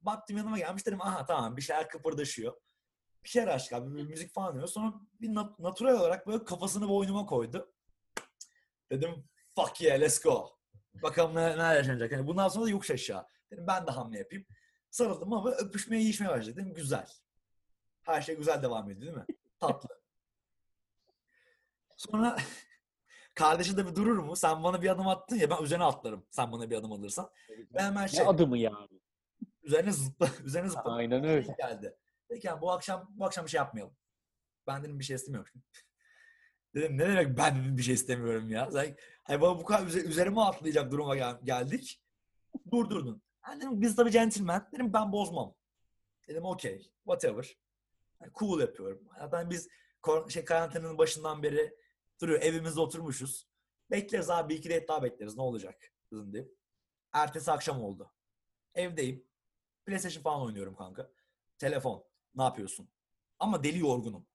Baktım 0.00 0.36
yanıma 0.36 0.58
gelmiş 0.58 0.86
dedim 0.86 1.02
aha 1.02 1.26
tamam 1.26 1.56
bir 1.56 1.62
şeyler 1.62 1.88
kıpırdaşıyor. 1.88 2.52
Bir 3.26 3.30
şeyler 3.30 3.48
açtık 3.48 3.72
abi 3.72 3.96
bir 3.96 4.02
müzik 4.02 4.34
falan 4.34 4.54
diyor. 4.54 4.66
Sonra 4.68 4.94
bir 5.20 5.28
nat- 5.28 5.58
natural 5.58 5.94
olarak 6.00 6.26
böyle 6.26 6.44
kafasını 6.44 6.88
boynuma 6.88 7.26
koydu. 7.26 7.72
Dedim 8.90 9.24
fuck 9.56 9.80
yeah 9.80 10.00
let's 10.00 10.22
go. 10.22 10.58
Bakalım 11.02 11.34
ne, 11.34 11.42
neler 11.50 11.76
yaşanacak. 11.76 12.12
Hani 12.12 12.26
bundan 12.26 12.48
sonra 12.48 12.64
da 12.66 12.70
yokuş 12.70 12.90
aşağı. 12.90 13.26
Dedim 13.50 13.66
ben 13.66 13.86
de 13.86 13.90
hamle 13.90 14.18
yapayım. 14.18 14.46
Sarıldım 14.90 15.32
ama 15.32 15.50
öpüşmeye 15.50 16.02
yiyişmeye 16.02 16.30
başladı. 16.30 16.56
Dedim 16.56 16.74
güzel. 16.74 17.08
Her 18.02 18.22
şey 18.22 18.36
güzel 18.36 18.62
devam 18.62 18.90
ediyor 18.90 19.06
değil 19.06 19.26
mi? 19.28 19.36
Tatlı. 19.60 19.88
Sonra 21.96 22.36
kardeşi 23.34 23.76
de 23.76 23.86
bir 23.86 23.94
durur 23.94 24.18
mu? 24.18 24.36
Sen 24.36 24.64
bana 24.64 24.82
bir 24.82 24.88
adım 24.90 25.08
attın 25.08 25.36
ya 25.36 25.50
ben 25.50 25.62
üzerine 25.62 25.84
atlarım. 25.84 26.26
Sen 26.30 26.52
bana 26.52 26.70
bir 26.70 26.76
adım 26.76 26.92
alırsan. 26.92 27.30
Ben 27.74 27.84
hemen 27.84 28.04
Ne 28.04 28.08
şey 28.08 28.26
adımı 28.28 28.58
yani? 28.58 29.00
üzerine 29.62 29.92
zıpla 29.92 30.28
üzerine 30.44 30.68
zıpla. 30.68 30.94
Aynen 30.94 31.24
öyle. 31.24 31.54
geldi. 31.58 31.96
Dedi 32.30 32.40
"Yani 32.46 32.60
bu 32.60 32.72
akşam 32.72 33.08
bu 33.14 33.24
akşam 33.24 33.44
bir 33.44 33.50
şey 33.50 33.58
yapmayalım. 33.58 33.96
Ben 34.66 34.82
dedim 34.82 34.98
bir 34.98 35.04
şey 35.04 35.16
istemiyorum. 35.16 35.52
dedim 36.74 36.98
ne 36.98 37.08
demek 37.08 37.38
ben 37.38 37.56
dedim 37.60 37.76
bir 37.76 37.82
şey 37.82 37.94
istemiyorum 37.94 38.50
ya. 38.50 38.70
Sen, 38.70 38.96
hani 39.24 39.40
bana 39.40 39.58
bu 39.58 39.64
kadar 39.64 39.86
üze- 39.86 40.04
üzerime 40.08 40.40
atlayacak 40.40 40.92
duruma 40.92 41.16
gel- 41.16 41.40
geldik. 41.44 42.02
Durdurdun. 42.72 43.22
Ben 43.48 43.60
dedim 43.60 43.80
biz 43.80 43.96
tabii 43.96 44.10
gentleman. 44.10 44.68
Dedim 44.72 44.92
ben 44.92 45.12
bozmam. 45.12 45.54
Dedim 46.28 46.44
okey 46.44 46.90
whatever. 47.04 47.56
Yani 48.20 48.32
cool 48.38 48.60
yapıyorum. 48.60 49.08
Zaten 49.18 49.50
biz 49.50 49.68
şey 50.28 50.44
karantinanın 50.44 50.98
başından 50.98 51.42
beri 51.42 51.76
duruyor. 52.20 52.42
Evimizde 52.42 52.80
oturmuşuz. 52.80 53.48
Bekleriz 53.90 54.30
abi 54.30 54.54
iki 54.54 54.70
date 54.70 54.88
daha 54.88 55.02
bekleriz. 55.02 55.36
Ne 55.36 55.42
olacak? 55.42 55.92
Kızım 56.10 56.32
deyip. 56.32 56.54
Ertesi 57.12 57.52
akşam 57.52 57.82
oldu. 57.82 58.12
Evdeyim. 58.74 59.24
PlayStation 59.86 60.22
falan 60.22 60.42
oynuyorum 60.42 60.74
kanka. 60.76 61.10
Telefon. 61.58 62.04
Ne 62.36 62.42
yapıyorsun? 62.42 62.88
Ama 63.38 63.64
deli 63.64 63.78
yorgunum. 63.78 64.26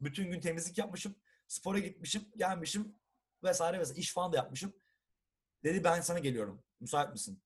Bütün 0.00 0.30
gün 0.30 0.40
temizlik 0.40 0.78
yapmışım. 0.78 1.14
Spora 1.48 1.78
gitmişim. 1.78 2.22
Gelmişim. 2.36 2.94
Vesaire 3.42 3.78
vesaire. 3.78 4.00
İş 4.00 4.12
falan 4.12 4.32
da 4.32 4.36
yapmışım. 4.36 4.72
Dedi 5.64 5.84
ben 5.84 6.00
sana 6.00 6.18
geliyorum. 6.18 6.62
Müsait 6.80 7.12
misin? 7.12 7.42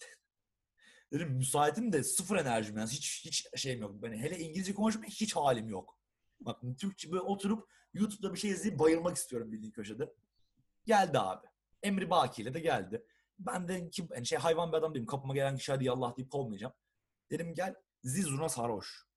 Dedim 1.12 1.30
müsaitim 1.30 1.92
de 1.92 2.04
sıfır 2.04 2.36
enerjim 2.36 2.78
yani. 2.78 2.90
Hiç 2.90 3.24
hiç 3.24 3.60
şeyim 3.60 3.80
yok. 3.80 4.02
Ben 4.02 4.12
hele 4.12 4.38
İngilizce 4.38 4.74
konuşmaya 4.74 5.06
hiç 5.08 5.36
halim 5.36 5.68
yok. 5.68 5.98
Bak 6.40 6.60
Türkçe 6.78 7.10
böyle 7.12 7.22
oturup 7.22 7.68
YouTube'da 7.94 8.34
bir 8.34 8.38
şey 8.38 8.50
izleyip 8.50 8.78
bayılmak 8.78 9.16
istiyorum 9.16 9.52
bildiğin 9.52 9.72
köşede. 9.72 10.12
Geldi 10.86 11.18
abi. 11.18 11.46
Emri 11.82 12.10
Baki 12.10 12.42
ile 12.42 12.54
de 12.54 12.60
geldi. 12.60 13.06
Ben 13.38 13.68
de 13.68 13.90
ki 13.90 14.08
yani 14.14 14.26
şey 14.26 14.38
hayvan 14.38 14.72
bir 14.72 14.76
adam 14.76 14.94
değilim. 14.94 15.06
Kapıma 15.06 15.34
gelen 15.34 15.56
kişi 15.56 15.72
hadi 15.72 15.84
yallah 15.84 16.16
deyip 16.16 16.30
kovmayacağım. 16.30 16.72
Dedim 17.30 17.54
gel 17.54 17.74
zizuruna 18.04 18.48
sarhoş. 18.48 19.09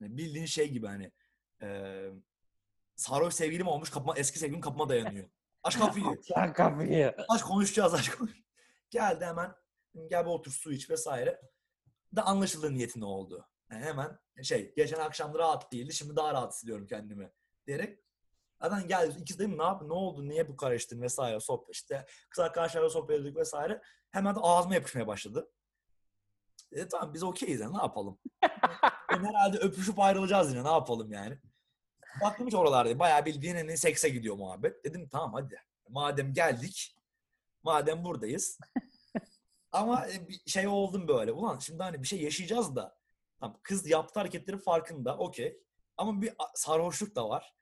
Yani 0.00 0.16
bildiğin 0.16 0.46
şey 0.46 0.70
gibi 0.70 0.86
hani 0.86 1.12
eee 1.62 2.12
sarhoş 2.96 3.34
sevgilim 3.34 3.66
olmuş 3.66 3.90
kapıma 3.90 4.14
eski 4.16 4.38
sevgilim 4.38 4.60
kapıma 4.60 4.88
dayanıyor. 4.88 5.28
Aç 5.62 5.78
kapıyı. 5.78 6.04
Sen 6.22 6.52
kapıyı. 6.52 7.14
Aç 7.28 7.42
konuşacağız 7.42 7.94
aç 7.94 8.10
konuş. 8.10 8.32
Geldi 8.90 9.24
hemen 9.24 9.54
gel 10.10 10.24
bir 10.24 10.30
otur 10.30 10.52
su 10.52 10.72
iç 10.72 10.90
vesaire. 10.90 11.40
Da 12.16 12.22
anlaşıldı 12.26 12.74
niyetin 12.74 13.00
ne 13.00 13.04
oldu. 13.04 13.48
Yani 13.70 13.84
hemen 13.84 14.18
şey 14.42 14.74
geçen 14.76 15.00
akşam 15.00 15.34
rahat 15.34 15.72
değildi 15.72 15.94
şimdi 15.94 16.16
daha 16.16 16.32
rahat 16.34 16.52
hissediyorum 16.52 16.86
kendimi 16.86 17.32
diyerek 17.66 17.98
Zaten 18.62 18.88
geldi 18.88 19.20
ikisi 19.20 19.38
dedim 19.38 19.58
ne 19.58 19.62
yap 19.62 19.82
ne 19.82 19.92
oldu 19.92 20.28
niye 20.28 20.48
bu 20.48 20.56
karıştın 20.56 21.02
vesaire 21.02 21.40
sohbet 21.40 21.74
işte 21.74 22.06
kız 22.30 22.44
arkadaşlarla 22.44 22.90
sohbet 22.90 23.16
ediyorduk 23.16 23.40
vesaire 23.40 23.82
hemen 24.10 24.34
de 24.34 24.40
ağzıma 24.42 24.74
yapışmaya 24.74 25.06
başladı. 25.06 25.50
Dedi 26.76 26.88
tamam 26.88 27.14
biz 27.14 27.22
okeyiz 27.22 27.60
ya 27.60 27.70
ne 27.70 27.76
yapalım. 27.76 28.18
Yani 29.10 29.28
herhalde 29.28 29.58
öpüşüp 29.58 29.98
ayrılacağız 29.98 30.50
yine 30.50 30.64
ne 30.64 30.70
yapalım 30.70 31.12
yani. 31.12 31.38
Baktım 32.22 32.46
hiç 32.46 32.54
oralarda 32.54 32.98
bayağı 32.98 33.24
bildiğin 33.24 33.54
hani 33.54 33.78
sekse 33.78 34.08
gidiyor 34.08 34.36
muhabbet. 34.36 34.84
Dedim 34.84 35.08
tamam 35.08 35.32
hadi 35.34 35.56
madem 35.88 36.32
geldik 36.32 36.96
madem 37.62 38.04
buradayız 38.04 38.58
ama 39.72 40.06
e, 40.08 40.28
bir 40.28 40.40
şey 40.46 40.66
oldum 40.66 41.08
böyle. 41.08 41.32
Ulan 41.32 41.58
şimdi 41.58 41.82
hani 41.82 42.02
bir 42.02 42.08
şey 42.08 42.22
yaşayacağız 42.22 42.76
da. 42.76 42.96
Tamam, 43.40 43.58
kız 43.62 43.86
yaptığı 43.90 44.20
hareketlerin 44.20 44.58
farkında. 44.58 45.18
Okey. 45.18 45.60
Ama 45.96 46.22
bir 46.22 46.32
sarhoşluk 46.54 47.16
da 47.16 47.28
var. 47.28 47.54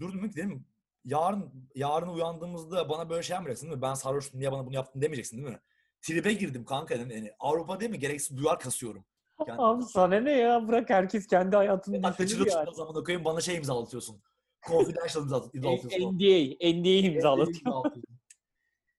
Durdum 0.00 0.28
ki 0.30 0.36
dedim 0.36 0.66
yarın 1.04 1.68
yarın 1.74 2.08
uyandığımızda 2.08 2.88
bana 2.88 3.10
böyle 3.10 3.22
şey 3.22 3.34
yapmayacaksın 3.34 3.66
değil 3.66 3.76
mi? 3.76 3.82
Ben 3.82 3.94
sarhoştum 3.94 4.40
niye 4.40 4.52
bana 4.52 4.66
bunu 4.66 4.74
yaptın 4.74 5.02
demeyeceksin 5.02 5.36
değil 5.36 5.48
mi? 5.48 5.60
Tribe 6.02 6.32
girdim 6.32 6.64
kanka 6.64 6.96
dedim. 6.96 7.10
Yani 7.10 7.32
Avrupa 7.40 7.80
değil 7.80 7.90
mi? 7.90 7.98
Gereksiz 7.98 8.36
duyar 8.36 8.58
kasıyorum. 8.60 9.04
Yani, 9.46 9.60
Abi 9.62 9.82
sana 9.84 10.20
ne 10.20 10.32
ya? 10.32 10.68
Bırak 10.68 10.90
herkes 10.90 11.26
kendi 11.26 11.56
hayatını 11.56 12.02
Bak 12.02 12.18
düşünür 12.18 12.46
yani. 12.46 12.66
tutma 12.66 12.84
zamanı 12.84 13.04
koyayım 13.04 13.24
bana 13.24 13.40
şey 13.40 13.56
imzalatıyorsun. 13.56 14.22
Confidential 14.68 15.24
imza- 15.24 15.50
imzalatıyorsun. 15.56 16.14
NDA, 16.16 16.78
NDA 16.78 17.06
imzalatıyor. 17.08 17.56
imzalatıyorsun. 17.66 18.18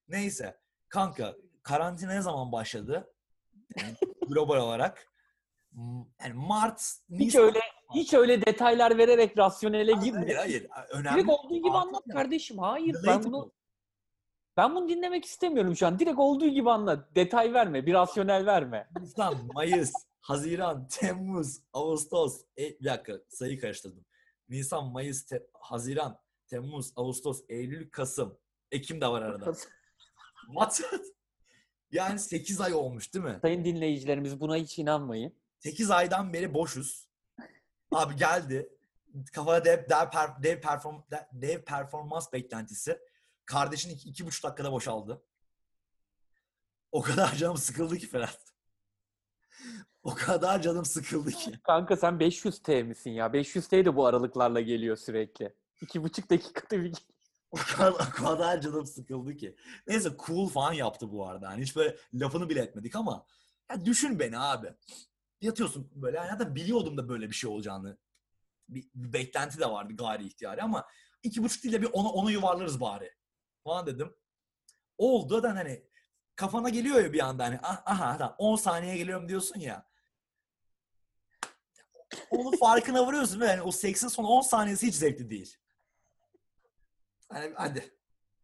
Neyse. 0.07 0.57
Kanka 0.89 1.35
karantina 1.63 2.11
ne 2.13 2.21
zaman 2.21 2.51
başladı? 2.51 3.13
Yani 3.81 3.93
global 4.27 4.57
olarak. 4.57 5.07
Yani 6.21 6.33
Mart, 6.33 6.79
Hiç 7.09 7.19
Nisan- 7.35 7.41
öyle 7.43 7.59
hiç 7.95 8.13
öyle 8.13 8.45
detaylar 8.45 8.97
vererek 8.97 9.37
rasyonele 9.37 9.93
Hayır, 9.93 10.13
girme. 10.13 10.33
hayır. 10.35 10.67
Önemli. 10.89 11.15
Direkt 11.17 11.29
olduğu 11.29 11.55
gibi 11.55 11.69
anlat 11.71 12.03
kardeşim. 12.11 12.57
Hayır 12.57 12.95
ben 13.07 13.23
bunu 13.23 13.51
ben 14.57 14.75
bunu 14.75 14.89
dinlemek 14.89 15.25
istemiyorum 15.25 15.75
şu 15.75 15.87
an. 15.87 15.99
Direkt 15.99 16.19
olduğu 16.19 16.47
gibi 16.47 16.71
anlat. 16.71 17.15
Detay 17.15 17.53
verme, 17.53 17.85
bir 17.85 17.93
rasyonel 17.93 18.45
verme. 18.45 18.89
Nisan, 18.99 19.35
Mayıs, 19.53 19.93
Haziran, 20.21 20.87
Temmuz, 20.87 21.59
Ağustos. 21.73 22.41
E, 22.57 22.79
bir 22.79 22.85
dakika 22.85 23.13
sayı 23.29 23.59
karıştırdım. 23.59 24.05
Nisan, 24.49 24.85
Mayıs, 24.91 25.25
Te- 25.25 25.47
Haziran, 25.53 26.19
Temmuz, 26.47 26.93
Ağustos, 26.95 27.41
Eylül, 27.49 27.89
Kasım. 27.89 28.37
Ekim 28.71 29.01
de 29.01 29.07
var 29.07 29.21
arada. 29.21 29.53
What? 30.47 30.81
yani 31.91 32.19
8 32.19 32.61
ay 32.61 32.73
olmuş 32.73 33.13
değil 33.13 33.25
mi? 33.25 33.39
Sayın 33.41 33.65
dinleyicilerimiz 33.65 34.39
buna 34.39 34.55
hiç 34.55 34.79
inanmayın. 34.79 35.33
8 35.59 35.91
aydan 35.91 36.33
beri 36.33 36.53
boşuz. 36.53 37.09
Abi 37.91 38.15
geldi. 38.15 38.69
Kafada 39.33 39.65
dev, 39.65 39.77
dev, 39.89 39.95
per- 39.95 40.43
dev, 40.43 40.61
perform, 40.61 40.95
dev 41.31 41.61
performans 41.61 42.33
beklentisi. 42.33 42.99
Kardeşin 43.49 43.89
iki, 43.89 44.09
iki 44.09 44.25
buçuk 44.25 44.43
dakikada 44.43 44.71
boşaldı. 44.71 45.21
O 46.91 47.01
kadar 47.01 47.35
canım 47.35 47.57
sıkıldı 47.57 47.97
ki 47.97 48.07
Ferhat. 48.07 48.53
O 50.03 50.15
kadar 50.15 50.61
canım 50.61 50.85
sıkıldı 50.85 51.31
ki. 51.31 51.51
Kanka 51.63 51.97
sen 51.97 52.19
500 52.19 52.59
T 52.59 52.83
misin 52.83 53.11
ya? 53.11 53.33
500 53.33 53.67
T 53.67 53.85
de 53.85 53.95
bu 53.95 54.05
aralıklarla 54.05 54.61
geliyor 54.61 54.97
sürekli. 54.97 55.55
İki 55.81 56.03
buçuk 56.03 56.29
dakikada 56.29 56.83
bir 56.83 56.93
O 57.51 57.57
kadar, 57.57 57.91
o 57.91 57.97
kadar 57.97 58.61
canım 58.61 58.85
sıkıldı 58.85 59.35
ki. 59.35 59.55
Neyse 59.87 60.09
cool 60.25 60.49
falan 60.49 60.73
yaptı 60.73 61.11
bu 61.11 61.27
arada. 61.27 61.49
Hani 61.49 61.61
hiç 61.61 61.75
böyle 61.75 61.97
lafını 62.13 62.49
bile 62.49 62.61
etmedik 62.61 62.95
ama 62.95 63.25
ya 63.71 63.85
düşün 63.85 64.19
beni 64.19 64.39
abi. 64.39 64.73
Yatıyorsun 65.41 65.91
böyle. 65.95 66.17
Yani 66.17 66.29
zaten 66.29 66.55
biliyordum 66.55 66.97
da 66.97 67.09
böyle 67.09 67.29
bir 67.29 67.35
şey 67.35 67.49
olacağını. 67.49 67.97
Bir, 68.69 68.89
bir 68.95 69.13
beklenti 69.13 69.59
de 69.59 69.69
vardı 69.69 69.95
gayri 69.95 70.25
ihtiyari 70.25 70.61
ama 70.61 70.87
iki 71.23 71.43
buçuk 71.43 71.63
değil 71.63 71.73
de 71.73 71.81
bir 71.81 71.89
onu, 71.93 72.09
onu 72.09 72.31
yuvarlarız 72.31 72.81
bari. 72.81 73.18
Falan 73.69 73.87
dedim. 73.87 74.15
Oldu 74.97 75.43
da 75.43 75.55
hani 75.55 75.83
kafana 76.35 76.69
geliyor 76.69 77.03
ya 77.03 77.13
bir 77.13 77.19
anda 77.25 77.43
hani 77.45 77.59
"Ah, 77.63 77.81
aha 77.85 78.17
tamam 78.17 78.35
10 78.37 78.55
saniye 78.55 78.97
geliyorum 78.97 79.29
diyorsun 79.29 79.59
ya. 79.59 79.85
Onun 82.31 82.57
farkına 82.57 83.07
varıyorsun 83.07 83.39
ve 83.39 83.45
yani 83.45 83.61
o 83.61 83.71
seksin 83.71 84.07
son 84.07 84.23
10 84.23 84.41
saniyesi 84.41 84.87
hiç 84.87 84.95
zevkli 84.95 85.29
değil. 85.29 85.57
Hani 87.29 87.53
hadi. 87.55 87.97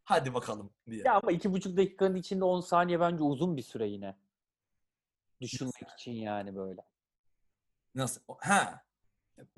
Hadi 0.03 0.33
bakalım 0.33 0.73
diye. 0.89 1.03
Ya 1.05 1.13
ama 1.13 1.31
iki 1.31 1.53
buçuk 1.53 1.77
dakikanın 1.77 2.15
içinde 2.15 2.43
10 2.43 2.61
saniye 2.61 2.99
bence 2.99 3.23
uzun 3.23 3.57
bir 3.57 3.61
süre 3.61 3.87
yine. 3.87 4.17
Düşünmek 5.41 5.89
için 5.97 6.11
yani 6.11 6.55
böyle. 6.55 6.81
Nasıl? 7.95 8.21
Ha. 8.39 8.85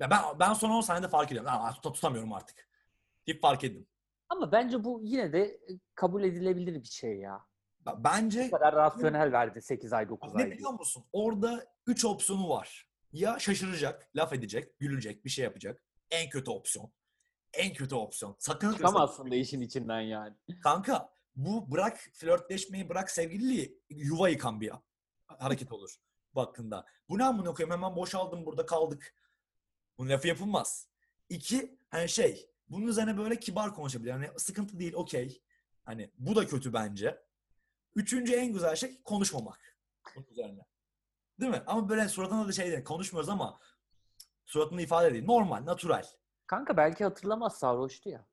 Ya 0.00 0.10
ben 0.10 0.20
ben 0.40 0.52
son 0.52 0.70
10 0.70 0.80
saniyede 0.80 1.08
fark 1.08 1.32
ediyorum. 1.32 1.50
Aa, 1.52 1.70
tut- 1.72 1.94
tutamıyorum 1.94 2.32
artık. 2.32 2.68
Hep 3.26 3.42
fark 3.42 3.64
ettim. 3.64 3.86
Ama 4.28 4.52
bence 4.52 4.84
bu 4.84 5.00
yine 5.02 5.32
de 5.32 5.42
e, 5.42 5.78
kabul 5.94 6.24
edilebilir 6.24 6.74
bir 6.82 6.88
şey 6.88 7.18
ya. 7.18 7.40
Bence 7.98 8.46
Bu 8.46 8.50
kadar 8.50 8.74
rasyonel 8.74 9.32
verdi 9.32 9.62
8 9.62 9.92
ay 9.92 10.08
9 10.08 10.34
ne 10.34 10.42
ay. 10.42 10.50
biliyor 10.50 10.70
musun? 10.70 11.04
Orada 11.12 11.66
3 11.86 12.04
opsiyonu 12.04 12.48
var. 12.48 12.88
Ya 13.12 13.38
şaşıracak, 13.38 14.10
laf 14.16 14.32
edecek, 14.32 14.78
gülecek, 14.78 15.24
bir 15.24 15.30
şey 15.30 15.44
yapacak. 15.44 15.84
En 16.10 16.30
kötü 16.30 16.50
opsiyon. 16.50 16.92
En 17.52 17.72
kötü 17.72 17.94
opsiyon. 17.94 18.36
Sakın 18.38 18.72
Çıkamazsın 18.72 19.30
da 19.30 19.34
işin 19.34 19.60
içinden 19.60 20.00
yani. 20.00 20.36
Kanka 20.62 21.10
bu 21.36 21.70
bırak 21.70 21.98
flörtleşmeyi 22.14 22.88
bırak 22.88 23.10
sevgililiği 23.10 23.80
yuva 23.90 24.28
yıkan 24.28 24.60
bir 24.60 24.72
hareket 25.26 25.72
olur 25.72 25.96
baktığında. 26.34 26.86
Bu 27.08 27.18
ne 27.18 27.24
amına 27.24 27.54
koyayım 27.54 27.74
hemen 27.76 27.96
boşaldım 27.96 28.46
burada 28.46 28.66
kaldık. 28.66 29.14
Bunun 29.98 30.10
lafı 30.10 30.28
yapılmaz. 30.28 30.88
İki, 31.28 31.78
hani 31.90 32.08
şey, 32.08 32.47
bunun 32.70 32.86
üzerine 32.86 33.18
böyle 33.18 33.36
kibar 33.40 33.74
konuşabilir. 33.74 34.10
Hani 34.10 34.28
sıkıntı 34.36 34.78
değil, 34.78 34.92
okey. 34.94 35.42
Hani 35.84 36.10
bu 36.18 36.36
da 36.36 36.46
kötü 36.46 36.72
bence. 36.72 37.18
Üçüncü 37.94 38.32
en 38.34 38.52
güzel 38.52 38.76
şey 38.76 39.02
konuşmamak. 39.02 39.78
Bunun 40.16 40.26
üzerine. 40.30 40.60
Değil 41.40 41.52
mi? 41.52 41.62
Ama 41.66 41.88
böyle 41.88 42.08
suratına 42.08 42.48
da 42.48 42.52
şey 42.52 42.70
değil, 42.70 42.84
konuşmuyoruz 42.84 43.28
ama 43.28 43.58
suratını 44.44 44.82
ifade 44.82 45.12
değil. 45.12 45.24
Normal, 45.24 45.66
natural. 45.66 46.04
Kanka 46.46 46.76
belki 46.76 47.04
hatırlamaz 47.04 47.58
sarhoştu 47.58 48.08
ya. 48.08 48.26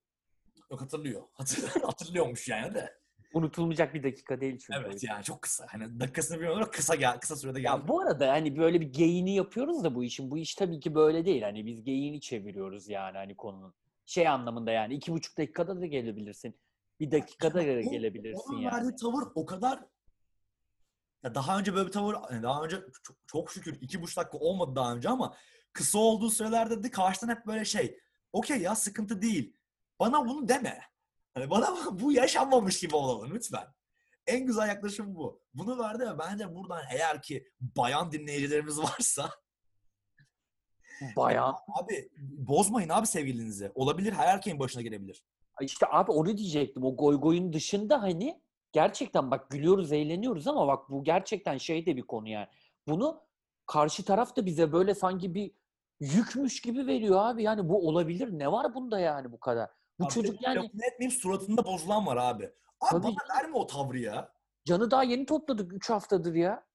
Yok 0.72 0.82
hatırlıyor. 0.82 1.24
Hatır- 1.34 1.82
hatırlıyormuş 1.84 2.48
yani 2.48 2.74
de. 2.74 2.98
Unutulmayacak 3.34 3.94
bir 3.94 4.04
dakika 4.04 4.42
değil 4.42 4.58
çünkü. 4.60 4.80
Evet 4.80 5.04
yani 5.04 5.24
çok 5.24 5.42
kısa. 5.42 5.66
Hani 5.70 6.00
dakikasını 6.00 6.38
bilmiyorum 6.38 6.58
ama 6.62 6.72
kısa 6.72 6.96
gel 6.96 7.20
kısa 7.20 7.36
sürede 7.36 7.62
geldi. 7.62 7.68
Ya 7.82 7.88
bu 7.88 8.00
arada 8.02 8.32
hani 8.32 8.58
böyle 8.58 8.82
bir 8.82 8.94
geyini 8.94 9.36
yapıyoruz 9.36 9.84
da 9.84 9.96
bu 9.96 10.04
işin. 10.04 10.32
Bu 10.32 10.38
iş 10.38 10.56
tabii 10.56 10.80
ki 10.80 10.96
böyle 10.96 11.26
değil. 11.26 11.42
Hani 11.42 11.66
biz 11.66 11.84
geyini 11.84 12.22
çeviriyoruz 12.22 12.90
yani 12.90 13.18
hani 13.18 13.36
konunun. 13.38 13.74
Şey 14.06 14.28
anlamında 14.28 14.72
yani 14.72 14.94
iki 14.94 15.12
buçuk 15.12 15.38
dakikada 15.38 15.82
da 15.82 15.86
gelebilirsin. 15.86 16.60
Bir 17.00 17.12
dakikada 17.12 17.56
da 17.56 17.82
gelebilirsin 17.82 18.54
Onun 18.54 18.62
yani. 18.62 18.76
verdiği 18.76 18.96
tavır 18.96 19.24
o 19.36 19.46
kadar 19.46 19.80
ya 21.24 21.36
daha 21.36 21.60
önce 21.60 21.76
böyle 21.76 21.88
bir 21.88 21.92
tavır 21.92 22.16
yani 22.32 22.44
daha 22.44 22.64
önce 22.64 22.78
çok, 23.04 23.18
çok 23.28 23.52
şükür 23.52 23.78
iki 23.82 24.02
buçuk 24.02 24.18
dakika 24.18 24.38
olmadı 24.38 24.76
daha 24.76 24.96
önce 24.96 25.10
ama 25.10 25.36
kısa 25.74 26.00
olduğu 26.00 26.30
sürelerde 26.30 26.84
de 26.84 26.92
karşıdan 26.92 27.36
hep 27.36 27.46
böyle 27.46 27.66
şey 27.66 28.00
okey 28.34 28.62
ya 28.62 28.76
sıkıntı 28.76 29.22
değil. 29.22 29.58
Bana 30.00 30.26
bunu 30.26 30.50
deme. 30.50 30.82
Hani 31.34 31.50
bana 31.50 32.00
bu 32.00 32.12
yaşanmamış 32.12 32.80
gibi 32.80 32.96
olalım 32.96 33.32
lütfen. 33.34 33.68
En 34.28 34.46
güzel 34.46 34.68
yaklaşım 34.68 35.16
bu. 35.16 35.42
Bunu 35.54 35.80
verdi 35.80 36.04
ve 36.04 36.20
bence 36.20 36.56
buradan 36.56 36.84
eğer 36.92 37.22
ki 37.22 37.48
bayan 37.60 38.12
dinleyicilerimiz 38.12 38.80
varsa 38.84 39.30
Bayağı. 41.16 41.50
abi 41.50 42.10
bozmayın 42.38 42.90
abi 42.90 43.08
sevgilinizi. 43.08 43.72
Olabilir 43.76 44.14
her 44.14 44.28
erkeğin 44.28 44.60
başına 44.60 44.82
gelebilir. 44.82 45.24
İşte 45.62 45.86
abi 45.90 46.12
onu 46.12 46.38
diyecektim. 46.38 46.84
O 46.84 46.96
goy 46.96 47.20
goyun 47.20 47.54
dışında 47.54 48.02
hani 48.02 48.42
gerçekten 48.72 49.32
bak 49.32 49.50
gülüyoruz, 49.50 49.92
eğleniyoruz 49.92 50.48
ama 50.48 50.68
bak 50.68 50.90
bu 50.90 51.04
gerçekten 51.04 51.58
şey 51.58 51.86
de 51.86 51.96
bir 51.98 52.02
konu 52.02 52.30
yani. 52.30 52.48
Bunu 52.88 53.22
karşı 53.66 54.06
taraf 54.06 54.36
da 54.36 54.46
bize 54.46 54.72
böyle 54.72 54.96
sanki 54.96 55.34
bir 55.34 55.52
yükmüş 56.00 56.62
gibi 56.62 56.88
veriyor 56.88 57.20
abi. 57.26 57.44
Yani 57.44 57.70
bu 57.70 57.88
olabilir. 57.88 58.40
Ne 58.40 58.52
var 58.52 58.76
bunda 58.76 59.00
yani 59.00 59.32
bu 59.32 59.40
kadar? 59.40 59.70
Bu 60.00 60.06
Abi, 60.06 60.14
çocuk 60.14 60.42
yani 60.42 60.56
lafını 60.56 60.86
etmeyeyim 60.86 61.20
suratında 61.20 61.66
bozulan 61.66 62.06
var 62.06 62.18
abi. 62.18 62.44
Abi 62.82 62.92
Tabii. 62.92 63.04
bana 63.04 63.38
verme 63.40 63.58
o 63.58 63.68
tavrı 63.68 64.00
ya. 64.00 64.30
canı 64.66 64.92
daha 64.92 65.04
yeni 65.04 65.26
topladık 65.26 65.74
3 65.74 65.90
haftadır 65.90 66.36
ya. 66.36 66.66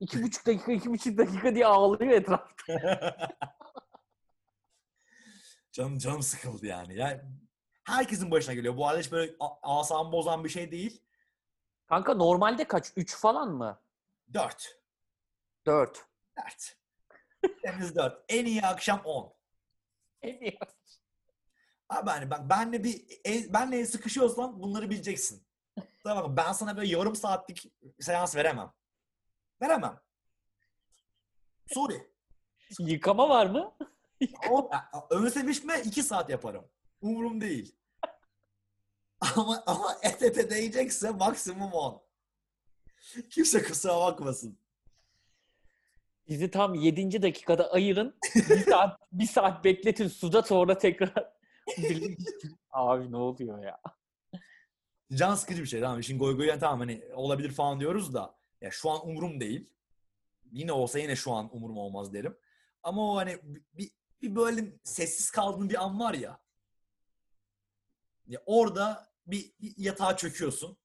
İki 0.00 0.22
buçuk 0.22 0.46
dakika, 0.46 0.72
iki 0.72 0.90
buçuk 0.90 1.18
dakika 1.18 1.54
diye 1.54 1.66
ağlıyor 1.66 2.12
etrafta. 2.12 2.72
canım 5.72 5.98
canım 5.98 6.22
sıkıldı 6.22 6.66
yani. 6.66 6.96
Yani 6.96 7.20
herkesin 7.84 8.30
başına 8.30 8.54
geliyor. 8.54 8.76
Bu 8.76 8.86
arada 8.88 9.00
hiç 9.00 9.12
böyle 9.12 9.36
asam 9.62 10.12
bozan 10.12 10.44
bir 10.44 10.48
şey 10.48 10.70
değil. 10.70 11.02
Kanka 11.86 12.14
normalde 12.14 12.64
kaç? 12.64 12.92
3 12.96 13.16
falan 13.16 13.48
mı? 13.48 13.80
Dört. 14.34 14.80
4. 15.66 16.06
Dört. 16.38 16.76
Temiz 17.62 17.96
dört. 17.96 18.24
En 18.28 18.44
iyi 18.44 18.62
akşam 18.62 19.02
on. 19.04 19.34
Abi 21.88 22.10
hani 22.10 22.30
bak 22.30 22.50
benle 22.50 22.84
bir 22.84 23.04
el, 23.24 23.52
benle 23.52 23.86
sıkışıyorsan 23.86 24.62
bunları 24.62 24.90
bileceksin. 24.90 25.46
Tamam 26.04 26.30
mı? 26.30 26.36
Ben 26.36 26.52
sana 26.52 26.76
böyle 26.76 26.88
yarım 26.88 27.16
saatlik 27.16 27.72
seans 28.00 28.36
veremem. 28.36 28.72
Veremem. 29.62 30.00
Sorry. 31.66 32.10
Yıkama 32.78 33.28
var 33.28 33.46
mı? 33.46 33.76
Ama 34.48 34.88
ön 35.10 35.28
sevişme 35.28 35.80
iki 35.84 36.02
saat 36.02 36.30
yaparım. 36.30 36.64
Umurum 37.00 37.40
değil. 37.40 37.76
Ama 39.20 39.62
ama 39.66 39.96
et 40.02 40.22
ete 40.22 40.50
değecekse 40.50 41.10
maksimum 41.10 41.72
10. 41.72 42.02
Kimse 43.30 43.62
kusura 43.62 44.00
bakmasın. 44.00 44.58
Bizi 46.28 46.50
tam 46.50 46.74
7. 46.74 47.22
dakikada 47.22 47.72
ayırın. 47.72 48.18
Bir 48.34 48.64
saat, 48.70 49.00
bir 49.12 49.26
saat 49.26 49.64
bekletin 49.64 50.08
suda 50.08 50.42
sonra 50.42 50.78
tekrar. 50.78 51.32
Abi 52.70 53.12
ne 53.12 53.16
oluyor 53.16 53.64
ya? 53.64 53.80
Can 55.14 55.34
sıkıcı 55.34 55.62
bir 55.62 55.68
şey 55.68 55.80
tamam. 55.80 56.00
İşin 56.00 56.18
goy 56.18 56.36
goyu 56.36 56.58
tamam 56.58 56.80
hani 56.80 57.04
olabilir 57.14 57.50
falan 57.50 57.80
diyoruz 57.80 58.14
da 58.14 58.37
ya 58.60 58.70
şu 58.70 58.90
an 58.90 59.08
umurum 59.08 59.40
değil. 59.40 59.70
Yine 60.52 60.72
olsa 60.72 60.98
yine 60.98 61.16
şu 61.16 61.32
an 61.32 61.56
umurum 61.56 61.78
olmaz 61.78 62.12
derim. 62.12 62.36
Ama 62.82 63.12
o 63.12 63.16
hani 63.16 63.38
bir, 63.72 63.90
bir 64.22 64.36
böyle 64.36 64.78
sessiz 64.84 65.30
kaldığın 65.30 65.70
bir 65.70 65.84
an 65.84 66.00
var 66.00 66.14
ya. 66.14 66.40
Ya 68.26 68.42
orada 68.46 69.08
bir 69.26 69.52
yatağa 69.58 70.16
çöküyorsun. 70.16 70.76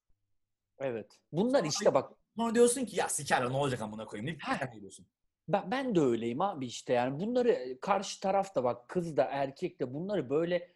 Evet. 0.79 1.19
Bunlar 1.31 1.63
işte 1.63 1.93
bak 1.93 2.13
Sonra 2.35 2.55
diyorsun 2.55 2.85
ki 2.85 2.95
ya 2.95 3.09
sikerler 3.09 3.49
ne 3.49 3.57
olacak 3.57 3.81
amına 3.81 4.05
koyayım 4.05 4.27
deyip 4.27 4.43
Ha. 4.43 4.65
gidiyorsun. 4.65 5.05
ben, 5.47 5.71
ben 5.71 5.95
de 5.95 5.99
öyleyim 5.99 6.41
abi 6.41 6.65
işte 6.65 6.93
yani 6.93 7.19
bunları 7.19 7.77
karşı 7.81 8.19
tarafta 8.19 8.63
bak 8.63 8.89
kız 8.89 9.17
da 9.17 9.23
erkek 9.23 9.79
de 9.79 9.93
bunları 9.93 10.29
böyle 10.29 10.73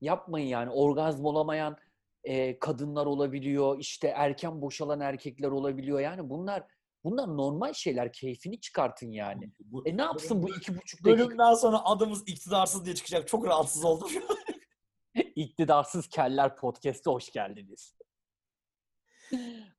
yapmayın 0.00 0.46
yani 0.46 0.70
orgazm 0.70 1.24
olamayan 1.24 1.78
e, 2.26 2.58
kadınlar 2.58 3.06
olabiliyor 3.06 3.78
işte 3.78 4.08
erken 4.08 4.60
boşalan 4.60 5.00
erkekler 5.00 5.48
olabiliyor 5.48 6.00
yani 6.00 6.30
bunlar 6.30 6.64
bunlar 7.04 7.36
normal 7.36 7.72
şeyler 7.72 8.12
keyfini 8.12 8.60
çıkartın 8.60 9.10
yani. 9.10 9.52
Bu, 9.60 9.88
E 9.88 9.96
ne 9.96 10.02
yapsın 10.02 10.42
bu 10.42 10.56
iki 10.56 10.76
buçuk 10.76 11.04
dakika 11.04 11.24
Bölümden 11.24 11.54
sonra 11.54 11.84
adımız 11.84 12.22
iktidarsız 12.26 12.84
diye 12.84 12.94
çıkacak. 12.94 13.28
Çok 13.28 13.46
rahatsız 13.46 13.84
oldum. 13.84 14.10
iktidarsız 15.14 16.08
keller 16.08 16.56
podcast'e 16.56 17.10
hoş 17.10 17.30
geldiniz. 17.30 17.94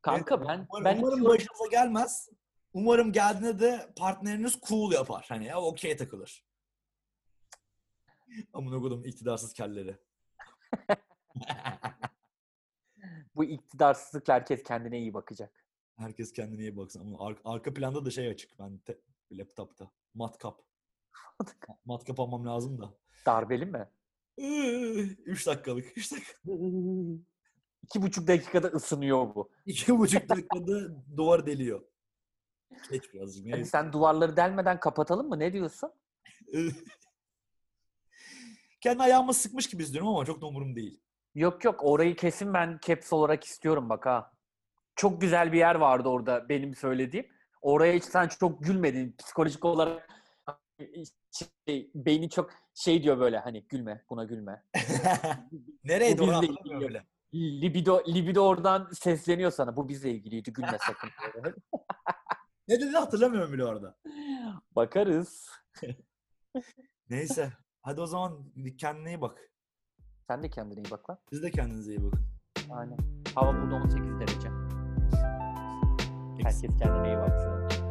Kanka 0.01 0.41
ben 0.41 0.67
umarım, 0.69 0.85
ben 0.85 0.97
umarım 0.97 1.25
başınıza 1.25 1.67
gelmez. 1.71 2.29
Umarım 2.73 3.11
geldiğinde 3.11 3.59
de 3.59 3.93
partneriniz 3.97 4.59
cool 4.69 4.91
yapar. 4.91 5.25
Hani 5.29 5.45
ya 5.45 5.61
okey 5.61 5.97
takılır. 5.97 6.45
Amına 8.53 8.79
koydum 8.79 9.05
iktidarsız 9.05 9.53
kelleri. 9.53 9.97
bu 13.37 13.43
iktidarsızlıkla 13.43 14.33
herkes 14.33 14.63
kendine 14.63 14.99
iyi 14.99 15.13
bakacak. 15.13 15.65
Herkes 15.97 16.33
kendine 16.33 16.61
iyi 16.61 16.77
baksın. 16.77 16.99
Ama 17.01 17.27
ar- 17.27 17.41
arka 17.45 17.73
planda 17.73 18.05
da 18.05 18.09
şey 18.11 18.27
açık. 18.27 18.59
Ben 18.59 18.77
te- 18.77 18.99
laptopta. 19.31 19.91
Matkap. 20.13 20.61
Matkap 21.85 22.19
almam 22.19 22.45
lazım 22.45 22.81
da. 22.81 22.93
Darbeli 23.25 23.65
mi? 23.65 23.89
3 25.25 25.47
dakikalık. 25.47 25.97
3 25.97 26.11
dakika. 26.11 26.31
İki 27.83 28.01
buçuk 28.01 28.27
dakikada 28.27 28.67
ısınıyor 28.67 29.35
bu. 29.35 29.49
İki 29.65 29.97
buçuk 29.99 30.29
dakikada 30.29 31.05
duvar 31.17 31.45
deliyor. 31.45 31.81
Geç 32.91 33.13
birazcık. 33.13 33.45
Neyse. 33.45 33.65
sen 33.65 33.93
duvarları 33.93 34.37
delmeden 34.37 34.79
kapatalım 34.79 35.29
mı? 35.29 35.39
Ne 35.39 35.53
diyorsun? 35.53 35.91
Kendi 38.81 39.03
ayağımı 39.03 39.33
sıkmış 39.33 39.69
gibi 39.69 39.83
izliyorum 39.83 40.09
ama 40.09 40.25
çok 40.25 40.41
da 40.41 40.45
umurum 40.45 40.75
değil. 40.75 41.01
Yok 41.37 41.63
yok 41.63 41.79
orayı 41.83 42.15
kesin 42.15 42.53
ben 42.53 42.79
caps 42.85 43.13
olarak 43.13 43.43
istiyorum 43.43 43.89
bak 43.89 44.05
ha. 44.05 44.31
Çok 44.95 45.21
güzel 45.21 45.51
bir 45.53 45.57
yer 45.57 45.75
vardı 45.75 46.09
orada 46.09 46.49
benim 46.49 46.75
söylediğim. 46.75 47.27
Oraya 47.61 47.93
hiç 47.93 48.03
sen 48.03 48.27
çok 48.27 48.63
gülmedin. 48.63 49.15
Psikolojik 49.19 49.65
olarak 49.65 50.09
şey, 51.31 51.91
beyni 51.95 52.29
çok 52.29 52.49
şey 52.73 53.03
diyor 53.03 53.19
böyle 53.19 53.37
hani 53.39 53.63
gülme 53.67 54.03
buna 54.09 54.23
gülme. 54.23 54.63
Nereydi 55.83 56.19
Bu 56.19 56.23
onu 56.23 56.31
bizle 56.31 56.33
hatırlamıyorum 56.33 56.65
ilgili. 56.65 56.85
öyle. 56.85 57.05
Libido, 57.33 58.03
libido 58.07 58.41
oradan 58.47 58.89
sesleniyor 58.91 59.51
sana. 59.51 59.75
Bu 59.75 59.89
bizle 59.89 60.11
ilgiliydi 60.11 60.53
gülme 60.53 60.77
sakın. 60.87 61.09
Ne 62.67 62.81
dedi 62.81 62.97
hatırlamıyorum 62.97 63.53
bile 63.53 63.65
orada. 63.65 63.97
Bakarız. 64.71 65.49
Neyse. 67.09 67.53
Hadi 67.81 68.01
o 68.01 68.05
zaman 68.05 68.53
kendine 68.77 69.09
iyi 69.09 69.21
bak. 69.21 69.51
Sen 70.27 70.43
de 70.43 70.49
kendine 70.49 70.81
iyi 70.81 70.91
bak 70.91 71.09
lan. 71.09 71.17
Siz 71.29 71.43
de 71.43 71.51
kendinize 71.51 71.91
iyi 71.95 72.03
bakın. 72.03 72.25
Aynen. 72.71 72.97
Hava 73.35 73.53
burada 73.61 73.75
18 73.75 74.19
derece. 74.19 74.49
Herkes 76.43 76.61
kendine 76.79 77.07
iyi 77.07 77.17
baksın. 77.17 77.86